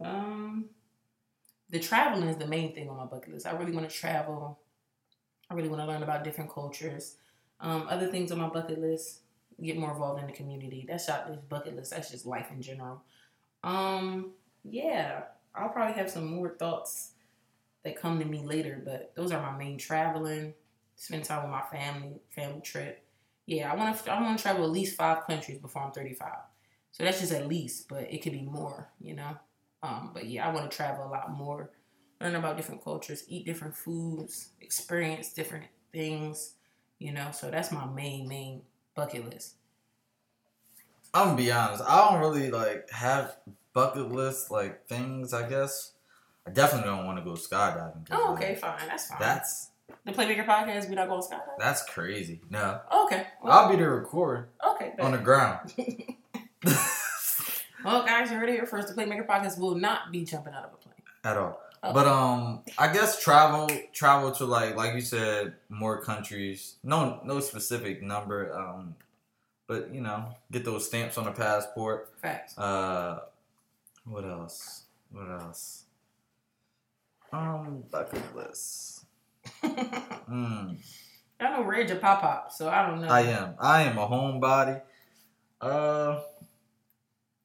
Um, 0.00 0.66
the 1.70 1.80
traveling 1.80 2.28
is 2.28 2.36
the 2.36 2.46
main 2.46 2.74
thing 2.74 2.88
on 2.88 2.96
my 2.96 3.04
bucket 3.04 3.32
list. 3.32 3.46
I 3.46 3.52
really 3.52 3.72
want 3.72 3.88
to 3.88 3.94
travel. 3.94 4.58
I 5.50 5.54
really 5.54 5.68
want 5.68 5.82
to 5.82 5.86
learn 5.86 6.02
about 6.02 6.24
different 6.24 6.50
cultures. 6.50 7.16
Um, 7.60 7.86
other 7.88 8.08
things 8.08 8.30
on 8.30 8.38
my 8.38 8.48
bucket 8.48 8.80
list, 8.80 9.20
get 9.62 9.76
more 9.76 9.92
involved 9.92 10.20
in 10.20 10.26
the 10.26 10.32
community. 10.32 10.86
That's 10.88 11.08
not 11.08 11.26
this 11.26 11.38
bucket 11.48 11.74
list. 11.74 11.90
That's 11.90 12.10
just 12.10 12.26
life 12.26 12.50
in 12.52 12.62
general. 12.62 13.02
Um, 13.64 14.32
yeah, 14.62 15.22
I'll 15.54 15.70
probably 15.70 15.94
have 15.94 16.10
some 16.10 16.26
more 16.26 16.50
thoughts 16.50 17.12
that 17.84 18.00
come 18.00 18.18
to 18.18 18.24
me 18.24 18.44
later, 18.44 18.82
but 18.84 19.12
those 19.14 19.32
are 19.32 19.40
my 19.40 19.56
main 19.56 19.78
traveling. 19.78 20.54
Spend 20.96 21.24
time 21.24 21.42
with 21.42 21.52
my 21.52 21.62
family, 21.62 22.20
family 22.34 22.60
trip. 22.60 23.04
Yeah, 23.46 23.72
I 23.72 23.76
want 23.76 23.96
to. 23.96 24.12
I 24.12 24.20
want 24.20 24.36
to 24.36 24.42
travel 24.42 24.64
at 24.64 24.70
least 24.70 24.96
five 24.96 25.26
countries 25.26 25.58
before 25.58 25.82
I'm 25.82 25.92
35. 25.92 26.28
So 26.90 27.04
that's 27.04 27.20
just 27.20 27.32
at 27.32 27.46
least, 27.46 27.88
but 27.88 28.12
it 28.12 28.22
could 28.22 28.32
be 28.32 28.42
more, 28.42 28.88
you 29.00 29.14
know. 29.14 29.36
Um, 29.82 30.10
but 30.12 30.26
yeah, 30.26 30.48
I 30.48 30.52
want 30.52 30.70
to 30.70 30.76
travel 30.76 31.06
a 31.06 31.08
lot 31.08 31.30
more, 31.30 31.70
learn 32.20 32.34
about 32.34 32.56
different 32.56 32.82
cultures, 32.82 33.24
eat 33.28 33.46
different 33.46 33.76
foods, 33.76 34.50
experience 34.60 35.32
different 35.32 35.66
things, 35.92 36.54
you 36.98 37.12
know. 37.12 37.30
So 37.30 37.50
that's 37.50 37.70
my 37.70 37.86
main 37.86 38.28
main 38.28 38.62
bucket 38.94 39.30
list. 39.30 39.54
I'm 41.14 41.28
gonna 41.28 41.36
be 41.36 41.52
honest. 41.52 41.82
I 41.86 42.10
don't 42.10 42.20
really 42.20 42.50
like 42.50 42.90
have 42.90 43.36
bucket 43.72 44.10
list 44.10 44.50
like 44.50 44.86
things. 44.88 45.32
I 45.32 45.48
guess 45.48 45.92
I 46.48 46.52
definitely 46.52 46.90
don't 46.90 47.06
want 47.06 47.18
to 47.18 47.24
go 47.24 47.32
skydiving. 47.32 48.06
Oh, 48.10 48.32
like, 48.32 48.42
okay, 48.42 48.54
fine, 48.54 48.78
that's 48.86 49.08
fine. 49.08 49.18
That's 49.20 49.70
the 50.04 50.12
Playmaker 50.12 50.46
podcast. 50.46 50.88
We 50.88 50.94
not 50.94 51.08
going 51.08 51.22
skydiving. 51.22 51.58
that's 51.58 51.84
crazy. 51.84 52.40
No, 52.50 52.80
Okay, 53.04 53.26
well, 53.42 53.52
I'll 53.52 53.70
be 53.70 53.76
there 53.76 53.94
record 53.94 54.48
okay. 54.66 54.92
on 55.00 55.12
the 55.12 55.18
ground. 55.18 55.72
Well, 57.84 58.04
guys, 58.04 58.30
you 58.30 58.36
heard 58.36 58.48
it 58.48 58.54
here 58.54 58.66
first. 58.66 58.88
The 58.88 59.00
Playmaker 59.00 59.26
podcast 59.26 59.58
will 59.58 59.76
not 59.76 60.10
be 60.10 60.24
jumping 60.24 60.52
out 60.52 60.64
of 60.64 60.72
a 60.72 60.76
plane. 60.76 60.94
at 61.24 61.36
all. 61.36 61.60
Oh. 61.82 61.92
But 61.92 62.06
um, 62.08 62.62
I 62.76 62.92
guess 62.92 63.22
travel 63.22 63.70
travel 63.92 64.32
to 64.32 64.44
like 64.44 64.74
like 64.74 64.94
you 64.94 65.00
said 65.00 65.54
more 65.68 66.02
countries. 66.02 66.74
No 66.82 67.20
no 67.24 67.38
specific 67.38 68.02
number. 68.02 68.52
Um, 68.52 68.96
but 69.68 69.94
you 69.94 70.00
know 70.00 70.34
get 70.50 70.64
those 70.64 70.86
stamps 70.86 71.16
on 71.18 71.24
the 71.24 71.30
passport. 71.30 72.12
Facts. 72.20 72.58
Uh, 72.58 73.20
what 74.04 74.24
else? 74.24 74.82
What 75.12 75.30
else? 75.30 75.84
Um, 77.32 77.84
bucket 77.90 78.34
list. 78.36 79.04
Hmm. 80.28 80.74
I 81.40 81.50
know 81.56 81.62
Reg 81.62 81.90
a 81.90 81.96
pop 81.96 82.20
pop, 82.20 82.52
so 82.52 82.68
I 82.68 82.86
don't 82.86 83.00
know. 83.00 83.08
I 83.08 83.20
am. 83.22 83.54
I 83.58 83.82
am 83.84 83.96
a 83.96 84.06
homebody. 84.06 84.82
Uh, 85.60 86.20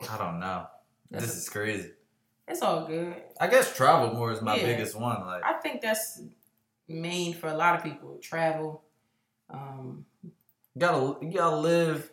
I 0.09 0.17
don't 0.17 0.39
know. 0.39 0.67
That's 1.09 1.27
this 1.27 1.36
a- 1.36 1.38
is 1.38 1.49
crazy. 1.49 1.91
It's 2.47 2.61
all 2.61 2.86
good. 2.86 3.15
I 3.39 3.47
guess 3.47 3.73
travel 3.75 4.13
more 4.13 4.31
is 4.34 4.41
my 4.41 4.57
Yeah. 4.57 4.65
biggest 4.65 4.95
one. 4.99 5.25
Like, 5.25 5.43
I 5.45 5.53
think 5.61 5.79
that's 5.81 6.21
main 6.89 7.34
for 7.34 7.47
a 7.47 7.53
lot 7.55 7.75
of 7.77 7.84
people. 7.84 8.17
Travel. 8.21 8.84
Um, 9.49 10.05
you 10.23 10.31
gotta 10.77 11.25
you 11.25 11.31
gotta 11.38 11.55
live 11.55 12.11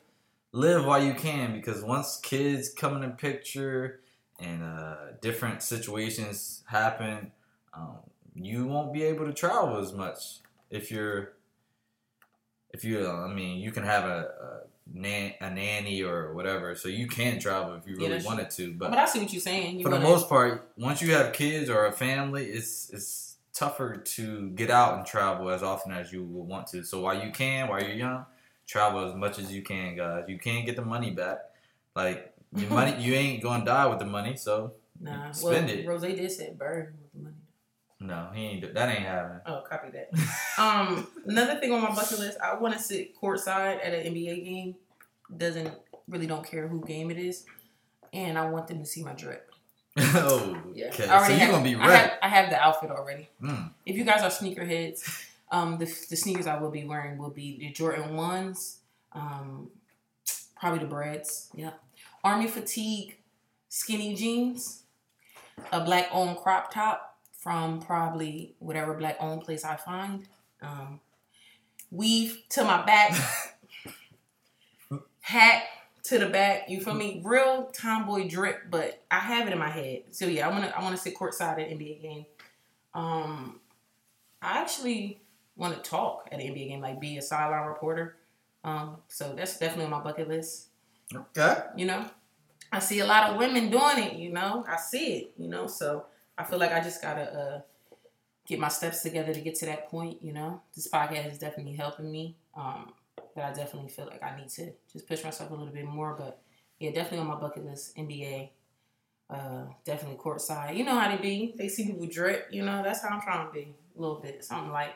live 0.52 0.84
while 0.86 1.02
you 1.02 1.14
can 1.14 1.52
because 1.52 1.82
once 1.82 2.18
kids 2.22 2.72
come 2.72 2.94
in 2.94 3.02
the 3.02 3.16
picture 3.16 4.00
and 4.38 4.62
uh, 4.62 4.96
different 5.20 5.62
situations 5.62 6.62
happen, 6.66 7.32
um, 7.74 7.98
you 8.34 8.66
won't 8.66 8.92
be 8.92 9.02
able 9.04 9.26
to 9.26 9.32
travel 9.32 9.78
as 9.78 9.92
much 9.92 10.40
if 10.70 10.90
you're 10.90 11.32
if 12.72 12.84
you 12.84 13.08
I 13.08 13.32
mean 13.32 13.58
you 13.58 13.72
can 13.72 13.82
have 13.84 14.04
a, 14.04 14.18
a, 14.18 14.60
nan- 14.92 15.34
a 15.40 15.50
nanny 15.50 16.02
or 16.02 16.32
whatever 16.34 16.74
so 16.74 16.88
you 16.88 17.06
can 17.06 17.38
travel 17.40 17.74
if 17.74 17.86
you 17.86 17.96
really 17.96 18.10
that's 18.10 18.24
wanted 18.24 18.50
to 18.50 18.72
but, 18.74 18.90
but 18.90 18.98
I 18.98 19.06
see 19.06 19.20
what 19.20 19.32
you're 19.32 19.40
saying. 19.40 19.78
You 19.78 19.84
for 19.84 19.90
the 19.90 19.96
wanna- 19.96 20.08
most 20.08 20.28
part 20.28 20.70
once 20.76 21.02
you 21.02 21.12
have 21.14 21.32
kids 21.32 21.68
or 21.68 21.86
a 21.86 21.92
family 21.92 22.46
it's 22.46 22.90
it's 22.90 23.36
tougher 23.52 23.96
to 23.96 24.50
get 24.50 24.70
out 24.70 24.96
and 24.96 25.06
travel 25.06 25.50
as 25.50 25.62
often 25.62 25.92
as 25.92 26.12
you 26.12 26.22
would 26.22 26.46
want 26.46 26.66
to 26.68 26.84
so 26.84 27.00
while 27.00 27.20
you 27.20 27.30
can 27.32 27.68
while 27.68 27.82
you're 27.82 27.92
young 27.92 28.24
travel 28.66 29.04
as 29.04 29.14
much 29.14 29.38
as 29.38 29.52
you 29.52 29.62
can 29.62 29.96
guys 29.96 30.24
you 30.28 30.38
can't 30.38 30.64
get 30.64 30.76
the 30.76 30.84
money 30.84 31.10
back 31.10 31.38
like 31.96 32.32
your 32.54 32.70
money 32.70 32.94
you 33.02 33.12
ain't 33.14 33.42
gonna 33.42 33.64
die 33.64 33.86
with 33.86 33.98
the 33.98 34.04
money 34.06 34.36
so 34.36 34.72
Nah, 35.00 35.32
spend 35.32 35.68
well, 35.68 35.78
it. 35.78 35.86
Rose 35.86 36.02
did 36.02 36.30
say 36.30 36.52
burn 36.56 36.92
the. 36.92 36.99
No 38.00 38.28
he 38.34 38.46
ain't 38.46 38.74
that 38.74 38.88
ain't 38.88 39.06
happening 39.06 39.40
Oh, 39.46 39.62
copy 39.68 39.90
that. 39.90 40.10
um, 40.58 41.06
another 41.26 41.58
thing 41.60 41.72
on 41.72 41.82
my 41.82 41.94
bucket 41.94 42.18
list, 42.18 42.38
I 42.40 42.54
want 42.54 42.74
to 42.74 42.80
sit 42.80 43.18
courtside 43.20 43.84
at 43.84 43.92
an 43.92 44.14
NBA 44.14 44.44
game. 44.44 44.74
Doesn't 45.36 45.72
really 46.08 46.26
don't 46.26 46.44
care 46.44 46.66
who 46.66 46.84
game 46.84 47.10
it 47.10 47.18
is, 47.18 47.44
and 48.12 48.38
I 48.38 48.48
want 48.48 48.68
them 48.68 48.80
to 48.80 48.86
see 48.86 49.02
my 49.02 49.12
drip. 49.12 49.50
oh 49.98 50.56
Yeah, 50.72 50.88
okay 50.88 51.08
I 51.08 51.26
so 51.26 51.34
you're 51.34 51.50
gonna 51.50 51.64
be 51.64 51.74
I 51.74 51.86
ready 51.86 51.98
have, 51.98 52.18
I 52.22 52.28
have 52.28 52.50
the 52.50 52.60
outfit 52.60 52.90
already. 52.90 53.28
Mm. 53.42 53.70
If 53.84 53.96
you 53.96 54.04
guys 54.04 54.22
are 54.22 54.30
sneakerheads, 54.30 55.26
um, 55.50 55.78
the, 55.78 55.86
the 56.08 56.16
sneakers 56.16 56.46
I 56.46 56.58
will 56.58 56.70
be 56.70 56.84
wearing 56.84 57.18
will 57.18 57.30
be 57.30 57.58
the 57.58 57.70
Jordan 57.70 58.16
ones, 58.16 58.78
um, 59.12 59.68
probably 60.56 60.78
the 60.78 60.86
Breads, 60.86 61.48
yeah, 61.54 61.72
Army 62.22 62.46
fatigue, 62.46 63.16
skinny 63.68 64.14
jeans, 64.14 64.84
a 65.72 65.84
black 65.84 66.08
owned 66.12 66.36
crop 66.38 66.72
top 66.72 67.09
from 67.40 67.80
probably 67.80 68.54
whatever 68.58 68.94
black 68.94 69.16
owned 69.18 69.42
place 69.42 69.64
I 69.64 69.76
find, 69.76 70.28
um, 70.60 71.00
weave 71.90 72.42
to 72.50 72.64
my 72.64 72.84
back, 72.84 73.18
hat 75.20 75.62
to 76.04 76.18
the 76.18 76.26
back. 76.26 76.68
You 76.68 76.80
feel 76.80 76.94
me? 76.94 77.22
Real 77.24 77.70
tomboy 77.72 78.28
drip, 78.28 78.70
but 78.70 79.02
I 79.10 79.18
have 79.18 79.46
it 79.48 79.52
in 79.52 79.58
my 79.58 79.70
head. 79.70 80.02
So 80.10 80.26
yeah, 80.26 80.46
I 80.46 80.50
wanna 80.50 80.72
I 80.76 80.82
wanna 80.82 80.98
sit 80.98 81.16
courtside 81.16 81.58
at 81.60 81.70
NBA 81.70 82.02
game. 82.02 82.26
Um, 82.94 83.60
I 84.42 84.58
actually 84.58 85.22
want 85.56 85.82
to 85.82 85.90
talk 85.90 86.28
at 86.32 86.40
an 86.40 86.46
NBA 86.46 86.68
game, 86.68 86.80
like 86.80 87.00
be 87.00 87.18
a 87.18 87.22
sideline 87.22 87.66
reporter. 87.66 88.16
Um, 88.64 88.96
so 89.08 89.34
that's 89.34 89.58
definitely 89.58 89.84
on 89.84 89.90
my 89.90 90.00
bucket 90.00 90.28
list. 90.28 90.68
Okay. 91.14 91.56
You 91.76 91.86
know, 91.86 92.04
I 92.72 92.78
see 92.78 93.00
a 93.00 93.06
lot 93.06 93.30
of 93.30 93.36
women 93.36 93.70
doing 93.70 93.98
it. 93.98 94.14
You 94.14 94.32
know, 94.32 94.64
I 94.68 94.76
see 94.76 95.14
it. 95.14 95.34
You 95.38 95.48
know, 95.48 95.66
so 95.66 96.06
I 96.38 96.44
feel 96.44 96.58
like 96.58 96.72
I 96.72 96.80
just 96.80 97.02
gotta 97.02 97.22
uh, 97.22 97.60
get 98.46 98.58
my 98.58 98.68
steps 98.68 99.02
together 99.02 99.34
to 99.34 99.40
get 99.40 99.54
to 99.56 99.66
that 99.66 99.88
point. 99.88 100.22
You 100.22 100.32
know, 100.32 100.62
this 100.74 100.88
podcast 100.88 101.32
is 101.32 101.38
definitely 101.38 101.74
helping 101.74 102.10
me. 102.10 102.36
Um, 102.56 102.92
but 103.34 103.44
I 103.44 103.52
definitely 103.52 103.90
feel 103.90 104.06
like 104.06 104.22
I 104.22 104.36
need 104.36 104.48
to 104.50 104.72
just 104.92 105.06
push 105.06 105.22
myself 105.22 105.50
a 105.50 105.54
little 105.54 105.72
bit 105.72 105.84
more. 105.84 106.14
But 106.18 106.42
yeah, 106.78 106.90
definitely 106.90 107.20
on 107.20 107.28
my 107.28 107.36
bucket 107.36 107.64
list, 107.64 107.96
NBA. 107.96 108.50
Uh, 109.28 109.66
definitely 109.84 110.18
courtside. 110.18 110.76
You 110.76 110.84
know 110.84 110.98
how 110.98 111.14
they 111.14 111.22
be. 111.22 111.54
They 111.56 111.68
see 111.68 111.86
people 111.86 112.06
drip. 112.06 112.48
You 112.50 112.64
know, 112.64 112.82
that's 112.82 113.02
how 113.02 113.10
I'm 113.10 113.20
trying 113.20 113.46
to 113.46 113.52
be 113.52 113.74
a 113.96 114.00
little 114.00 114.18
bit. 114.20 114.44
Something 114.44 114.72
like 114.72 114.94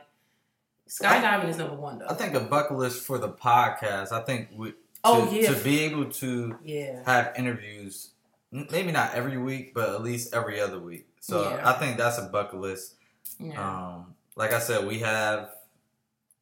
skydiving 0.89 1.49
is 1.51 1.59
number 1.59 1.77
one 1.77 1.99
though. 1.99 2.07
I 2.09 2.15
think 2.15 2.35
a 2.35 2.41
bucket 2.41 2.77
list 2.77 3.05
for 3.05 3.19
the 3.19 3.31
podcast. 3.31 4.13
I 4.13 4.21
think 4.23 4.49
we. 4.57 4.71
To, 4.71 4.77
Oh, 5.07 5.31
yeah. 5.31 5.53
To 5.53 5.63
be 5.63 5.81
able 5.81 6.07
to 6.07 6.59
yeah. 6.65 7.03
have 7.05 7.35
interviews, 7.37 8.13
maybe 8.51 8.91
not 8.91 9.15
every 9.15 9.37
week, 9.37 9.75
but 9.75 9.91
at 9.91 10.03
least 10.03 10.33
every 10.33 10.59
other 10.61 10.79
week. 10.79 11.07
So 11.25 11.49
Yeah. 11.51 11.67
I 11.69 11.73
think 11.75 11.97
that's 11.97 12.19
a 12.19 12.25
bucket 12.25 12.61
list. 12.61 12.97
Yeah. 13.41 13.57
Um, 13.59 14.15
like 14.37 14.53
I 14.53 14.59
said, 14.59 14.87
we 14.87 14.99
have 14.99 15.55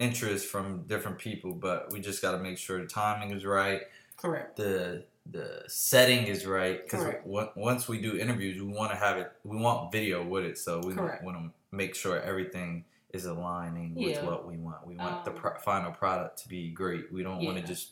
interest 0.00 0.46
from 0.46 0.82
different 0.88 1.18
people, 1.18 1.52
but 1.54 1.92
we 1.92 2.00
just 2.00 2.20
got 2.20 2.32
to 2.32 2.38
make 2.38 2.58
sure 2.58 2.80
the 2.80 2.88
timing 2.88 3.30
is 3.30 3.44
right, 3.44 3.82
Correct. 4.16 4.56
the 4.56 5.04
the 5.30 5.62
setting 5.68 6.26
is 6.26 6.44
right. 6.46 6.82
Because 6.82 7.04
Correct. 7.04 7.26
once 7.56 7.86
we 7.86 8.00
do 8.00 8.18
interviews, 8.18 8.60
we 8.60 8.66
want 8.66 8.90
to 8.90 8.96
have 8.96 9.18
it. 9.18 9.30
We 9.44 9.56
want 9.56 9.92
video 9.92 10.26
with 10.26 10.44
it, 10.44 10.58
so 10.58 10.80
we 10.80 10.94
want 10.94 11.22
to 11.22 11.50
make 11.70 11.94
sure 11.94 12.20
everything 12.20 12.84
is 13.12 13.26
aligning 13.26 13.94
with 13.94 14.20
what 14.24 14.48
we 14.48 14.56
want. 14.56 14.84
We 14.84 14.96
want 14.96 15.24
the 15.24 15.30
Um, 15.30 15.36
pro- 15.36 15.58
final 15.60 15.92
product 15.92 16.42
to 16.42 16.48
be 16.48 16.70
great. 16.70 17.12
We 17.12 17.22
don't 17.22 17.44
want 17.44 17.56
to 17.58 17.62
just 17.64 17.90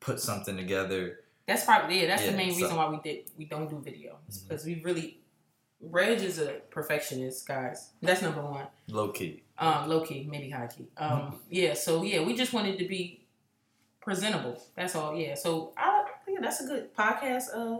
put 0.00 0.20
something 0.20 0.56
together. 0.56 1.20
That's 1.46 1.66
probably 1.66 2.00
yeah. 2.00 2.06
That's 2.06 2.22
Yeah, 2.24 2.30
the 2.30 2.36
main 2.38 2.52
so- 2.54 2.62
reason 2.62 2.76
why 2.78 2.88
we 2.88 2.98
did 3.04 3.30
we 3.36 3.44
don't 3.44 3.68
do 3.68 3.78
video 3.80 4.16
because 4.48 4.64
we 4.64 4.80
really 4.82 5.20
Reg 5.90 6.20
is 6.20 6.38
a 6.38 6.60
perfectionist, 6.70 7.46
guys. 7.46 7.90
That's 8.02 8.22
number 8.22 8.42
one. 8.42 8.66
Low 8.88 9.08
key. 9.08 9.42
Um, 9.58 9.88
low 9.88 10.00
key, 10.02 10.26
maybe 10.30 10.50
high 10.50 10.66
key. 10.68 10.86
Um, 10.96 11.38
yeah. 11.50 11.74
So 11.74 12.02
yeah, 12.02 12.22
we 12.22 12.34
just 12.34 12.52
wanted 12.52 12.78
to 12.78 12.86
be 12.88 13.24
presentable. 14.00 14.60
That's 14.76 14.94
all. 14.94 15.16
Yeah. 15.16 15.34
So 15.34 15.72
I 15.76 16.04
yeah, 16.28 16.38
that's 16.40 16.60
a 16.62 16.66
good 16.66 16.94
podcast. 16.94 17.44
Uh, 17.54 17.78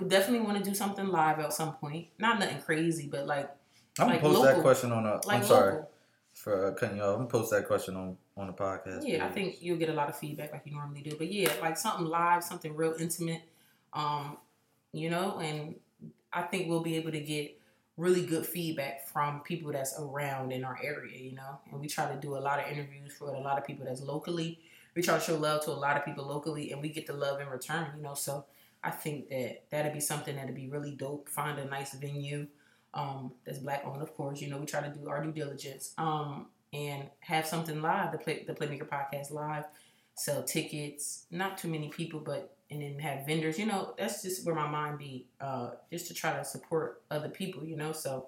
we 0.00 0.08
definitely 0.08 0.44
want 0.46 0.58
to 0.58 0.64
do 0.68 0.74
something 0.74 1.06
live 1.06 1.38
at 1.38 1.52
some 1.52 1.74
point. 1.74 2.08
Not 2.18 2.38
nothing 2.40 2.60
crazy, 2.60 3.08
but 3.10 3.26
like 3.26 3.50
I'm 3.98 4.08
Like 4.08 4.22
gonna 4.22 4.34
post 4.34 4.44
that 4.46 4.62
question 4.62 4.92
on 4.92 5.06
a. 5.06 5.20
like 5.26 5.38
am 5.38 5.44
sorry 5.44 5.72
local. 5.74 5.90
for 6.34 6.66
uh, 6.66 6.74
cutting 6.74 6.96
you 6.98 7.02
off. 7.02 7.10
I'm 7.12 7.16
gonna 7.20 7.28
post 7.28 7.50
that 7.52 7.66
question 7.66 7.96
on 7.96 8.16
on 8.36 8.48
the 8.48 8.52
podcast. 8.52 9.02
Yeah, 9.06 9.24
I 9.24 9.30
think 9.30 9.62
you'll 9.62 9.78
get 9.78 9.88
a 9.88 9.94
lot 9.94 10.08
of 10.08 10.16
feedback 10.18 10.52
like 10.52 10.62
you 10.66 10.72
normally 10.72 11.02
do. 11.02 11.14
But 11.16 11.32
yeah, 11.32 11.52
like 11.60 11.78
something 11.78 12.06
live, 12.06 12.42
something 12.44 12.74
real 12.74 12.94
intimate, 12.98 13.42
um, 13.92 14.36
you 14.92 15.08
know, 15.08 15.38
and 15.38 15.76
I 16.36 16.42
think 16.42 16.68
we'll 16.68 16.82
be 16.82 16.96
able 16.96 17.12
to 17.12 17.20
get 17.20 17.58
really 17.96 18.26
good 18.26 18.44
feedback 18.44 19.08
from 19.08 19.40
people 19.40 19.72
that's 19.72 19.98
around 19.98 20.52
in 20.52 20.64
our 20.64 20.78
area, 20.82 21.18
you 21.18 21.34
know. 21.34 21.60
And 21.72 21.80
we 21.80 21.88
try 21.88 22.12
to 22.12 22.20
do 22.20 22.36
a 22.36 22.38
lot 22.38 22.60
of 22.60 22.70
interviews 22.70 23.14
for 23.14 23.30
a 23.30 23.40
lot 23.40 23.56
of 23.56 23.66
people 23.66 23.86
that's 23.86 24.02
locally. 24.02 24.60
We 24.94 25.00
try 25.00 25.14
to 25.14 25.24
show 25.24 25.36
love 25.36 25.64
to 25.64 25.70
a 25.70 25.72
lot 25.72 25.96
of 25.96 26.04
people 26.04 26.26
locally, 26.26 26.72
and 26.72 26.82
we 26.82 26.90
get 26.90 27.06
the 27.06 27.14
love 27.14 27.40
in 27.40 27.48
return, 27.48 27.88
you 27.96 28.02
know. 28.02 28.12
So 28.12 28.44
I 28.84 28.90
think 28.90 29.30
that 29.30 29.64
that'd 29.70 29.94
be 29.94 30.00
something 30.00 30.36
that'd 30.36 30.54
be 30.54 30.68
really 30.68 30.92
dope. 30.92 31.30
Find 31.30 31.58
a 31.58 31.64
nice 31.64 31.94
venue 31.94 32.48
um, 32.92 33.32
that's 33.46 33.58
black 33.58 33.82
owned, 33.86 34.02
of 34.02 34.14
course. 34.14 34.42
You 34.42 34.50
know, 34.50 34.58
we 34.58 34.66
try 34.66 34.82
to 34.82 34.94
do 34.94 35.08
our 35.08 35.24
due 35.24 35.32
diligence. 35.32 35.94
Um, 35.96 36.48
and 36.72 37.08
have 37.20 37.46
something 37.46 37.80
live, 37.80 38.12
the 38.12 38.18
play 38.18 38.44
the 38.46 38.52
Playmaker 38.52 38.86
podcast 38.86 39.30
live, 39.30 39.64
sell 40.14 40.42
tickets, 40.42 41.26
not 41.30 41.56
too 41.56 41.68
many 41.68 41.88
people, 41.88 42.20
but 42.20 42.55
and 42.70 42.82
then 42.82 42.98
have 42.98 43.26
vendors. 43.26 43.58
You 43.58 43.66
know, 43.66 43.94
that's 43.98 44.22
just 44.22 44.44
where 44.44 44.54
my 44.54 44.68
mind 44.68 44.98
be, 44.98 45.26
uh, 45.40 45.70
just 45.90 46.08
to 46.08 46.14
try 46.14 46.36
to 46.36 46.44
support 46.44 47.02
other 47.10 47.28
people. 47.28 47.64
You 47.64 47.76
know, 47.76 47.92
so 47.92 48.26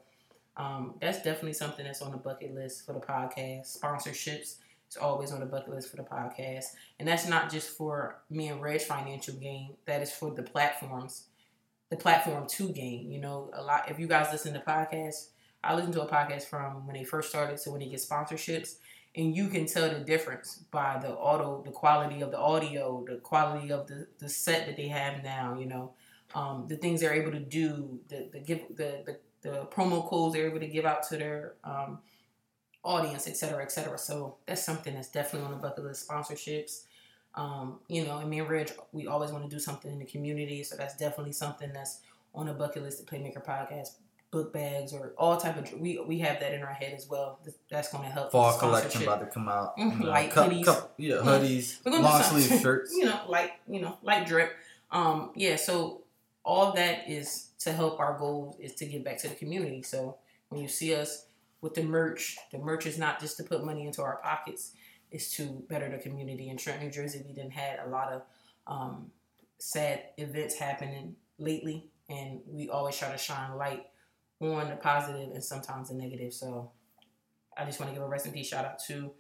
um, 0.57 0.95
that's 1.01 1.18
definitely 1.18 1.55
something 1.55 1.84
that's 1.84 2.03
on 2.03 2.12
the 2.12 2.18
bucket 2.18 2.55
list 2.55 2.86
for 2.86 2.93
the 2.93 3.01
podcast. 3.01 3.78
Sponsorships 3.78 4.57
is 4.91 4.97
always 5.01 5.32
on 5.32 5.41
the 5.41 5.47
bucket 5.47 5.70
list 5.70 5.91
for 5.91 5.97
the 5.97 6.03
podcast, 6.03 6.66
and 6.99 7.09
that's 7.09 7.28
not 7.28 7.51
just 7.51 7.68
for 7.70 8.18
me 8.30 8.49
and 8.49 8.62
Reg 8.62 8.80
financial 8.82 9.34
gain. 9.34 9.74
That 9.86 10.03
is 10.03 10.12
for 10.12 10.32
the 10.32 10.43
platforms, 10.43 11.24
the 11.91 11.97
platform 11.97 12.47
to 12.49 12.68
gain. 12.70 13.11
You 13.11 13.20
know, 13.20 13.51
a 13.55 13.62
lot. 13.62 13.91
If 13.91 13.99
you 13.99 14.07
guys 14.07 14.28
listen 14.32 14.55
to 14.55 14.61
podcasts. 14.61 15.28
I 15.64 15.74
listen 15.74 15.91
to 15.93 16.03
a 16.03 16.09
podcast 16.09 16.45
from 16.45 16.86
when 16.86 16.95
they 16.95 17.03
first 17.03 17.30
started 17.30 17.59
to 17.59 17.70
when 17.72 17.80
they 17.80 17.89
get 17.89 18.01
sponsorships, 18.01 18.76
and 19.16 19.34
you 19.34 19.48
can 19.48 19.66
tell 19.66 19.88
the 19.88 20.00
difference 20.00 20.64
by 20.70 20.98
the 21.00 21.11
auto, 21.11 21.62
the 21.64 21.72
quality 21.72 22.20
of 22.20 22.30
the 22.30 22.38
audio, 22.38 23.04
the 23.06 23.16
quality 23.16 23.72
of 23.72 23.86
the, 23.86 24.06
the 24.18 24.28
set 24.28 24.66
that 24.66 24.76
they 24.76 24.88
have 24.88 25.22
now. 25.24 25.59
You 25.59 25.66
know, 25.66 25.92
um, 26.34 26.66
the 26.68 26.76
things 26.76 27.00
they're 27.00 27.14
able 27.14 27.32
to 27.32 27.40
do, 27.40 28.00
the 28.09 28.28
the 28.32 28.40
give 28.40 28.61
the, 28.76 29.02
the 29.06 29.18
the 29.42 29.66
promo 29.66 30.09
codes 30.09 30.34
they're 30.34 30.48
able 30.48 30.61
to 30.61 30.66
give 30.68 30.84
out 30.84 31.02
to 31.09 31.16
their 31.16 31.54
um, 31.64 31.98
audience, 32.84 33.26
et 33.26 33.36
cetera, 33.36 33.62
et 33.62 33.72
cetera. 33.72 33.98
So 33.98 34.36
that's 34.46 34.64
something 34.64 34.94
that's 34.94 35.11
definitely 35.11 35.46
on 35.46 35.52
the 35.52 35.59
bucket 35.59 35.84
list. 35.84 36.09
Sponsorships. 36.09 36.82
Um, 37.34 37.78
you 37.88 38.04
know, 38.04 38.18
and 38.18 38.28
me 38.28 38.40
and 38.40 38.48
Reg, 38.48 38.72
we 38.92 39.06
always 39.06 39.30
want 39.30 39.44
to 39.44 39.50
do 39.50 39.61
something 39.61 39.92
in 39.92 39.98
the 39.98 40.04
community, 40.04 40.64
so 40.64 40.76
that's 40.76 40.96
definitely 40.96 41.32
something 41.32 41.72
that's 41.72 42.00
on 42.34 42.46
the 42.46 42.52
bucket 42.52 42.82
list. 42.82 42.98
The 42.98 43.16
Playmaker 43.16 43.44
podcast 43.44 43.90
book 44.31 44.53
bags 44.53 44.93
or 44.93 45.14
all 45.16 45.37
type 45.39 45.57
of 45.57 45.72
we 45.81 45.99
we 46.07 46.18
have 46.18 46.41
that 46.41 46.53
in 46.53 46.62
our 46.62 46.72
head 46.72 46.93
as 46.95 47.09
well. 47.09 47.39
That's 47.70 47.91
going 47.91 48.05
to 48.05 48.11
help. 48.11 48.33
fall 48.33 48.57
collection 48.59 49.03
about 49.03 49.20
to 49.20 49.26
come 49.26 49.49
out. 49.49 49.76
Mhm, 49.79 49.99
you 50.01 50.05
know, 50.05 50.11
like 50.11 50.31
cup- 50.31 50.51
hoodies. 50.51 50.64
cup- 50.64 50.95
yeah, 50.99 51.16
hoodies, 51.16 51.83
gonna 51.85 52.01
long 52.01 52.22
sleeve 52.22 52.61
shirts. 52.61 52.93
you 52.97 53.05
know, 53.05 53.20
like 53.29 53.53
you 53.68 53.81
know, 53.81 53.97
like 54.03 54.26
drip. 54.26 54.53
Um, 54.91 55.31
yeah. 55.35 55.57
So 55.57 56.03
all 56.45 56.72
that 56.72 57.09
is 57.09 57.49
to 57.61 57.72
help 57.72 58.01
our 58.01 58.18
goals 58.18 58.57
is 58.59 58.74
to 58.76 58.87
give 58.87 59.05
back 59.05 59.18
to 59.18 59.29
the 59.29 59.35
community. 59.35 59.83
So 59.83 60.16
when 60.49 60.61
you 60.61 60.68
see 60.68 60.95
us 60.95 61.26
with 61.61 61.74
the 61.74 61.83
merch, 61.83 62.37
the 62.53 62.59
merch 62.59 62.87
is 62.87 62.99
not 62.99 63.20
just 63.20 63.37
to 63.39 63.43
put 63.45 63.64
money 63.64 63.87
into 63.87 64.03
our 64.03 64.16
pockets. 64.16 64.72
It's 65.11 65.35
to 65.37 65.45
better 65.68 65.89
the 65.91 65.99
community. 65.99 66.51
In 66.51 66.59
Trenton, 66.59 66.87
New 66.87 66.93
Jersey, 66.93 67.22
we 67.26 67.33
didn't 67.33 67.53
had 67.53 67.81
a 67.85 67.89
lot 67.89 68.12
of 68.12 68.22
um, 68.66 69.11
sad 69.59 70.03
events 70.18 70.55
happening 70.59 71.16
lately, 71.39 71.87
and 72.11 72.41
we 72.47 72.68
always 72.68 72.97
try 72.97 73.11
to 73.11 73.16
shine 73.18 73.57
light 73.57 73.87
on 74.41 74.68
the 74.68 74.76
positive 74.76 75.30
and 75.32 75.43
sometimes 75.43 75.89
the 75.89 75.95
negative. 75.95 76.32
So 76.32 76.70
I 77.57 77.64
just 77.64 77.80
want 77.80 77.91
to 77.91 77.95
give 77.95 78.03
a 78.03 78.09
rest 78.09 78.26
in 78.26 78.32
peace 78.32 78.49
shout 78.49 78.64
out 78.64 78.78
to 78.86 79.11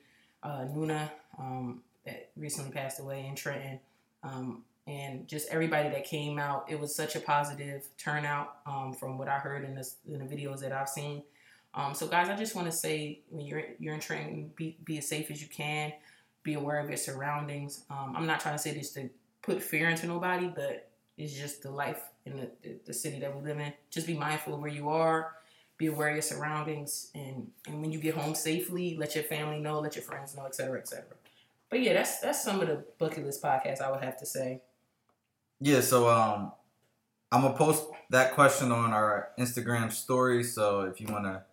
uh, 0.42 0.64
Nuna 0.64 1.10
um, 1.38 1.82
that 2.06 2.30
recently 2.36 2.70
passed 2.70 3.00
away 3.00 3.26
in 3.26 3.34
Trenton. 3.34 3.80
Um, 4.22 4.64
and 4.86 5.28
just 5.28 5.48
everybody 5.50 5.90
that 5.90 6.04
came 6.04 6.38
out, 6.38 6.64
it 6.68 6.80
was 6.80 6.94
such 6.94 7.14
a 7.14 7.20
positive 7.20 7.86
turnout 7.98 8.56
um, 8.66 8.94
from 8.94 9.18
what 9.18 9.28
I 9.28 9.38
heard 9.38 9.64
in 9.64 9.74
the, 9.74 9.86
in 10.10 10.18
the 10.18 10.24
videos 10.24 10.60
that 10.60 10.72
I've 10.72 10.88
seen. 10.88 11.22
Um, 11.74 11.94
so, 11.94 12.06
guys, 12.06 12.28
I 12.28 12.36
just 12.36 12.54
want 12.54 12.70
to 12.70 12.76
say 12.76 13.20
when 13.28 13.44
you're 13.44 13.62
you're 13.78 13.94
in 13.94 14.00
Trenton, 14.00 14.50
be, 14.56 14.78
be 14.84 14.98
as 14.98 15.06
safe 15.06 15.30
as 15.30 15.42
you 15.42 15.48
can. 15.48 15.92
Be 16.42 16.54
aware 16.54 16.80
of 16.80 16.88
your 16.88 16.96
surroundings. 16.96 17.84
Um, 17.90 18.14
I'm 18.16 18.26
not 18.26 18.40
trying 18.40 18.54
to 18.54 18.58
say 18.58 18.72
this 18.72 18.92
to 18.92 19.10
put 19.42 19.62
fear 19.62 19.90
into 19.90 20.06
nobody, 20.06 20.48
but 20.48 20.90
it's 21.18 21.34
just 21.34 21.62
the 21.62 21.70
life 21.70 22.00
in 22.32 22.48
the, 22.62 22.78
the, 22.86 22.94
city 22.94 23.18
that 23.20 23.34
we 23.34 23.42
live 23.42 23.58
in. 23.58 23.72
Just 23.90 24.06
be 24.06 24.14
mindful 24.14 24.54
of 24.54 24.60
where 24.60 24.70
you 24.70 24.88
are. 24.88 25.32
Be 25.76 25.86
aware 25.86 26.08
of 26.08 26.14
your 26.16 26.22
surroundings, 26.22 27.10
and 27.14 27.50
and 27.68 27.80
when 27.80 27.92
you 27.92 28.00
get 28.00 28.16
home 28.16 28.34
safely, 28.34 28.96
let 28.98 29.14
your 29.14 29.22
family 29.22 29.60
know, 29.60 29.78
let 29.78 29.94
your 29.94 30.02
friends 30.02 30.36
know, 30.36 30.44
et 30.44 30.54
cetera, 30.54 30.78
et 30.78 30.88
cetera. 30.88 31.14
But 31.70 31.82
yeah, 31.82 31.92
that's 31.92 32.18
that's 32.18 32.42
some 32.42 32.60
of 32.60 32.66
the 32.66 32.84
bucket 32.98 33.24
list 33.24 33.42
podcasts 33.42 33.80
I 33.80 33.90
would 33.90 34.02
have 34.02 34.18
to 34.18 34.26
say. 34.26 34.62
Yeah, 35.60 35.80
so 35.80 36.08
um, 36.08 36.52
I'm 37.30 37.42
gonna 37.42 37.56
post 37.56 37.86
that 38.10 38.34
question 38.34 38.72
on 38.72 38.92
our 38.92 39.28
Instagram 39.38 39.92
story. 39.92 40.42
So 40.42 40.82
if 40.82 41.00
you 41.00 41.06
wanna 41.08 41.44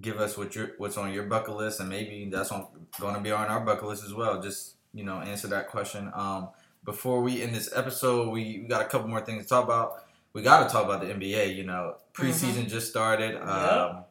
give 0.00 0.18
us 0.18 0.36
what 0.36 0.54
your 0.54 0.72
what's 0.78 0.96
on 0.96 1.12
your 1.12 1.24
bucket 1.24 1.56
list, 1.56 1.80
and 1.80 1.88
maybe 1.88 2.28
that's 2.30 2.50
on 2.50 2.66
gonna 2.98 3.20
be 3.20 3.30
on 3.30 3.46
our 3.46 3.60
bucket 3.60 3.84
list 3.84 4.04
as 4.04 4.14
well. 4.14 4.40
Just 4.40 4.74
you 4.94 5.04
know, 5.04 5.20
answer 5.20 5.48
that 5.48 5.68
question. 5.68 6.10
Um, 6.14 6.48
before 6.88 7.20
we 7.20 7.42
end 7.42 7.54
this 7.54 7.68
episode, 7.76 8.30
we, 8.30 8.60
we 8.62 8.66
got 8.66 8.80
a 8.80 8.86
couple 8.86 9.08
more 9.08 9.20
things 9.20 9.42
to 9.42 9.48
talk 9.48 9.62
about. 9.62 10.04
We 10.32 10.40
got 10.40 10.66
to 10.66 10.72
talk 10.72 10.84
about 10.86 11.02
the 11.02 11.08
NBA. 11.12 11.54
You 11.54 11.64
know, 11.64 11.96
preseason 12.14 12.66
just 12.66 12.88
started. 12.88 13.36
Um, 13.36 14.04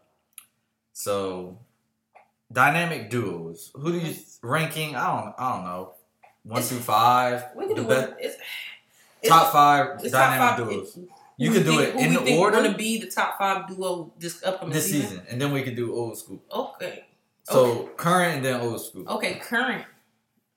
so 0.94 1.58
dynamic 2.52 3.10
duos. 3.10 3.72
Who 3.74 3.92
do 3.94 3.98
you 3.98 4.14
ranking? 4.44 4.96
I 4.96 5.08
don't. 5.08 5.34
I 5.40 5.56
don't 5.56 5.64
know. 5.66 5.94
One 6.44 6.60
It's- 6.60 6.70
through 6.70 6.80
five. 6.82 7.46
We 7.56 7.66
can 7.66 7.76
do 7.78 7.84
best- 7.86 8.12
it. 8.12 8.18
It's, 8.20 8.36
it's 9.24 9.30
top 9.30 9.52
five 9.52 9.98
dynamic 10.00 10.12
top 10.38 10.58
five. 10.60 10.70
duos. 10.70 11.00
You 11.40 11.52
can 11.52 11.64
do 11.64 11.80
it 11.80 11.96
in 11.96 12.14
the 12.14 12.20
think 12.22 12.40
order? 12.40 12.58
Going 12.58 12.72
to 12.72 12.78
be 12.78 13.00
the 13.00 13.08
top 13.08 13.40
five 13.40 13.68
duo 13.68 14.12
this 14.20 14.44
upcoming 14.44 14.74
this 14.74 14.86
season. 14.86 15.10
season, 15.10 15.26
and 15.30 15.42
then 15.42 15.52
we 15.52 15.64
can 15.64 15.74
do 15.76 15.96
old 15.96 16.16
school. 16.18 16.42
Okay. 16.52 17.06
So 17.44 17.90
current 17.98 18.38
and 18.38 18.46
then 18.46 18.62
old 18.62 18.84
school. 18.86 19.08
Okay, 19.08 19.36
current. 19.36 19.86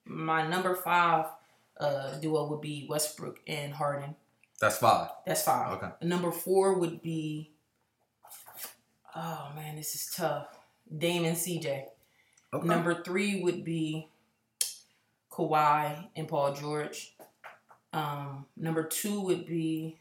My 0.05 0.47
number 0.47 0.75
five 0.75 1.25
uh, 1.81 2.17
duo 2.19 2.47
would 2.47 2.61
be 2.61 2.85
Westbrook 2.89 3.39
and 3.47 3.73
Harden. 3.73 4.15
That's 4.59 4.77
five. 4.77 5.09
That's 5.25 5.43
five. 5.43 5.73
Okay. 5.73 5.89
Number 6.03 6.31
four 6.31 6.79
would 6.79 7.01
be. 7.01 7.51
Oh 9.15 9.51
man, 9.55 9.75
this 9.75 9.95
is 9.95 10.13
tough. 10.15 10.47
Dame 10.95 11.25
and 11.25 11.35
CJ. 11.35 11.85
Okay. 12.53 12.67
Number 12.67 13.03
three 13.03 13.41
would 13.41 13.65
be 13.65 14.07
Kawhi 15.31 16.09
and 16.15 16.27
Paul 16.27 16.53
George. 16.53 17.15
Um, 17.93 18.45
number 18.55 18.83
two 18.83 19.21
would 19.21 19.45
be 19.45 19.97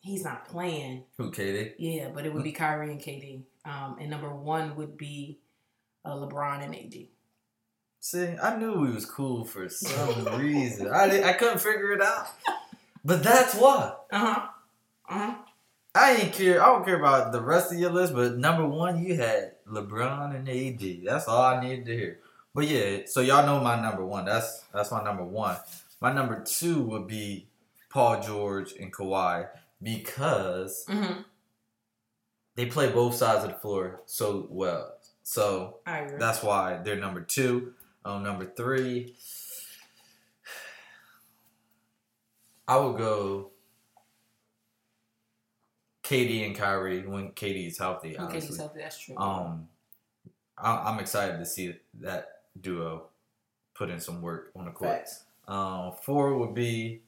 he's 0.00 0.24
not 0.24 0.48
playing. 0.48 1.04
Who, 1.18 1.30
KD? 1.30 1.74
Yeah, 1.78 2.08
but 2.14 2.26
it 2.26 2.34
would 2.34 2.42
be 2.42 2.52
Kyrie 2.52 2.90
and 2.90 3.00
KD. 3.00 3.42
Um, 3.64 3.96
and 4.00 4.10
number 4.10 4.34
one 4.34 4.76
would 4.76 4.96
be 4.96 5.40
uh, 6.04 6.14
LeBron 6.14 6.64
and 6.64 6.74
AD. 6.74 6.94
See, 8.00 8.34
I 8.42 8.56
knew 8.56 8.80
we 8.80 8.90
was 8.92 9.04
cool 9.04 9.44
for 9.44 9.68
some 9.68 10.24
reason. 10.40 10.88
I 10.88 11.08
didn't, 11.08 11.24
I 11.24 11.32
couldn't 11.34 11.58
figure 11.60 11.92
it 11.92 12.00
out. 12.00 12.28
But 13.04 13.22
that's 13.22 13.54
why. 13.54 13.92
Uh 14.10 14.18
huh. 14.18 14.46
Uh 15.08 15.18
huh. 15.18 15.34
I 15.94 16.12
ain't 16.16 16.32
care. 16.32 16.62
I 16.62 16.66
don't 16.66 16.84
care 16.84 16.98
about 16.98 17.32
the 17.32 17.40
rest 17.42 17.72
of 17.72 17.78
your 17.78 17.90
list, 17.90 18.14
but 18.14 18.38
number 18.38 18.66
one, 18.66 19.02
you 19.04 19.16
had 19.16 19.52
LeBron 19.68 20.34
and 20.36 20.48
AD. 20.48 21.04
That's 21.04 21.26
all 21.28 21.42
I 21.42 21.60
needed 21.62 21.84
to 21.86 21.96
hear. 21.96 22.18
But 22.54 22.68
yeah, 22.68 22.98
so 23.06 23.20
y'all 23.20 23.44
know 23.46 23.60
my 23.62 23.80
number 23.80 24.04
one. 24.04 24.24
That's 24.24 24.64
that's 24.72 24.90
my 24.90 25.02
number 25.04 25.24
one. 25.24 25.56
My 26.00 26.12
number 26.12 26.42
two 26.42 26.82
would 26.82 27.06
be 27.06 27.48
Paul 27.90 28.22
George 28.22 28.72
and 28.80 28.92
Kawhi 28.92 29.48
because 29.82 30.84
Mm-hmm. 30.88 31.20
they 32.54 32.66
play 32.66 32.90
both 32.90 33.14
sides 33.14 33.44
of 33.44 33.50
the 33.50 33.56
floor 33.58 34.00
so 34.06 34.46
well. 34.50 34.94
So 35.22 35.78
that's 36.18 36.42
why 36.42 36.78
they're 36.82 36.96
number 36.96 37.20
two. 37.20 37.74
Um, 38.04 38.22
number 38.22 38.46
three, 38.46 39.14
I 42.66 42.76
would 42.76 42.96
go 42.96 43.50
KD 46.02 46.46
and 46.46 46.56
Kyrie 46.56 47.06
when 47.06 47.30
KD 47.32 47.66
is 47.68 47.78
healthy. 47.78 48.16
okay, 48.16 48.18
Honestly, 48.18 48.56
so 48.56 48.70
that's 48.74 48.98
true. 48.98 49.16
um, 49.16 49.68
I, 50.56 50.76
I'm 50.90 50.98
excited 50.98 51.38
to 51.38 51.46
see 51.46 51.74
that 52.00 52.42
duo 52.60 53.08
put 53.74 53.90
in 53.90 54.00
some 54.00 54.20
work 54.22 54.50
on 54.56 54.64
the 54.64 54.70
court. 54.70 54.90
Facts. 54.90 55.24
Um, 55.46 55.92
four 56.02 56.36
would 56.36 56.54
be 56.54 57.02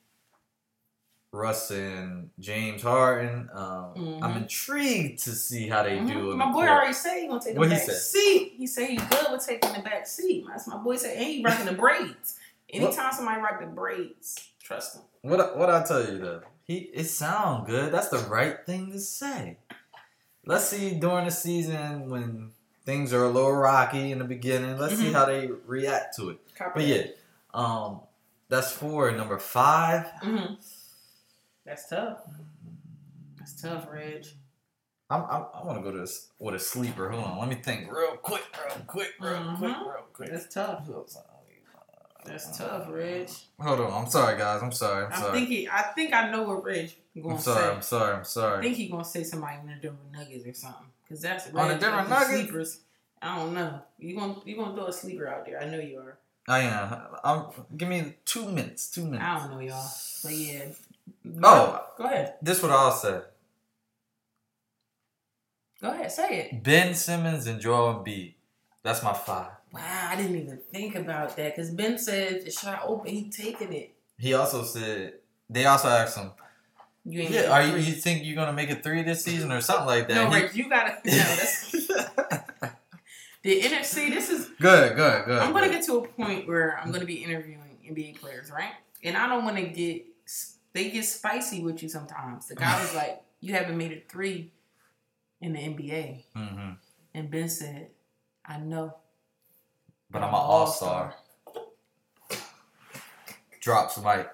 Russ 1.33 1.71
and 1.71 2.29
James 2.39 2.83
Harden. 2.83 3.49
Um, 3.55 3.95
Mhm. 3.97 4.19
I'm 4.23 4.37
intrigued 4.37 5.21
to 5.25 5.31
see 5.31 5.67
how 5.67 5.83
they 5.83 5.99
do. 6.01 6.05
Mhm. 6.05 6.33
on 6.33 6.39
My 6.39 6.47
the 6.47 6.53
boy 6.53 6.59
court. 6.59 6.71
already 6.71 6.93
said 6.93 7.21
he 7.23 7.27
gonna 7.27 7.41
take 7.41 7.55
the 7.55 7.61
What 7.61 7.71
he 7.71 7.75
back 7.77 7.85
said? 7.87 7.97
seat. 7.97 8.53
He 8.59 8.67
said 8.67 8.91
he 8.91 8.97
good 8.97 9.27
with 9.33 9.45
taking 9.47 9.73
the 9.73 9.81
back 9.81 10.07
seat. 10.07 10.45
That's 10.47 10.67
my 10.67 10.77
boy 10.77 10.97
said, 10.97 11.17
and 11.17 11.25
he 11.27 11.43
rocking 11.43 11.65
the 11.67 11.73
braids. 11.73 12.39
Anytime 12.69 13.13
somebody 13.15 13.41
rock 13.41 13.61
the 13.61 13.67
braids, 13.67 14.37
trust 14.63 14.97
him. 14.97 15.03
What 15.23 15.57
what 15.57 15.71
I 15.71 15.83
tell 15.85 16.03
you 16.07 16.19
though, 16.19 16.43
he 16.65 16.91
it 16.93 17.05
sound 17.05 17.67
good. 17.67 17.93
That's 17.93 18.09
the 18.09 18.19
right 18.19 18.65
thing 18.67 18.93
to 18.93 19.01
say. 19.01 19.57
Let's 20.45 20.65
see 20.67 20.95
during 20.99 21.25
the 21.25 21.31
season 21.31 22.11
when 22.11 22.53
things 22.85 23.13
are 23.15 23.25
a 23.25 23.29
little 23.31 23.53
rocky 23.53 24.13
in 24.13 24.19
the 24.19 24.25
beginning. 24.25 24.77
Let's 24.77 24.97
see 24.99 25.07
Mhm. 25.11 25.13
how 25.13 25.25
they 25.25 25.47
react 25.67 26.17
to 26.17 26.31
it. 26.31 26.41
But 26.75 26.83
yeah, 26.85 27.05
um, 27.55 28.01
that's 28.49 28.73
four. 28.73 29.11
Number 29.13 29.39
five, 29.39 30.07
hmm 30.21 30.55
that's 31.65 31.89
tough. 31.89 32.19
That's 33.39 33.61
tough, 33.61 33.89
Reg. 33.91 34.27
I'm, 35.11 35.23
I'm 35.25 35.45
I 35.55 35.65
want 35.65 35.79
to 35.79 35.83
go 35.83 35.91
to 35.93 35.99
this 35.99 36.31
with 36.39 36.55
a 36.55 36.59
sleeper. 36.59 37.11
Hold 37.11 37.25
on, 37.25 37.39
let 37.39 37.49
me 37.49 37.57
think 37.57 37.91
real 37.93 38.17
quick, 38.17 38.43
real 38.65 38.85
quick, 38.87 39.13
real 39.21 39.55
quick, 39.59 39.71
Mhm. 39.71 39.81
real 39.85 40.07
quick. 40.13 40.31
That's 40.31 40.53
tough. 40.53 40.89
That's 42.25 42.57
tough, 42.57 42.87
Reg. 42.89 43.29
Hold 43.61 43.81
on, 43.81 44.05
I'm 44.05 44.11
sorry, 44.11 44.39
guys. 44.39 44.63
I'm 44.63 44.71
sorry. 44.73 45.07
I'm 45.07 45.13
I'm 45.13 45.21
sorry. 45.21 45.39
thinking. 45.41 45.69
I 45.71 45.83
think 45.83 46.15
I 46.15 46.31
know 46.31 46.45
what 46.45 46.65
Reg 46.65 46.93
gonna 47.21 47.35
I'm 47.35 47.41
sorry. 47.41 47.63
say. 47.65 47.75
I'm 47.75 47.83
sorry. 47.83 48.15
I'm 48.15 48.21
I 48.21 48.23
sorry. 48.23 48.63
think 48.63 48.77
he 48.77 48.89
gonna 48.89 49.05
say 49.05 49.25
somebody 49.25 49.59
in 49.61 49.67
the 49.67 49.75
Denver 49.75 49.99
Nuggets 50.13 50.47
or 50.47 50.55
something. 50.55 50.87
Cause 51.09 51.21
that's 51.21 51.47
On 51.49 51.55
the 51.69 51.75
Reg, 51.75 51.81
Denver 51.81 52.09
Nuggets? 52.09 52.31
Sleepers. 52.31 52.81
I 53.21 53.37
don't 53.37 53.55
know. 53.55 53.83
You 53.99 54.17
gonna 54.17 54.37
you 54.45 54.57
gonna 54.57 54.75
throw 54.75 54.87
a 54.87 54.93
sleeper 54.93 55.27
out 55.29 55.45
there? 55.47 55.61
I 55.61 55.67
know 55.67 55.79
you 55.81 55.99
are. 55.99 56.17
I 56.49 56.61
am. 56.61 56.99
I'm. 57.23 57.45
Give 57.77 57.89
me 57.89 58.15
two 58.25 58.49
minutes. 58.49 58.89
Two 58.89 59.05
minutes. 59.05 59.23
I 59.25 59.39
don't 59.39 59.51
know 59.51 59.61
y'all, 59.61 59.91
but 60.25 60.33
yeah. 60.33 60.65
Oh. 61.43 61.85
go 61.99 62.05
ahead. 62.05 62.35
This 62.43 62.63
what 62.63 62.71
I'll 62.73 62.93
say. 62.93 63.21
Go 65.81 65.91
ahead. 65.91 66.13
Say 66.13 66.39
it. 66.41 66.63
Ben 66.63 66.95
Simmons 66.95 67.47
and 67.47 67.61
Joel 67.61 67.95
Embiid. 67.95 68.35
That's 68.83 69.03
my 69.03 69.13
five. 69.13 69.51
Wow, 69.73 69.81
I 70.11 70.17
didn't 70.17 70.37
even 70.37 70.59
think 70.71 70.95
about 70.95 71.37
that 71.37 71.57
because 71.57 71.71
Ben 71.71 71.99
said 71.99 72.45
the 72.45 72.51
shot 72.51 72.83
open, 72.87 73.11
he 73.11 73.31
taking 73.31 73.73
it. 73.73 73.95
He 74.19 74.35
also 74.35 74.63
said 74.65 75.15
they 75.49 75.65
also 75.65 75.89
asked 75.89 76.19
him, 76.19 76.31
You 77.05 77.23
ain't 77.23 77.31
"Yeah, 77.31 77.51
are 77.51 77.67
you, 77.67 77.77
you 77.77 77.93
think 77.95 78.25
you're 78.25 78.37
gonna 78.37 78.53
make 78.53 78.71
it 78.71 78.83
three 78.85 79.03
this 79.03 79.25
season 79.25 79.51
or 79.51 79.61
something 79.61 79.87
like 79.87 80.09
that?" 80.09 80.15
No, 80.15 80.31
He- 80.31 80.43
Rick, 80.43 80.55
you 80.55 80.69
gotta. 80.69 80.99
No, 81.05 81.13
that's 81.13 81.73
the 83.43 83.61
NFC. 83.63 84.11
This 84.11 84.31
is. 84.31 84.47
good, 84.61 84.95
good, 84.95 85.25
good. 85.25 85.39
I'm 85.39 85.53
gonna 85.53 85.67
good. 85.67 85.73
get 85.73 85.85
to 85.87 85.97
a 85.99 86.07
point 86.09 86.47
where 86.47 86.79
I'm 86.79 86.93
gonna 86.93 87.05
be 87.07 87.25
interviewing 87.25 87.79
NBA 87.91 88.21
players, 88.21 88.51
right? 88.53 88.73
And 89.03 89.17
I 89.17 89.27
don't 89.27 89.45
want 89.45 89.57
to 89.57 89.63
get. 89.67 90.05
They 90.73 90.91
get 90.91 91.05
spicy 91.05 91.63
with 91.63 91.83
you 91.83 91.89
sometimes. 91.89 92.49
The 92.49 92.55
guy 92.55 92.81
was 92.81 92.95
like, 92.95 93.23
"You 93.41 93.53
haven't 93.55 93.77
made 93.77 93.93
it 93.93 94.11
three 94.11 94.53
in 95.41 95.53
the 95.53 95.59
NBA," 95.61 96.25
Mhm. 96.35 96.79
and 97.15 97.31
Ben 97.31 97.49
said, 97.49 97.91
"I 98.45 98.59
know." 98.59 98.97
But 100.11 100.23
I'm 100.23 100.29
an 100.29 100.35
all 100.35 100.67
star. 100.67 101.15
Drops 103.61 103.99
mic. 103.99 104.29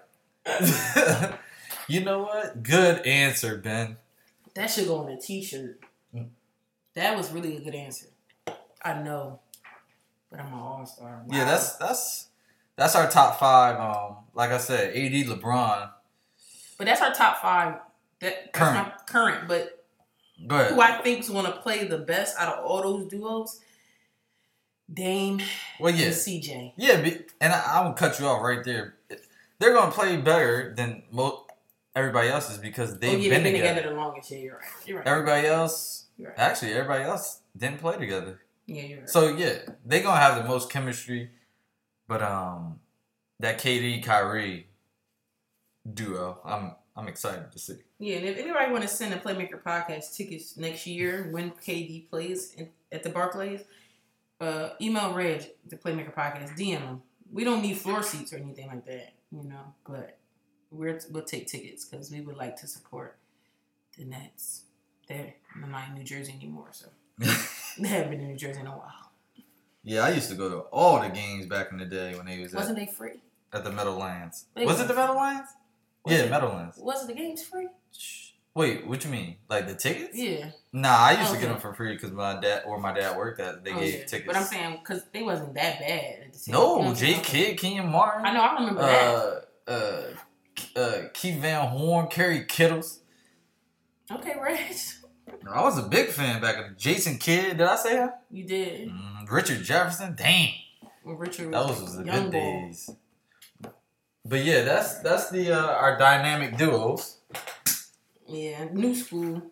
you 1.89 2.01
know 2.05 2.21
what? 2.23 2.63
Good 2.63 3.07
answer, 3.07 3.59
Ben. 3.59 3.97
That 4.55 4.71
should 4.71 4.87
go 4.87 5.05
on 5.05 5.13
a 5.13 5.21
T-shirt. 5.21 5.81
Mm. 6.15 6.31
That 6.95 7.17
was 7.17 7.31
really 7.31 7.57
a 7.57 7.61
good 7.61 7.75
answer. 7.75 8.07
I 8.83 8.95
know, 9.03 9.41
but 10.31 10.41
I'm 10.41 10.47
an 10.53 10.55
all 10.59 10.87
star. 10.87 11.25
Yeah, 11.29 11.45
that's 11.45 11.77
that's 11.77 12.29
that's 12.77 12.97
our 12.97 13.11
top 13.11 13.39
five. 13.39 13.79
Um, 13.79 14.17
like 14.35 14.51
I 14.51 14.59
said, 14.59 14.97
AD, 14.97 15.27
LeBron. 15.27 15.91
But 16.79 16.87
that's 16.87 17.03
our 17.03 17.13
top 17.13 17.43
five. 17.43 17.75
That 18.21 18.53
that's 18.53 18.59
Current. 18.59 18.75
my 18.89 18.93
current. 19.07 19.49
But 19.49 19.85
who 20.71 20.81
I 20.81 21.01
think's 21.03 21.29
going 21.29 21.45
to 21.47 21.53
play 21.53 21.85
the 21.85 21.99
best 21.99 22.39
out 22.39 22.57
of 22.59 22.65
all 22.65 22.83
those 22.83 23.09
duos? 23.09 23.61
Dame 24.93 25.41
Well, 25.79 25.91
and 25.93 26.01
yeah, 26.01 26.09
CJ. 26.09 26.73
yeah, 26.79 26.95
and 27.43 27.53
I, 27.53 27.63
I'm 27.77 27.85
gonna 27.85 27.95
cut 27.95 28.19
you 28.19 28.25
off 28.27 28.43
right 28.43 28.65
there. 28.65 28.95
They're 29.59 29.75
gonna 29.75 29.93
play 29.93 30.17
better 30.17 30.73
than 30.75 31.03
mo- 31.11 31.47
everybody 31.95 32.29
else 32.31 32.51
is 32.51 32.57
because 32.57 32.95
Oh 32.95 32.97
they've 32.97 33.19
yeah, 33.21 33.29
been, 33.35 33.43
they've 33.43 33.53
been 33.53 33.61
together. 33.61 33.75
together 33.83 33.95
the 33.95 34.01
longest. 34.01 34.31
Yeah, 34.31 34.39
you're 34.39 34.55
right. 34.55 34.65
You're 34.87 34.99
right. 35.01 35.07
Everybody 35.07 35.47
else, 35.47 36.07
right. 36.19 36.33
actually, 36.39 36.73
everybody 36.73 37.05
else 37.05 37.41
didn't 37.55 37.81
play 37.81 37.99
together. 37.99 38.41
Yeah, 38.65 38.83
you're 38.83 38.99
right. 39.01 39.11
So 39.11 39.37
yeah, 39.37 39.59
they're 39.85 40.03
gonna 40.03 40.19
have 40.21 40.43
the 40.43 40.49
most 40.49 40.71
chemistry, 40.71 41.33
but 42.07 42.23
um, 42.23 42.81
that 43.41 43.59
KD 43.59 44.03
Kyrie 44.03 44.68
duo, 45.95 46.41
I'm 46.45 46.73
I'm 46.97 47.07
excited 47.09 47.53
to 47.53 47.59
see. 47.59 47.77
yeah, 47.99 48.17
and 48.17 48.27
if 48.27 48.37
anybody 48.39 48.71
want 48.73 48.83
to 48.83 48.89
send 48.89 49.15
a 49.15 49.19
Playmaker 49.19 49.63
podcast 49.63 50.17
tickets 50.17 50.57
next 50.57 50.87
year 50.87 51.29
when 51.31 51.53
KD 51.53 52.09
plays 52.11 52.55
in, 52.55 52.69
at 52.91 53.03
the 53.05 53.11
Barclays, 53.11 53.63
uh, 54.41 54.71
email 54.81 55.13
Reg 55.15 55.47
the 55.69 55.77
Playmaker 55.77 56.13
podcast. 56.15 56.57
DM 56.59 56.81
them. 56.81 57.03
We 57.33 57.45
don't 57.45 57.63
need 57.63 57.77
floor 57.79 58.03
seats 58.03 58.33
or 58.33 58.37
anything 58.39 58.67
like 58.69 58.85
that, 58.87 59.13
you 59.31 59.45
know. 59.45 59.75
But 59.87 60.19
we're 60.71 60.99
we'll 61.11 61.25
take 61.25 61.47
tickets 61.47 61.85
because 61.85 62.11
we 62.11 62.21
would 62.21 62.37
like 62.37 62.57
to 62.57 62.67
support 62.67 63.17
the 63.97 64.05
Nets. 64.05 64.63
They're 65.09 65.35
not 65.57 65.89
in 65.89 65.95
New 65.95 66.05
Jersey 66.05 66.35
anymore, 66.37 66.69
so 66.73 66.87
they 67.79 67.89
haven't 67.89 68.11
been 68.11 68.21
in 68.21 68.29
New 68.29 68.37
Jersey 68.37 68.61
in 68.61 68.67
a 68.67 68.71
while. 68.71 69.13
yeah, 69.83 70.01
I 70.05 70.11
used 70.11 70.29
to 70.31 70.35
go 70.37 70.49
to 70.51 70.59
all 70.73 71.01
the 71.01 71.09
games 71.09 71.47
back 71.47 71.71
in 71.73 71.79
the 71.79 71.85
day 71.87 72.15
when 72.17 72.27
they 72.27 72.41
was 72.41 72.53
wasn't 72.55 72.77
they 72.79 72.87
free? 72.87 73.21
at 73.53 73.65
the 73.65 73.71
Meadowlands. 73.73 74.47
Was- 74.57 74.81
it 74.81 74.89
the 74.89 74.95
Meadowlands? 74.95 75.49
Was 76.09 76.19
yeah, 76.19 76.25
it- 76.25 76.31
Meadowlands. 76.31 76.77
Wasn't 76.79 77.09
the 77.09 77.15
games 77.15 77.43
free? 77.45 77.69
Wait, 78.55 78.87
what 78.89 79.05
you 79.05 79.11
mean? 79.11 79.37
Like 79.49 79.69
the 79.69 79.75
tickets? 79.75 80.17
Yeah. 80.19 80.51
Nah, 80.73 80.89
I 80.97 81.21
used 81.21 81.33
to 81.33 81.39
get 81.39 81.49
them 81.49 81.61
for 81.61 81.73
free 81.75 81.93
because 81.95 82.11
my 82.11 82.41
dad 82.41 82.65
or 82.67 82.81
my 82.81 82.93
dad 82.93 83.17
worked 83.17 83.39
at. 83.41 83.63
They 83.65 83.71
Oh, 83.73 83.79
gave 83.79 83.95
yeah. 83.95 84.05
tickets. 84.05 84.27
But 84.27 84.37
I'm 84.37 84.43
saying 84.45 84.79
because 84.81 85.03
they 85.13 85.23
wasn't 85.23 85.55
that 85.55 85.79
bad 85.79 85.91
at 86.27 86.33
the 86.33 86.51
no, 86.53 86.59
you 86.59 86.65
know 86.65 86.77
what 86.79 86.87
I'm 86.89 86.95
J 86.97 87.13
saying? 87.13 87.23
Kidd, 87.23 87.59
Kenyon 87.59 87.89
Martin. 87.93 88.27
I 88.27 88.33
know. 88.33 88.41
I 88.41 88.55
remember 88.55 88.81
that. 88.83 89.15
uh, 89.69 89.71
uh, 89.71 90.81
uh, 90.81 91.03
Keith 91.15 91.41
Van 91.41 91.69
Horn, 91.69 92.09
Kerry 92.09 92.45
Kittles. 92.47 93.01
Okay, 94.11 94.35
right. 94.41 94.95
I 95.55 95.63
was 95.63 95.79
a 95.79 95.83
big 95.83 96.09
fan 96.09 96.41
back 96.41 96.57
in 96.57 96.75
Jason 96.77 97.19
Kidd. 97.19 97.59
Did 97.59 97.67
I 97.67 97.77
say 97.77 97.95
that? 97.95 98.23
You 98.31 98.45
did. 98.45 98.89
Mm, 98.89 99.31
Richard 99.31 99.63
Jefferson. 99.63 100.17
Dang, 100.17 100.53
When 101.05 101.17
Richard 101.17 101.53
those 101.53 101.69
was, 101.69 101.81
was 101.83 101.97
the 101.99 102.05
good 102.05 102.25
boy. 102.25 102.31
days. 102.33 102.91
But 104.29 104.45
yeah, 104.45 104.63
that's 104.63 104.99
that's 104.99 105.31
the 105.31 105.53
uh, 105.53 105.73
our 105.73 105.97
dynamic 105.99 106.59
duos. 106.59 107.17
Yeah, 108.27 108.69
new 108.73 108.95
school. 108.95 109.43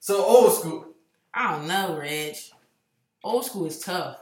So 0.00 0.24
old 0.24 0.54
school. 0.54 0.86
I 1.34 1.52
don't 1.52 1.68
know, 1.68 1.98
Reg. 1.98 2.36
Old 3.22 3.44
school 3.44 3.66
is 3.66 3.80
tough. 3.80 4.16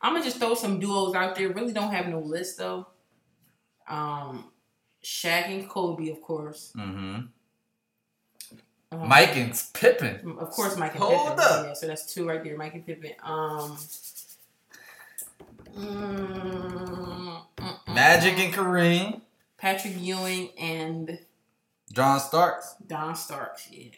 I'm 0.00 0.14
gonna 0.14 0.24
just 0.24 0.38
throw 0.38 0.54
some 0.54 0.80
duos 0.80 1.14
out 1.14 1.34
there. 1.34 1.50
Really 1.50 1.72
don't 1.74 1.92
have 1.92 2.08
no 2.08 2.20
list 2.20 2.56
though. 2.58 2.86
Um, 3.86 4.50
Shaq 5.02 5.48
and 5.48 5.68
Kobe, 5.68 6.08
of 6.10 6.22
course. 6.22 6.72
Mm-hmm. 6.76 7.20
Um, 8.92 9.08
Mike 9.08 9.36
and 9.36 9.62
Pippen. 9.74 10.36
Of 10.38 10.50
course, 10.50 10.78
Mike 10.78 10.94
and 10.94 11.02
Hold 11.02 11.28
Pippen. 11.36 11.44
up. 11.44 11.66
Yeah, 11.66 11.72
so 11.74 11.86
that's 11.86 12.12
two 12.14 12.26
right 12.26 12.42
there. 12.42 12.56
Mike 12.56 12.74
and 12.74 12.86
Pippen. 12.86 13.12
Um, 13.22 13.76
Mm, 15.76 17.42
mm, 17.56 17.94
Magic 17.94 18.34
mm. 18.36 18.44
and 18.44 18.54
Kareem, 18.54 19.20
Patrick 19.64 19.98
Ewing 19.98 20.50
and 20.58 21.18
John 21.90 22.20
Starks. 22.20 22.74
Don 22.86 23.16
Starks. 23.16 23.66
Yeah. 23.72 23.92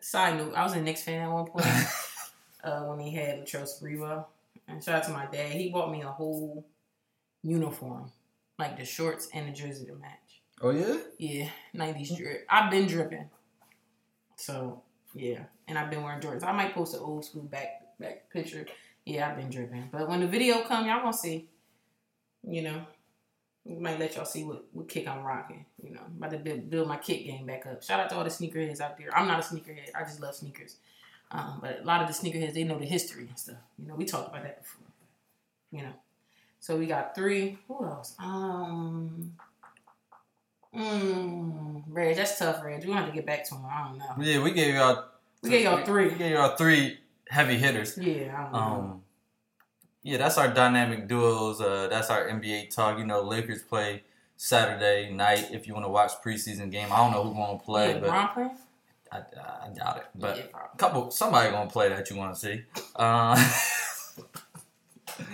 Side 0.00 0.36
note: 0.36 0.54
I 0.54 0.62
was 0.62 0.74
a 0.74 0.80
Knicks 0.80 1.02
fan 1.02 1.22
at 1.22 1.28
one 1.28 1.46
point 1.46 1.66
uh, 2.62 2.82
when 2.82 3.00
he 3.00 3.12
had 3.12 3.40
Latrell 3.40 3.66
Sprewell. 3.66 4.26
And 4.68 4.82
shout 4.84 4.94
out 4.94 5.04
to 5.06 5.10
my 5.10 5.26
dad. 5.26 5.50
He 5.50 5.70
bought 5.70 5.90
me 5.90 6.02
a 6.02 6.06
whole 6.06 6.64
uniform, 7.42 8.12
like 8.60 8.78
the 8.78 8.84
shorts 8.84 9.28
and 9.34 9.48
the 9.48 9.52
jersey 9.52 9.86
to 9.86 9.96
match. 9.96 10.40
Oh 10.62 10.70
yeah. 10.70 10.98
Yeah, 11.18 11.48
90s 11.74 12.16
drip. 12.16 12.46
I've 12.48 12.70
been 12.70 12.86
dripping. 12.86 13.28
So, 14.36 14.82
yeah. 15.16 15.40
And 15.66 15.76
I've 15.76 15.90
been 15.90 16.04
wearing 16.04 16.20
Jordans. 16.20 16.44
I 16.44 16.52
might 16.52 16.76
post 16.76 16.94
an 16.94 17.00
old 17.00 17.24
school 17.24 17.42
back 17.42 17.80
back 17.98 18.30
picture. 18.30 18.66
Yeah, 19.04 19.30
I've 19.30 19.36
been 19.36 19.50
dripping. 19.50 19.88
But 19.90 20.08
when 20.08 20.20
the 20.20 20.28
video 20.28 20.62
come, 20.62 20.86
y'all 20.86 21.00
gonna 21.00 21.12
see. 21.12 21.48
You 22.48 22.62
know. 22.62 22.86
We 23.64 23.76
might 23.76 23.98
let 23.98 24.16
y'all 24.16 24.24
see 24.24 24.44
what, 24.44 24.64
what 24.72 24.88
kick 24.88 25.06
I'm 25.06 25.22
rocking. 25.22 25.66
You 25.82 25.94
know, 25.94 26.00
about 26.16 26.30
to 26.30 26.38
build, 26.38 26.70
build 26.70 26.88
my 26.88 26.96
kick 26.96 27.26
game 27.26 27.46
back 27.46 27.66
up. 27.66 27.82
Shout 27.82 28.00
out 28.00 28.08
to 28.10 28.16
all 28.16 28.24
the 28.24 28.30
sneakerheads 28.30 28.80
out 28.80 28.96
there. 28.96 29.14
I'm 29.16 29.28
not 29.28 29.40
a 29.40 29.42
sneakerhead. 29.42 29.90
I 29.94 30.04
just 30.04 30.20
love 30.20 30.34
sneakers. 30.34 30.76
Um, 31.30 31.58
but 31.60 31.80
a 31.80 31.84
lot 31.84 32.00
of 32.00 32.08
the 32.08 32.14
sneakerheads, 32.14 32.54
they 32.54 32.64
know 32.64 32.78
the 32.78 32.86
history 32.86 33.26
and 33.28 33.38
stuff. 33.38 33.58
You 33.78 33.86
know, 33.88 33.94
we 33.94 34.06
talked 34.06 34.28
about 34.30 34.42
that 34.42 34.62
before. 34.62 34.86
You 35.70 35.82
know. 35.82 35.92
So 36.60 36.76
we 36.76 36.86
got 36.86 37.14
three. 37.14 37.58
Who 37.68 37.84
else? 37.84 38.14
Um 38.18 39.36
Mmm, 40.74 41.82
Reg, 41.88 42.16
that's 42.16 42.38
tough, 42.38 42.62
Reg. 42.62 42.84
We 42.84 42.92
have 42.92 43.06
to 43.06 43.12
get 43.12 43.24
back 43.24 43.48
to 43.48 43.54
him. 43.54 43.64
I 43.66 43.88
don't 43.88 43.98
know. 43.98 44.14
Yeah, 44.20 44.42
we 44.42 44.52
gave 44.52 44.74
y'all. 44.74 45.04
We 45.42 45.50
gave 45.50 45.64
y'all 45.64 45.84
three. 45.84 46.08
We 46.08 46.18
gave 46.18 46.32
y'all 46.32 46.56
three 46.56 46.98
heavy 47.28 47.56
hitters. 47.56 47.96
Yeah, 47.96 48.34
I 48.36 48.42
don't 48.42 48.52
know. 48.52 49.02
Yeah, 50.02 50.18
that's 50.18 50.38
our 50.38 50.48
dynamic 50.48 51.08
duos. 51.08 51.60
Uh, 51.60 51.88
that's 51.88 52.10
our 52.10 52.28
NBA 52.28 52.74
talk. 52.74 52.98
You 52.98 53.04
know, 53.04 53.22
Lakers 53.22 53.62
play 53.62 54.04
Saturday 54.36 55.12
night. 55.12 55.48
If 55.52 55.66
you 55.66 55.74
want 55.74 55.86
to 55.86 55.90
watch 55.90 56.12
preseason 56.24 56.70
game, 56.70 56.92
I 56.92 56.96
don't 56.98 57.12
know 57.12 57.24
who's 57.24 57.34
gonna 57.34 57.58
play, 57.58 57.94
yeah, 57.94 57.98
but? 58.00 58.10
I, 59.10 59.18
I 59.64 59.68
doubt 59.70 59.96
it. 59.98 60.04
But 60.14 60.36
yeah, 60.36 60.44
a 60.72 60.76
couple, 60.76 61.10
somebody 61.10 61.50
gonna 61.50 61.70
play 61.70 61.88
that 61.88 62.08
you 62.10 62.16
want 62.16 62.34
to 62.34 62.40
see. 62.40 62.62
Uh, 62.94 63.36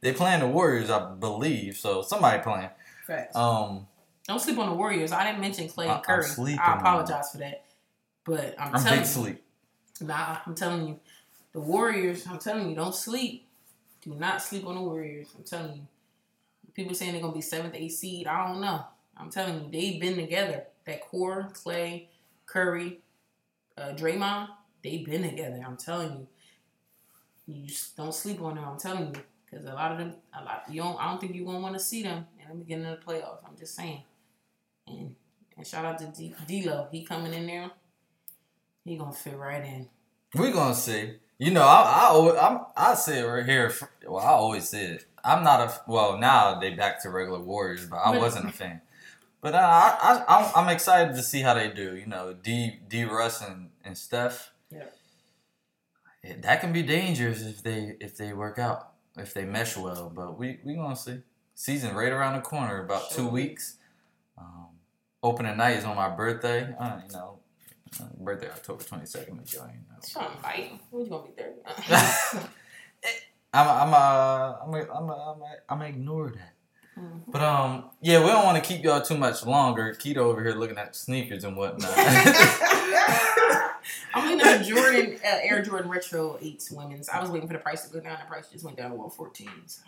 they 0.00 0.12
playing 0.12 0.40
the 0.40 0.48
Warriors, 0.48 0.90
I 0.90 1.14
believe. 1.14 1.76
So 1.76 2.02
somebody 2.02 2.42
playing. 2.42 2.70
Facts. 3.06 3.36
Um, 3.36 3.86
Don't 4.26 4.40
sleep 4.40 4.58
on 4.58 4.68
the 4.68 4.74
Warriors. 4.74 5.12
I 5.12 5.24
didn't 5.24 5.40
mention 5.40 5.68
Clay 5.68 5.88
I- 5.88 6.00
Curry. 6.00 6.24
sleeping 6.24 6.60
I 6.60 6.78
apologize 6.78 7.30
for 7.32 7.38
that. 7.38 7.64
But 8.24 8.54
I'm, 8.58 8.74
I'm 8.74 8.82
telling 8.82 8.98
big 8.98 9.06
you, 9.06 9.12
sleep. 9.12 9.42
Nah, 10.02 10.38
I'm 10.46 10.54
telling 10.54 10.88
you, 10.88 11.00
the 11.52 11.60
Warriors. 11.60 12.26
I'm 12.26 12.38
telling 12.38 12.68
you, 12.68 12.76
don't 12.76 12.94
sleep. 12.94 13.46
Do 14.02 14.14
not 14.14 14.42
sleep 14.42 14.66
on 14.66 14.76
the 14.76 14.80
Warriors. 14.80 15.28
I'm 15.36 15.44
telling 15.44 15.76
you. 15.76 15.86
People 16.74 16.94
saying 16.94 17.12
they're 17.12 17.20
gonna 17.20 17.34
be 17.34 17.40
seventh, 17.40 17.74
eighth 17.74 17.94
seed. 17.94 18.26
I 18.26 18.46
don't 18.46 18.60
know. 18.60 18.84
I'm 19.16 19.30
telling 19.30 19.64
you, 19.64 19.68
they've 19.70 20.00
been 20.00 20.16
together. 20.16 20.64
That 20.86 21.02
core, 21.02 21.50
Clay, 21.52 22.08
Curry, 22.46 23.00
uh, 23.76 23.90
Draymond, 23.90 24.48
they've 24.82 25.04
been 25.04 25.22
together. 25.22 25.62
I'm 25.66 25.76
telling 25.76 26.12
you. 26.12 26.26
You 27.46 27.66
just 27.66 27.96
don't 27.96 28.14
sleep 28.14 28.40
on 28.40 28.54
them. 28.54 28.64
I'm 28.64 28.78
telling 28.78 29.14
you, 29.14 29.22
because 29.44 29.66
a 29.66 29.74
lot 29.74 29.92
of 29.92 29.98
them, 29.98 30.14
a 30.38 30.44
lot 30.44 30.64
you 30.70 30.80
don't. 30.82 30.98
I 31.02 31.10
don't 31.10 31.20
think 31.20 31.34
you're 31.34 31.44
gonna 31.44 31.60
want 31.60 31.74
to 31.74 31.80
see 31.80 32.02
them 32.02 32.26
in 32.40 32.48
the 32.48 32.54
beginning 32.54 32.86
of 32.86 33.00
the 33.00 33.04
playoffs. 33.04 33.44
I'm 33.44 33.56
just 33.58 33.74
saying. 33.74 34.02
And 34.86 35.16
and 35.56 35.66
shout 35.66 35.84
out 35.84 35.98
to 35.98 36.06
D- 36.06 36.34
D'Lo. 36.62 36.88
He 36.92 37.04
coming 37.04 37.34
in 37.34 37.46
there. 37.46 37.70
He 38.84 38.96
gonna 38.96 39.12
fit 39.12 39.36
right 39.36 39.64
in. 39.64 39.88
We 40.34 40.52
gonna 40.52 40.74
see. 40.74 41.14
You 41.40 41.50
know, 41.50 41.62
I 41.62 42.10
I 42.10 42.48
I'm 42.48 42.60
I 42.76 42.94
say 42.94 43.20
it 43.20 43.24
right 43.24 43.46
here. 43.46 43.72
Well, 44.06 44.22
I 44.22 44.28
always 44.32 44.68
say 44.68 44.84
it. 44.84 45.06
I'm 45.24 45.42
not 45.42 45.60
a 45.60 45.90
well 45.90 46.18
now 46.18 46.60
they 46.60 46.74
back 46.74 47.02
to 47.02 47.08
regular 47.08 47.40
Warriors, 47.40 47.86
but 47.86 47.96
I 47.96 48.18
wasn't 48.18 48.50
a 48.50 48.52
fan. 48.60 48.82
But 49.40 49.54
uh, 49.54 49.58
I 49.58 50.22
I 50.28 50.36
I'm, 50.36 50.52
I'm 50.54 50.68
excited 50.68 51.16
to 51.16 51.22
see 51.22 51.40
how 51.40 51.54
they 51.54 51.70
do. 51.70 51.96
You 51.96 52.04
know, 52.04 52.34
D 52.34 52.80
D 52.86 53.04
Russ 53.04 53.40
and, 53.40 53.70
and 53.82 53.96
Steph. 53.96 54.52
Yeah. 54.70 54.84
Yeah, 56.22 56.34
that 56.42 56.60
can 56.60 56.74
be 56.74 56.82
dangerous 56.82 57.40
if 57.40 57.62
they 57.62 57.96
if 58.00 58.18
they 58.18 58.34
work 58.34 58.58
out 58.58 58.92
if 59.16 59.32
they 59.32 59.46
mesh 59.46 59.78
well. 59.78 60.12
But 60.14 60.38
we 60.38 60.58
we 60.62 60.74
gonna 60.74 60.94
see. 60.94 61.22
Season 61.54 61.94
right 61.94 62.12
around 62.12 62.34
the 62.34 62.42
corner, 62.42 62.84
about 62.84 63.10
two 63.12 63.26
weeks. 63.26 63.76
Um, 64.36 64.68
opening 65.22 65.56
night 65.56 65.78
is 65.78 65.84
on 65.84 65.96
my 65.96 66.08
birthday. 66.08 66.74
Uh, 66.78 67.00
you 67.06 67.12
know, 67.14 67.39
uh, 68.00 68.04
birthday 68.18 68.48
October 68.48 68.84
twenty 68.84 69.06
second. 69.06 69.40
You 69.52 69.58
know. 69.58 69.66
Something 70.00 70.42
like, 70.42 70.72
what 70.90 71.04
you 71.04 71.10
gonna 71.10 71.26
be 71.26 71.32
there? 71.36 71.54
I'm 73.52 73.68
I'm 73.68 73.94
uh 73.94 74.56
I'm 74.62 74.74
I'm 74.74 74.90
I'm 74.90 75.10
I'm, 75.10 75.42
I'm 75.68 75.82
ignore 75.82 76.30
that. 76.30 76.54
But 77.28 77.42
um 77.42 77.84
yeah, 78.00 78.20
we 78.20 78.26
don't 78.26 78.44
want 78.44 78.62
to 78.62 78.68
keep 78.68 78.84
y'all 78.84 79.02
too 79.02 79.16
much 79.16 79.44
longer. 79.46 79.94
Keita 79.98 80.18
over 80.18 80.42
here 80.42 80.54
looking 80.54 80.78
at 80.78 80.94
sneakers 80.94 81.44
and 81.44 81.56
whatnot. 81.56 81.92
I'm 84.14 84.28
looking 84.28 84.46
at 84.46 84.64
Jordan 84.64 85.18
uh, 85.24 85.38
Air 85.42 85.62
Jordan 85.62 85.90
Retro 85.90 86.38
Eights 86.40 86.70
women's. 86.70 87.08
I 87.08 87.20
was 87.20 87.30
waiting 87.30 87.48
for 87.48 87.54
the 87.54 87.60
price 87.60 87.86
to 87.86 87.92
go 87.92 88.00
down. 88.00 88.18
The 88.20 88.26
price 88.26 88.48
just 88.50 88.64
went 88.64 88.76
down 88.76 88.90
to 88.90 88.96
114. 88.96 89.48
So 89.66 89.82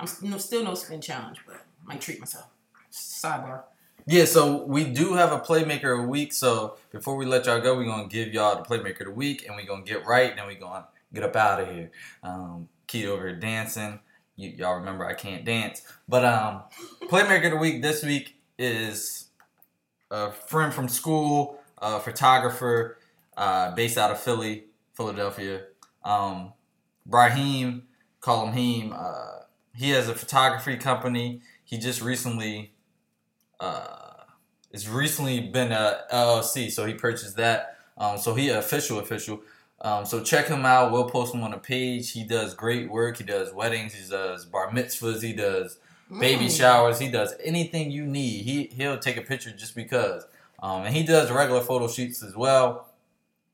I'm 0.00 0.08
no, 0.30 0.38
still 0.38 0.64
no 0.64 0.74
spin 0.74 1.00
challenge, 1.00 1.40
but 1.46 1.56
I 1.56 1.58
might 1.86 2.00
treat 2.00 2.18
myself. 2.18 2.46
Sidebar. 2.90 3.62
Yeah, 4.06 4.24
so 4.24 4.64
we 4.64 4.84
do 4.84 5.14
have 5.14 5.32
a 5.32 5.38
playmaker 5.38 5.96
of 5.96 6.02
the 6.02 6.08
week. 6.08 6.32
So 6.32 6.76
before 6.90 7.16
we 7.16 7.24
let 7.24 7.46
y'all 7.46 7.60
go, 7.60 7.76
we're 7.76 7.84
gonna 7.84 8.08
give 8.08 8.32
y'all 8.34 8.60
the 8.60 8.68
playmaker 8.68 9.00
of 9.00 9.06
the 9.06 9.12
week, 9.12 9.46
and 9.46 9.54
we're 9.54 9.66
gonna 9.66 9.84
get 9.84 10.04
right, 10.06 10.30
and 10.30 10.38
then 10.38 10.46
we're 10.46 10.58
gonna 10.58 10.86
get 11.14 11.22
up 11.22 11.36
out 11.36 11.60
of 11.60 11.68
here. 11.68 11.90
Um, 12.22 12.68
Keita 12.88 13.06
over 13.06 13.28
here 13.28 13.36
dancing. 13.36 14.00
You, 14.36 14.50
y'all 14.50 14.76
remember 14.76 15.06
I 15.06 15.14
can't 15.14 15.44
dance, 15.44 15.82
but 16.08 16.24
um, 16.24 16.62
playmaker 17.02 17.46
of 17.46 17.50
the 17.52 17.56
week 17.58 17.82
this 17.82 18.02
week 18.02 18.36
is 18.58 19.28
a 20.10 20.32
friend 20.32 20.72
from 20.74 20.88
school, 20.88 21.60
a 21.78 22.00
photographer, 22.00 22.98
uh, 23.36 23.74
based 23.74 23.98
out 23.98 24.10
of 24.10 24.18
Philly, 24.18 24.64
Philadelphia. 24.94 25.62
Um, 26.04 26.54
Brahim, 27.06 27.84
call 28.20 28.46
him 28.46 28.54
Heem. 28.54 28.92
Uh, 28.96 29.42
he 29.74 29.90
has 29.90 30.08
a 30.08 30.14
photography 30.14 30.76
company. 30.76 31.40
He 31.64 31.78
just 31.78 32.02
recently, 32.02 32.71
uh, 33.62 34.24
it's 34.72 34.88
recently 34.88 35.40
been 35.40 35.70
a 35.70 36.00
LLC, 36.12 36.70
so 36.70 36.84
he 36.84 36.94
purchased 36.94 37.36
that. 37.36 37.78
Um, 37.96 38.18
so 38.18 38.34
he 38.34 38.48
official 38.48 38.98
official. 38.98 39.40
Um, 39.80 40.04
so 40.04 40.22
check 40.22 40.48
him 40.48 40.64
out. 40.66 40.90
We'll 40.90 41.08
post 41.08 41.34
him 41.34 41.42
on 41.42 41.52
the 41.52 41.58
page. 41.58 42.10
He 42.10 42.24
does 42.24 42.54
great 42.54 42.90
work. 42.90 43.18
He 43.18 43.24
does 43.24 43.52
weddings. 43.52 43.94
He 43.94 44.08
does 44.10 44.44
bar 44.44 44.70
mitzvahs. 44.70 45.22
He 45.22 45.32
does 45.32 45.78
baby 46.18 46.48
showers. 46.48 46.98
He 46.98 47.10
does 47.10 47.34
anything 47.42 47.90
you 47.92 48.04
need. 48.04 48.42
He 48.42 48.64
he'll 48.66 48.98
take 48.98 49.16
a 49.16 49.22
picture 49.22 49.52
just 49.52 49.76
because. 49.76 50.24
Um, 50.60 50.84
and 50.84 50.94
he 50.94 51.04
does 51.04 51.30
regular 51.30 51.60
photo 51.60 51.86
shoots 51.88 52.22
as 52.22 52.36
well. 52.36 52.88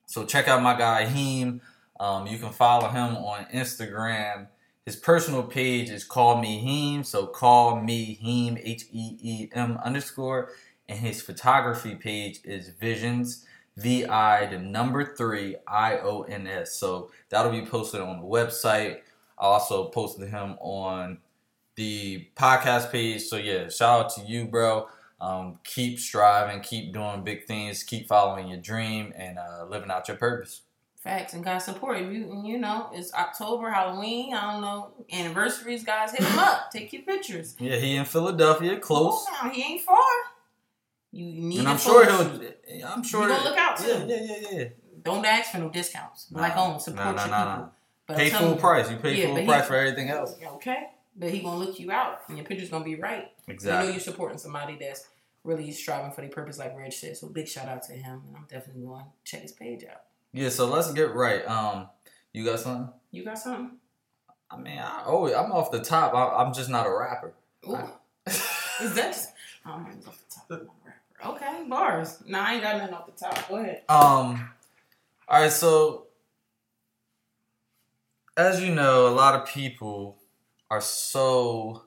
So 0.06 0.24
check 0.24 0.48
out 0.48 0.62
my 0.62 0.76
guy 0.76 1.06
Heem. 1.06 1.61
Um, 2.00 2.26
you 2.26 2.38
can 2.38 2.50
follow 2.50 2.88
him 2.88 3.16
on 3.16 3.44
Instagram. 3.52 4.48
His 4.89 4.97
personal 4.97 5.43
page 5.43 5.91
is 5.91 6.03
Call 6.03 6.41
Me 6.41 6.61
Heem. 6.61 7.05
So 7.05 7.26
call 7.26 7.78
me 7.78 8.16
Heem 8.22 8.57
H 8.57 8.84
E 8.91 9.18
E 9.20 9.49
M 9.53 9.78
underscore. 9.84 10.53
And 10.89 10.99
his 10.99 11.20
photography 11.20 11.95
page 11.95 12.41
is 12.43 12.70
Visions 12.70 13.45
V 13.76 14.07
I 14.07 14.47
the 14.47 14.59
number 14.59 15.14
three 15.14 15.57
I 15.66 15.99
O 15.99 16.22
N 16.22 16.47
S. 16.47 16.72
So 16.76 17.11
that'll 17.28 17.53
be 17.53 17.66
posted 17.66 18.01
on 18.01 18.18
the 18.18 18.24
website. 18.24 19.01
I 19.39 19.45
also 19.45 19.91
posted 19.91 20.30
him 20.30 20.57
on 20.59 21.18
the 21.74 22.26
podcast 22.34 22.91
page. 22.91 23.24
So 23.24 23.36
yeah, 23.36 23.68
shout 23.68 24.07
out 24.07 24.14
to 24.14 24.22
you, 24.22 24.47
bro. 24.47 24.89
Um, 25.20 25.59
keep 25.64 25.99
striving, 25.99 26.62
keep 26.62 26.95
doing 26.95 27.24
big 27.24 27.45
things, 27.45 27.82
keep 27.82 28.09
following 28.09 28.49
your 28.49 28.61
dream, 28.61 29.12
and 29.14 29.39
uh, 29.39 29.66
living 29.68 29.91
out 29.91 30.09
your 30.09 30.16
purpose. 30.16 30.62
Facts 31.09 31.32
and 31.32 31.42
guys 31.42 31.64
support. 31.64 31.96
If 32.02 32.12
you 32.12 32.42
you 32.44 32.59
know 32.59 32.90
it's 32.92 33.14
October, 33.14 33.70
Halloween. 33.70 34.34
I 34.34 34.52
don't 34.52 34.61
know 34.61 34.90
anniversaries. 35.11 35.82
Guys, 35.82 36.12
hit 36.12 36.20
him 36.20 36.38
up. 36.38 36.70
Take 36.70 36.92
your 36.92 37.00
pictures. 37.00 37.56
Yeah, 37.59 37.76
he 37.76 37.96
in 37.96 38.04
Philadelphia, 38.04 38.78
close, 38.78 39.24
now, 39.42 39.48
he 39.48 39.62
ain't 39.62 39.80
far. 39.80 39.96
You 41.11 41.24
need. 41.24 41.61
and 41.61 41.68
I'm 41.68 41.78
sure 41.78 42.04
he'll. 42.04 42.86
I'm 42.86 43.02
sure. 43.02 43.22
You 43.22 43.28
gonna 43.28 43.44
look 43.48 43.56
out, 43.56 43.78
too. 43.78 43.86
Yeah, 43.86 44.04
yeah, 44.06 44.20
yeah, 44.20 44.59
yeah. 44.59 44.64
Don't 45.02 45.24
ask 45.24 45.52
for 45.52 45.59
no 45.59 45.70
discounts. 45.70 46.26
Black 46.26 46.54
Nah, 46.56 46.62
owned. 46.64 46.74
Um, 46.74 46.80
support 46.80 47.04
nah, 47.06 47.12
nah, 47.12 47.22
your 47.22 47.30
nah, 47.30 47.54
people. 47.56 47.72
nah. 48.11 48.14
Pay 48.16 48.28
full 48.30 48.48
you- 48.50 48.56
price. 48.56 48.90
You 48.90 48.96
pay 48.98 49.14
Yeah, 49.14 49.24
full 49.28 49.34
but 49.36 49.40
he- 49.40 49.46
price 49.48 49.66
for 49.66 49.76
everything 49.76 50.11
else. 50.11 50.34
Okay, 50.56 50.88
but 51.16 51.30
he 51.30 51.40
gonna 51.40 51.56
look 51.56 51.80
you 51.80 51.90
out, 51.90 52.20
and 52.28 52.36
your 52.36 52.46
picture's 52.46 52.68
gonna 52.68 52.84
be 52.84 52.96
right. 52.96 53.28
Exactly. 53.46 53.78
You 53.80 53.84
know 53.86 53.90
you're 53.94 54.00
supporting 54.04 54.36
somebody 54.36 54.76
that's 54.78 55.06
really 55.42 55.72
striving 55.72 56.12
for 56.12 56.20
their 56.20 56.28
purpose, 56.28 56.59
like 56.59 56.76
Reg 56.76 56.92
said. 56.92 57.16
So 57.16 57.28
big 57.28 57.48
shout 57.48 57.66
out 57.66 57.82
to 57.84 57.92
him, 57.94 58.24
and 58.26 58.36
I'm 58.36 58.44
definitely 58.50 58.82
going 58.82 59.04
to 59.04 59.11
check 59.24 59.40
his 59.40 59.52
page 59.52 59.84
out. 59.90 60.02
Yeah. 60.33 60.49
So 60.49 60.66
let's 60.66 60.93
get 60.93 61.14
right. 61.14 61.47
Um, 61.47 61.89
you 62.33 62.45
got 62.45 62.61
something? 62.61 62.93
You 63.11 63.24
got 63.24 63.39
something? 63.39 63.79
I 64.51 64.57
mean, 64.57 64.79
I 64.79 65.05
always, 65.05 65.35
I'm 65.35 65.53
off 65.53 65.70
the 65.70 65.81
top. 65.81 66.14
I, 66.14 66.43
I'm 66.43 66.55
just 66.55 66.70
not 66.70 66.87
a 66.87 66.91
rapper. 66.91 67.35
Ooh. 67.66 67.76
Is 68.26 68.95
that 68.95 69.12
just? 69.12 69.31
Oh, 69.66 69.72
I'm 69.72 69.87
off 70.07 70.24
the 70.29 70.35
top. 70.35 70.47
I'm 70.51 70.57
a 70.57 70.61
rapper. 70.87 71.45
Okay, 71.45 71.64
bars. 71.68 72.22
Nah, 72.26 72.45
I 72.47 72.55
ain't 72.55 72.62
got 72.62 72.79
nothing 72.79 72.95
off 72.95 73.07
the 73.07 73.12
top. 73.12 73.49
Go 73.49 73.57
ahead. 73.57 73.83
Um, 73.89 74.51
all 75.29 75.43
right. 75.43 75.53
So, 75.53 76.07
as 78.37 78.62
you 78.62 78.74
know, 78.74 79.09
a 79.09 79.14
lot 79.14 79.35
of 79.35 79.49
people 79.49 80.18
are 80.70 80.81
so 80.81 81.85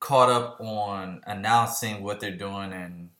caught 0.00 0.30
up 0.30 0.60
on 0.60 1.20
announcing 1.26 2.02
what 2.02 2.20
they're 2.20 2.36
doing 2.36 2.72
and 2.72 3.10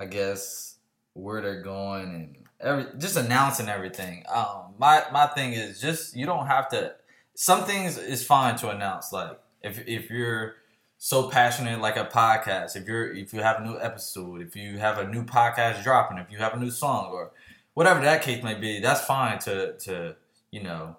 I 0.00 0.06
guess 0.06 0.76
where 1.14 1.42
they're 1.42 1.62
going 1.62 2.14
and 2.14 2.36
every 2.62 2.86
just 2.98 3.16
announcing 3.16 3.68
everything. 3.68 4.24
Um, 4.32 4.74
my 4.78 5.02
my 5.12 5.26
thing 5.26 5.52
is 5.52 5.80
just 5.80 6.16
you 6.16 6.26
don't 6.26 6.46
have 6.46 6.68
to. 6.70 6.94
Some 7.34 7.64
things 7.64 7.98
is 7.98 8.24
fine 8.24 8.56
to 8.56 8.70
announce. 8.70 9.12
Like 9.12 9.38
if 9.62 9.86
if 9.86 10.10
you're 10.10 10.54
so 10.98 11.28
passionate 11.28 11.80
like 11.80 11.96
a 11.96 12.04
podcast, 12.04 12.76
if 12.76 12.86
you're 12.86 13.12
if 13.12 13.32
you 13.32 13.40
have 13.40 13.60
a 13.60 13.64
new 13.64 13.78
episode, 13.80 14.40
if 14.40 14.54
you 14.54 14.78
have 14.78 14.98
a 14.98 15.08
new 15.08 15.24
podcast 15.24 15.82
dropping, 15.82 16.18
if 16.18 16.30
you 16.30 16.38
have 16.38 16.54
a 16.54 16.58
new 16.58 16.70
song 16.70 17.10
or 17.12 17.32
whatever 17.74 18.00
that 18.00 18.22
case 18.22 18.42
may 18.42 18.54
be, 18.54 18.80
that's 18.80 19.04
fine 19.04 19.38
to 19.40 19.76
to 19.78 20.16
you 20.50 20.62
know 20.62 20.96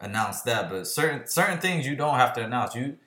announce 0.00 0.42
that. 0.42 0.70
But 0.70 0.86
certain 0.86 1.26
certain 1.26 1.58
things 1.58 1.86
you 1.86 1.96
don't 1.96 2.16
have 2.16 2.34
to 2.34 2.44
announce. 2.44 2.74
You 2.74 2.98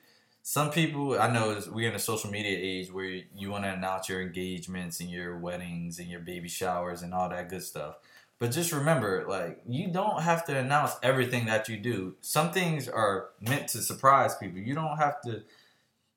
some 0.50 0.72
people 0.72 1.16
I 1.16 1.32
know 1.32 1.60
we're 1.70 1.88
in 1.88 1.94
a 1.94 2.00
social 2.00 2.28
media 2.28 2.58
age 2.60 2.90
where 2.90 3.20
you 3.36 3.52
want 3.52 3.62
to 3.62 3.70
announce 3.70 4.08
your 4.08 4.20
engagements 4.20 4.98
and 4.98 5.08
your 5.08 5.38
weddings 5.38 6.00
and 6.00 6.08
your 6.08 6.18
baby 6.18 6.48
showers 6.48 7.02
and 7.02 7.14
all 7.14 7.28
that 7.28 7.48
good 7.48 7.62
stuff. 7.62 7.98
But 8.40 8.50
just 8.50 8.72
remember, 8.72 9.26
like 9.28 9.60
you 9.68 9.92
don't 9.92 10.22
have 10.22 10.44
to 10.46 10.58
announce 10.58 10.94
everything 11.04 11.46
that 11.46 11.68
you 11.68 11.76
do. 11.76 12.16
Some 12.20 12.50
things 12.50 12.88
are 12.88 13.28
meant 13.40 13.68
to 13.68 13.78
surprise 13.78 14.34
people. 14.38 14.58
You 14.58 14.74
don't 14.74 14.96
have 14.96 15.22
to. 15.22 15.44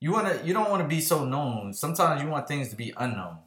You 0.00 0.10
want 0.10 0.26
to. 0.26 0.44
You 0.44 0.52
don't 0.52 0.68
want 0.68 0.82
to 0.82 0.88
be 0.88 1.00
so 1.00 1.24
known. 1.24 1.72
Sometimes 1.72 2.20
you 2.20 2.28
want 2.28 2.48
things 2.48 2.70
to 2.70 2.76
be 2.76 2.92
unknown. 2.96 3.38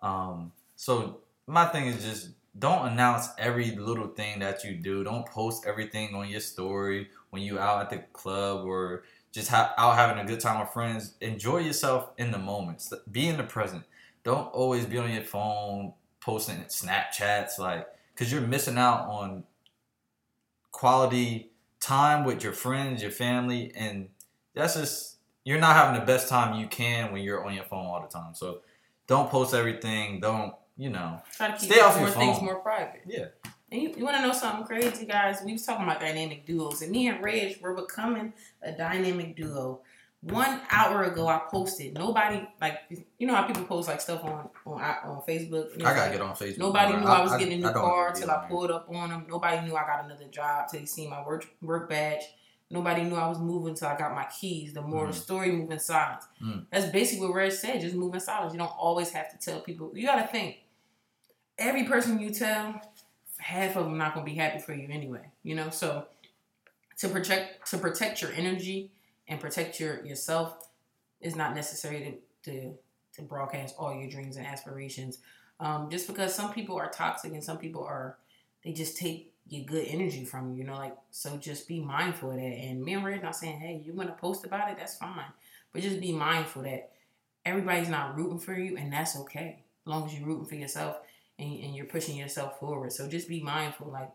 Um, 0.00 0.52
so 0.76 1.22
my 1.48 1.64
thing 1.64 1.88
is 1.88 2.04
just 2.04 2.28
don't 2.56 2.92
announce 2.92 3.30
every 3.36 3.72
little 3.72 4.06
thing 4.06 4.38
that 4.38 4.62
you 4.62 4.76
do. 4.76 5.02
Don't 5.02 5.26
post 5.26 5.66
everything 5.66 6.14
on 6.14 6.28
your 6.28 6.40
story 6.40 7.08
when 7.30 7.42
you 7.42 7.58
out 7.58 7.82
at 7.82 7.90
the 7.90 7.98
club 8.12 8.64
or 8.64 9.02
just 9.32 9.48
ha- 9.50 9.74
out 9.76 9.96
having 9.96 10.22
a 10.22 10.26
good 10.26 10.40
time 10.40 10.60
with 10.60 10.70
friends. 10.70 11.14
Enjoy 11.20 11.58
yourself 11.58 12.10
in 12.18 12.30
the 12.30 12.38
moments. 12.38 12.92
Be 13.10 13.28
in 13.28 13.36
the 13.36 13.44
present. 13.44 13.84
Don't 14.24 14.48
always 14.52 14.86
be 14.86 14.98
on 14.98 15.12
your 15.12 15.22
phone 15.22 15.92
posting 16.20 16.56
Snapchats 16.64 17.58
like 17.58 17.86
because 18.12 18.32
you're 18.32 18.40
missing 18.40 18.78
out 18.78 19.06
on 19.08 19.44
quality 20.72 21.50
time 21.80 22.24
with 22.24 22.42
your 22.42 22.52
friends, 22.52 23.02
your 23.02 23.10
family, 23.10 23.72
and 23.76 24.08
that's 24.54 24.74
just 24.74 25.16
you're 25.44 25.60
not 25.60 25.76
having 25.76 26.00
the 26.00 26.04
best 26.04 26.28
time 26.28 26.58
you 26.58 26.66
can 26.66 27.12
when 27.12 27.22
you're 27.22 27.44
on 27.46 27.54
your 27.54 27.64
phone 27.64 27.86
all 27.86 28.02
the 28.02 28.08
time. 28.08 28.34
So 28.34 28.62
don't 29.06 29.30
post 29.30 29.54
everything. 29.54 30.20
Don't 30.20 30.54
you 30.76 30.90
know? 30.90 31.22
Try 31.32 31.52
to 31.52 31.56
keep 31.56 31.70
stay 31.70 31.80
off 31.80 31.96
more 31.96 32.08
your 32.08 32.16
things 32.16 32.42
more 32.42 32.56
private. 32.56 33.02
Yeah. 33.06 33.26
And 33.72 33.82
you, 33.82 33.92
you 33.96 34.04
want 34.04 34.16
to 34.16 34.22
know 34.22 34.32
something 34.32 34.64
crazy, 34.64 35.06
guys? 35.06 35.42
We 35.44 35.52
was 35.52 35.64
talking 35.66 35.84
about 35.84 36.00
dynamic 36.00 36.46
duos, 36.46 36.82
and 36.82 36.92
me 36.92 37.08
and 37.08 37.22
Reg 37.22 37.60
were 37.60 37.74
becoming 37.74 38.32
a 38.62 38.72
dynamic 38.72 39.36
duo. 39.36 39.80
One 40.20 40.60
hour 40.70 41.04
ago, 41.04 41.28
I 41.28 41.40
posted. 41.50 41.94
Nobody 41.94 42.48
like 42.60 42.80
you 43.18 43.26
know 43.26 43.34
how 43.34 43.42
people 43.44 43.64
post 43.64 43.86
like 43.88 44.00
stuff 44.00 44.24
on 44.24 44.48
on 44.64 44.80
on 44.80 45.22
Facebook. 45.28 45.74
I 45.76 45.78
gotta 45.82 46.00
like, 46.00 46.12
get 46.12 46.20
on 46.20 46.34
Facebook. 46.34 46.58
Nobody 46.58 46.96
knew 46.96 47.06
I 47.06 47.20
was 47.22 47.36
getting 47.36 47.62
a 47.62 47.66
new 47.66 47.72
car 47.72 48.12
till 48.12 48.30
I 48.30 48.46
pulled 48.48 48.70
up 48.70 48.88
on 48.88 49.10
them. 49.10 49.26
Nobody 49.28 49.66
knew 49.66 49.76
I 49.76 49.84
got 49.86 50.04
another 50.04 50.26
job 50.26 50.68
till 50.68 50.80
they 50.80 50.86
seen 50.86 51.10
my 51.10 51.24
work 51.24 51.46
work 51.62 51.88
badge. 51.88 52.22
Nobody 52.70 53.02
knew 53.02 53.14
I 53.14 53.28
was 53.28 53.38
moving 53.38 53.74
till 53.76 53.86
I 53.88 53.96
got 53.96 54.14
my 54.14 54.24
keys. 54.24 54.72
The 54.72 54.82
more 54.82 55.06
Mm. 55.08 55.14
story 55.14 55.52
moving 55.52 55.78
silence. 55.78 56.24
Mm. 56.42 56.66
That's 56.72 56.86
basically 56.90 57.28
what 57.28 57.36
Reg 57.36 57.52
said. 57.52 57.80
Just 57.80 57.94
moving 57.94 58.18
silence. 58.18 58.52
You 58.52 58.58
don't 58.58 58.76
always 58.76 59.10
have 59.10 59.30
to 59.30 59.38
tell 59.38 59.60
people. 59.60 59.92
You 59.94 60.06
got 60.06 60.16
to 60.22 60.26
think. 60.26 60.56
Every 61.58 61.84
person 61.84 62.18
you 62.18 62.30
tell, 62.30 62.80
half 63.46 63.76
of 63.76 63.84
them 63.84 63.96
not 63.96 64.12
gonna 64.12 64.26
be 64.26 64.34
happy 64.34 64.58
for 64.58 64.74
you 64.74 64.88
anyway. 64.90 65.30
You 65.44 65.54
know, 65.54 65.70
so 65.70 66.06
to 66.98 67.08
protect 67.08 67.70
to 67.70 67.78
protect 67.78 68.20
your 68.20 68.32
energy 68.32 68.90
and 69.28 69.38
protect 69.38 69.78
your 69.78 70.04
yourself 70.04 70.68
is 71.20 71.36
not 71.36 71.54
necessary 71.54 72.20
to 72.44 72.50
to, 72.50 72.74
to 73.14 73.22
broadcast 73.22 73.76
all 73.78 73.94
your 73.94 74.10
dreams 74.10 74.36
and 74.36 74.46
aspirations. 74.46 75.18
Um, 75.60 75.88
just 75.90 76.08
because 76.08 76.34
some 76.34 76.52
people 76.52 76.76
are 76.76 76.90
toxic 76.90 77.32
and 77.32 77.42
some 77.42 77.58
people 77.58 77.84
are, 77.84 78.18
they 78.64 78.72
just 78.72 78.96
take 78.96 79.32
your 79.48 79.64
good 79.64 79.86
energy 79.86 80.24
from 80.24 80.50
you. 80.50 80.58
You 80.58 80.64
know, 80.64 80.76
like 80.76 80.96
so. 81.12 81.36
Just 81.36 81.68
be 81.68 81.78
mindful 81.80 82.30
of 82.32 82.36
that. 82.36 82.42
And 82.42 82.82
me 82.82 82.94
and 82.94 83.04
Red 83.04 83.22
not 83.22 83.36
saying, 83.36 83.60
hey, 83.60 83.80
you 83.84 83.92
want 83.92 84.08
to 84.08 84.20
post 84.20 84.44
about 84.44 84.70
it? 84.70 84.76
That's 84.76 84.96
fine. 84.96 85.30
But 85.72 85.82
just 85.82 86.00
be 86.00 86.12
mindful 86.12 86.62
that 86.62 86.90
everybody's 87.44 87.88
not 87.88 88.16
rooting 88.16 88.40
for 88.40 88.54
you, 88.54 88.76
and 88.76 88.92
that's 88.92 89.16
okay. 89.16 89.62
As 89.86 89.90
long 89.90 90.06
as 90.06 90.14
you're 90.14 90.26
rooting 90.26 90.46
for 90.46 90.56
yourself 90.56 90.96
and, 91.38 91.60
and 91.60 91.74
you're 91.76 91.86
pushing 91.86 92.16
yourself 92.16 92.58
forward. 92.58 92.92
So 92.92 93.08
just 93.08 93.28
be 93.28 93.42
mindful. 93.42 93.90
Like 93.90 94.10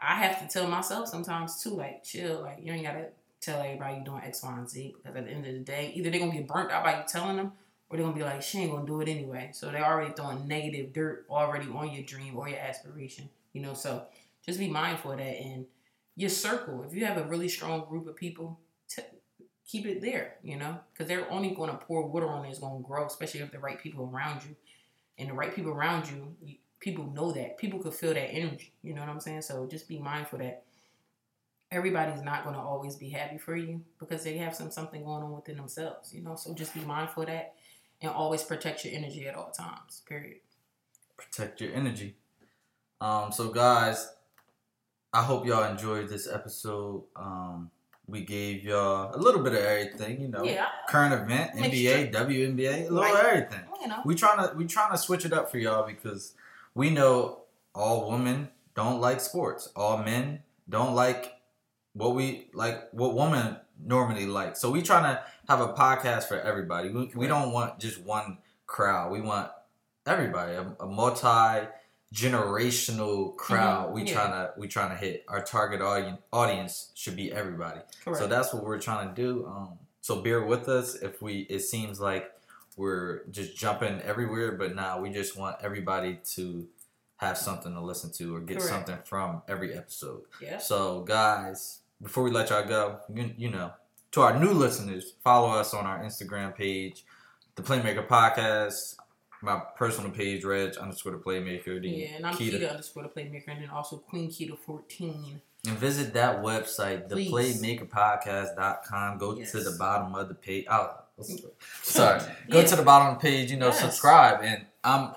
I 0.00 0.16
have 0.16 0.40
to 0.40 0.48
tell 0.52 0.68
myself 0.68 1.08
sometimes 1.08 1.62
too, 1.62 1.70
like 1.70 2.04
chill. 2.04 2.42
Like 2.42 2.58
you 2.62 2.72
ain't 2.72 2.84
gotta 2.84 3.06
tell 3.40 3.60
everybody 3.60 3.96
you're 3.96 4.04
doing 4.04 4.22
X, 4.24 4.42
Y, 4.42 4.52
and 4.56 4.68
Z 4.68 4.94
because 4.96 5.16
at 5.16 5.24
the 5.24 5.30
end 5.30 5.46
of 5.46 5.52
the 5.52 5.60
day, 5.60 5.92
either 5.94 6.10
they're 6.10 6.20
gonna 6.20 6.32
get 6.32 6.48
burnt 6.48 6.70
out 6.70 6.84
by 6.84 6.98
you 6.98 7.04
telling 7.06 7.36
them, 7.36 7.52
or 7.88 7.96
they're 7.96 8.06
gonna 8.06 8.16
be 8.16 8.22
like, 8.22 8.42
she 8.42 8.58
ain't 8.60 8.72
gonna 8.72 8.86
do 8.86 9.00
it 9.00 9.08
anyway. 9.08 9.50
So 9.52 9.70
they're 9.70 9.84
already 9.84 10.12
throwing 10.14 10.46
negative 10.48 10.92
dirt 10.92 11.26
already 11.30 11.66
on 11.70 11.92
your 11.92 12.04
dream 12.04 12.36
or 12.36 12.48
your 12.48 12.58
aspiration. 12.58 13.28
You 13.52 13.62
know, 13.62 13.74
so 13.74 14.04
just 14.44 14.58
be 14.58 14.68
mindful 14.68 15.12
of 15.12 15.18
that 15.18 15.40
and 15.40 15.66
your 16.16 16.30
circle. 16.30 16.84
If 16.84 16.94
you 16.94 17.04
have 17.06 17.18
a 17.18 17.24
really 17.24 17.48
strong 17.48 17.84
group 17.84 18.06
of 18.06 18.16
people, 18.16 18.58
t- 18.88 19.02
keep 19.66 19.86
it 19.86 20.00
there. 20.00 20.36
You 20.42 20.56
know, 20.56 20.78
because 20.92 21.08
they're 21.08 21.30
only 21.30 21.50
gonna 21.50 21.74
pour 21.74 22.06
water 22.06 22.28
on 22.28 22.44
it. 22.44 22.50
It's 22.50 22.58
gonna 22.58 22.82
grow, 22.82 23.06
especially 23.06 23.40
if 23.40 23.52
the 23.52 23.58
right 23.58 23.80
people 23.80 24.10
around 24.12 24.42
you 24.44 24.56
and 25.18 25.30
the 25.30 25.34
right 25.34 25.54
people 25.54 25.72
around 25.72 26.08
you, 26.08 26.56
people 26.80 27.06
know 27.06 27.32
that. 27.32 27.58
People 27.58 27.78
could 27.78 27.94
feel 27.94 28.14
that 28.14 28.30
energy. 28.30 28.72
You 28.82 28.94
know 28.94 29.00
what 29.00 29.10
I'm 29.10 29.20
saying? 29.20 29.42
So 29.42 29.66
just 29.66 29.88
be 29.88 29.98
mindful 29.98 30.38
that 30.40 30.64
everybody's 31.70 32.22
not 32.22 32.44
going 32.44 32.54
to 32.54 32.60
always 32.60 32.96
be 32.96 33.08
happy 33.08 33.38
for 33.38 33.56
you 33.56 33.82
because 33.98 34.22
they 34.24 34.36
have 34.38 34.54
some 34.54 34.70
something 34.70 35.04
going 35.04 35.22
on 35.22 35.32
within 35.32 35.56
themselves. 35.56 36.12
You 36.12 36.22
know, 36.22 36.36
so 36.36 36.54
just 36.54 36.74
be 36.74 36.80
mindful 36.80 37.22
of 37.24 37.28
that 37.28 37.54
and 38.00 38.10
always 38.10 38.42
protect 38.42 38.84
your 38.84 38.94
energy 38.94 39.26
at 39.26 39.34
all 39.34 39.50
times. 39.50 40.02
Period. 40.08 40.38
protect 41.16 41.60
your 41.60 41.72
energy. 41.72 42.16
Um, 43.00 43.32
so 43.32 43.48
guys, 43.48 44.08
I 45.12 45.22
hope 45.22 45.46
y'all 45.46 45.70
enjoyed 45.70 46.08
this 46.08 46.28
episode. 46.28 47.04
Um, 47.16 47.70
we 48.06 48.20
gave 48.20 48.64
y'all 48.64 49.14
a 49.14 49.18
little 49.18 49.42
bit 49.42 49.52
of 49.54 49.60
everything, 49.60 50.20
you 50.20 50.28
know, 50.28 50.44
Yeah. 50.44 50.66
current 50.88 51.14
event, 51.14 51.52
NBA, 51.56 52.10
WNBA, 52.12 52.86
a 52.88 52.90
little 52.90 53.00
Right. 53.14 53.24
everything. 53.24 53.64
You 53.80 53.88
know. 53.88 54.00
We 54.04 54.14
trying 54.14 54.46
to 54.48 54.54
we 54.56 54.66
trying 54.66 54.92
to 54.92 54.98
switch 54.98 55.24
it 55.24 55.32
up 55.32 55.50
for 55.50 55.58
y'all 55.58 55.86
because 55.86 56.34
we 56.74 56.90
know 56.90 57.40
all 57.74 58.10
women 58.10 58.48
don't 58.74 59.00
like 59.00 59.20
sports. 59.20 59.70
All 59.76 59.98
men 59.98 60.42
don't 60.68 60.94
like 60.94 61.34
what 61.94 62.14
we 62.14 62.48
like 62.52 62.88
what 62.92 63.14
women 63.14 63.56
normally 63.82 64.26
like. 64.26 64.56
So 64.56 64.70
we 64.70 64.82
trying 64.82 65.04
to 65.04 65.22
have 65.48 65.60
a 65.60 65.68
podcast 65.74 66.24
for 66.24 66.40
everybody. 66.40 66.90
We, 66.90 67.10
we 67.14 67.26
don't 67.26 67.52
want 67.52 67.78
just 67.78 68.00
one 68.02 68.38
crowd. 68.66 69.10
We 69.12 69.20
want 69.20 69.50
everybody, 70.06 70.54
a, 70.54 70.74
a 70.80 70.86
multi 70.86 71.66
generational 72.12 73.36
crowd. 73.36 73.90
Mhm, 73.90 73.92
We 73.92 74.02
yeah. 74.04 74.12
trying 74.14 74.30
to 74.32 74.52
we 74.56 74.68
trying 74.68 74.90
to 74.90 74.96
hit. 74.96 75.24
Our 75.28 75.42
target 75.42 75.80
audience 75.80 76.20
audience 76.32 76.90
should 76.94 77.16
be 77.16 77.32
everybody. 77.32 77.80
Correct. 78.04 78.18
So 78.18 78.26
that's 78.26 78.52
what 78.52 78.64
we're 78.64 78.80
trying 78.80 79.08
to 79.08 79.14
do. 79.14 79.46
Um, 79.46 79.78
so 80.00 80.20
bear 80.20 80.42
with 80.44 80.68
us 80.68 80.94
if 80.96 81.22
we. 81.22 81.40
It 81.50 81.60
seems 81.60 82.00
like 82.00 82.30
we're 82.76 83.24
just 83.30 83.56
jumping 83.56 84.00
everywhere, 84.02 84.52
but 84.52 84.74
now 84.74 85.00
we 85.00 85.10
just 85.10 85.36
want 85.38 85.56
everybody 85.62 86.18
to 86.34 86.66
have 87.18 87.38
something 87.38 87.72
to 87.72 87.80
listen 87.80 88.10
to 88.12 88.34
or 88.34 88.40
get 88.40 88.58
Correct. 88.58 88.68
something 88.68 88.98
from 89.04 89.42
every 89.48 89.74
episode. 89.76 90.22
yeah. 90.42 90.58
So 90.58 91.02
guys, 91.02 91.78
before 92.02 92.24
we 92.24 92.30
let 92.32 92.50
y'all 92.50 92.66
go, 92.66 92.98
you, 93.12 93.32
you 93.36 93.50
know, 93.50 93.72
to 94.12 94.20
our 94.22 94.38
new 94.38 94.50
listeners, 94.50 95.14
follow 95.22 95.50
us 95.50 95.72
on 95.72 95.86
our 95.86 96.00
Instagram 96.02 96.54
page, 96.54 97.04
the 97.54 97.62
Playmaker 97.62 98.06
Podcast. 98.06 98.96
My 99.44 99.60
personal 99.76 100.10
page, 100.10 100.42
Reg 100.42 100.76
underscore 100.78 101.12
the 101.12 101.18
Playmaker. 101.18 101.78
Yeah, 101.82 102.16
and 102.16 102.26
I'm 102.26 102.34
Keita. 102.34 102.60
Keita 102.60 102.70
underscore 102.70 103.02
the 103.02 103.08
playmaker, 103.10 103.48
and 103.48 103.62
then 103.62 103.68
also 103.68 103.98
Queen 103.98 104.30
Keita 104.30 104.58
14. 104.58 105.40
And 105.66 105.78
visit 105.78 106.14
that 106.14 106.42
website, 106.42 107.10
Please. 107.10 107.30
theplaymakerpodcast.com. 107.62 109.18
Go 109.18 109.36
Yes. 109.36 109.52
to 109.52 109.60
the 109.60 109.76
bottom 109.78 110.14
of 110.14 110.28
the 110.28 110.34
page. 110.34 110.64
Oh, 110.70 110.94
sorry. 111.82 112.20
Go 112.50 112.60
Yeah. 112.60 112.64
to 112.66 112.76
the 112.76 112.82
bottom 112.82 113.08
of 113.08 113.14
the 113.14 113.20
page, 113.20 113.50
you 113.50 113.58
know, 113.58 113.66
Yes. 113.66 113.80
subscribe. 113.80 114.40
And 114.42 114.66
I'm 114.82 115.14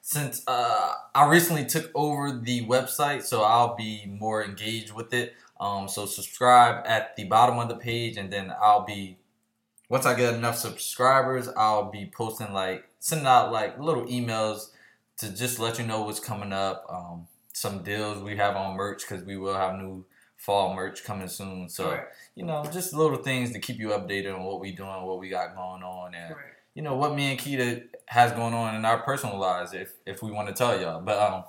since 0.00 0.42
uh, 0.48 0.94
I 1.14 1.28
recently 1.28 1.66
took 1.66 1.90
over 1.94 2.32
the 2.32 2.66
website, 2.66 3.22
so 3.22 3.42
I'll 3.42 3.76
be 3.76 4.06
more 4.06 4.42
engaged 4.42 4.92
with 4.92 5.12
it. 5.14 5.34
Um, 5.60 5.86
so 5.88 6.06
subscribe 6.06 6.84
at 6.86 7.14
the 7.16 7.24
bottom 7.24 7.58
of 7.58 7.68
the 7.68 7.76
page, 7.76 8.16
and 8.16 8.32
then 8.32 8.52
I'll 8.60 8.84
be 8.84 9.18
once 9.90 10.04
I 10.06 10.14
get 10.14 10.34
enough 10.34 10.56
subscribers, 10.56 11.48
I'll 11.56 11.90
be 11.90 12.10
posting 12.14 12.52
like 12.52 12.87
sending 13.00 13.26
out 13.26 13.52
like 13.52 13.78
little 13.78 14.04
emails 14.06 14.70
to 15.18 15.34
just 15.34 15.58
let 15.58 15.78
you 15.78 15.86
know 15.86 16.02
what's 16.02 16.20
coming 16.20 16.52
up. 16.52 16.86
Um, 16.88 17.26
some 17.52 17.82
deals 17.82 18.22
we 18.22 18.36
have 18.36 18.56
on 18.56 18.76
merch 18.76 19.02
because 19.08 19.24
we 19.24 19.36
will 19.36 19.54
have 19.54 19.76
new 19.76 20.04
fall 20.36 20.74
merch 20.74 21.04
coming 21.04 21.28
soon. 21.28 21.68
So 21.68 21.90
Correct. 21.90 22.16
you 22.36 22.44
know, 22.44 22.64
just 22.72 22.94
little 22.94 23.18
things 23.18 23.52
to 23.52 23.58
keep 23.58 23.78
you 23.78 23.88
updated 23.88 24.34
on 24.34 24.44
what 24.44 24.60
we 24.60 24.72
doing, 24.72 25.02
what 25.02 25.18
we 25.18 25.28
got 25.28 25.56
going 25.56 25.82
on, 25.82 26.14
and 26.14 26.34
Correct. 26.34 26.56
you 26.74 26.82
know 26.82 26.94
what 26.94 27.14
me 27.14 27.32
and 27.32 27.40
Keita 27.40 27.84
has 28.06 28.32
going 28.32 28.54
on 28.54 28.76
in 28.76 28.84
our 28.84 29.02
personal 29.02 29.38
lives. 29.38 29.72
If 29.74 29.92
if 30.06 30.22
we 30.22 30.30
want 30.30 30.48
to 30.48 30.54
tell 30.54 30.80
y'all, 30.80 31.00
but 31.00 31.18
um, 31.18 31.44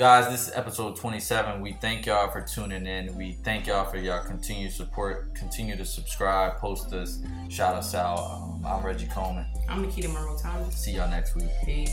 Guys, 0.00 0.30
this 0.30 0.48
is 0.48 0.54
episode 0.54 0.96
27. 0.96 1.60
We 1.60 1.72
thank 1.72 2.06
y'all 2.06 2.30
for 2.30 2.40
tuning 2.40 2.86
in. 2.86 3.14
We 3.18 3.32
thank 3.44 3.66
y'all 3.66 3.84
for 3.84 3.98
y'all 3.98 4.24
continued 4.24 4.72
support. 4.72 5.34
Continue 5.34 5.76
to 5.76 5.84
subscribe, 5.84 6.56
post 6.56 6.94
us, 6.94 7.18
shout 7.50 7.74
us 7.74 7.94
out. 7.94 8.18
Um, 8.18 8.64
I'm 8.64 8.82
Reggie 8.82 9.08
Coleman. 9.08 9.44
I'm 9.68 9.82
Nikita 9.82 10.08
Monroe 10.08 10.38
Thomas. 10.38 10.74
See 10.74 10.92
y'all 10.92 11.10
next 11.10 11.34
week. 11.34 11.50
Peace. 11.66 11.92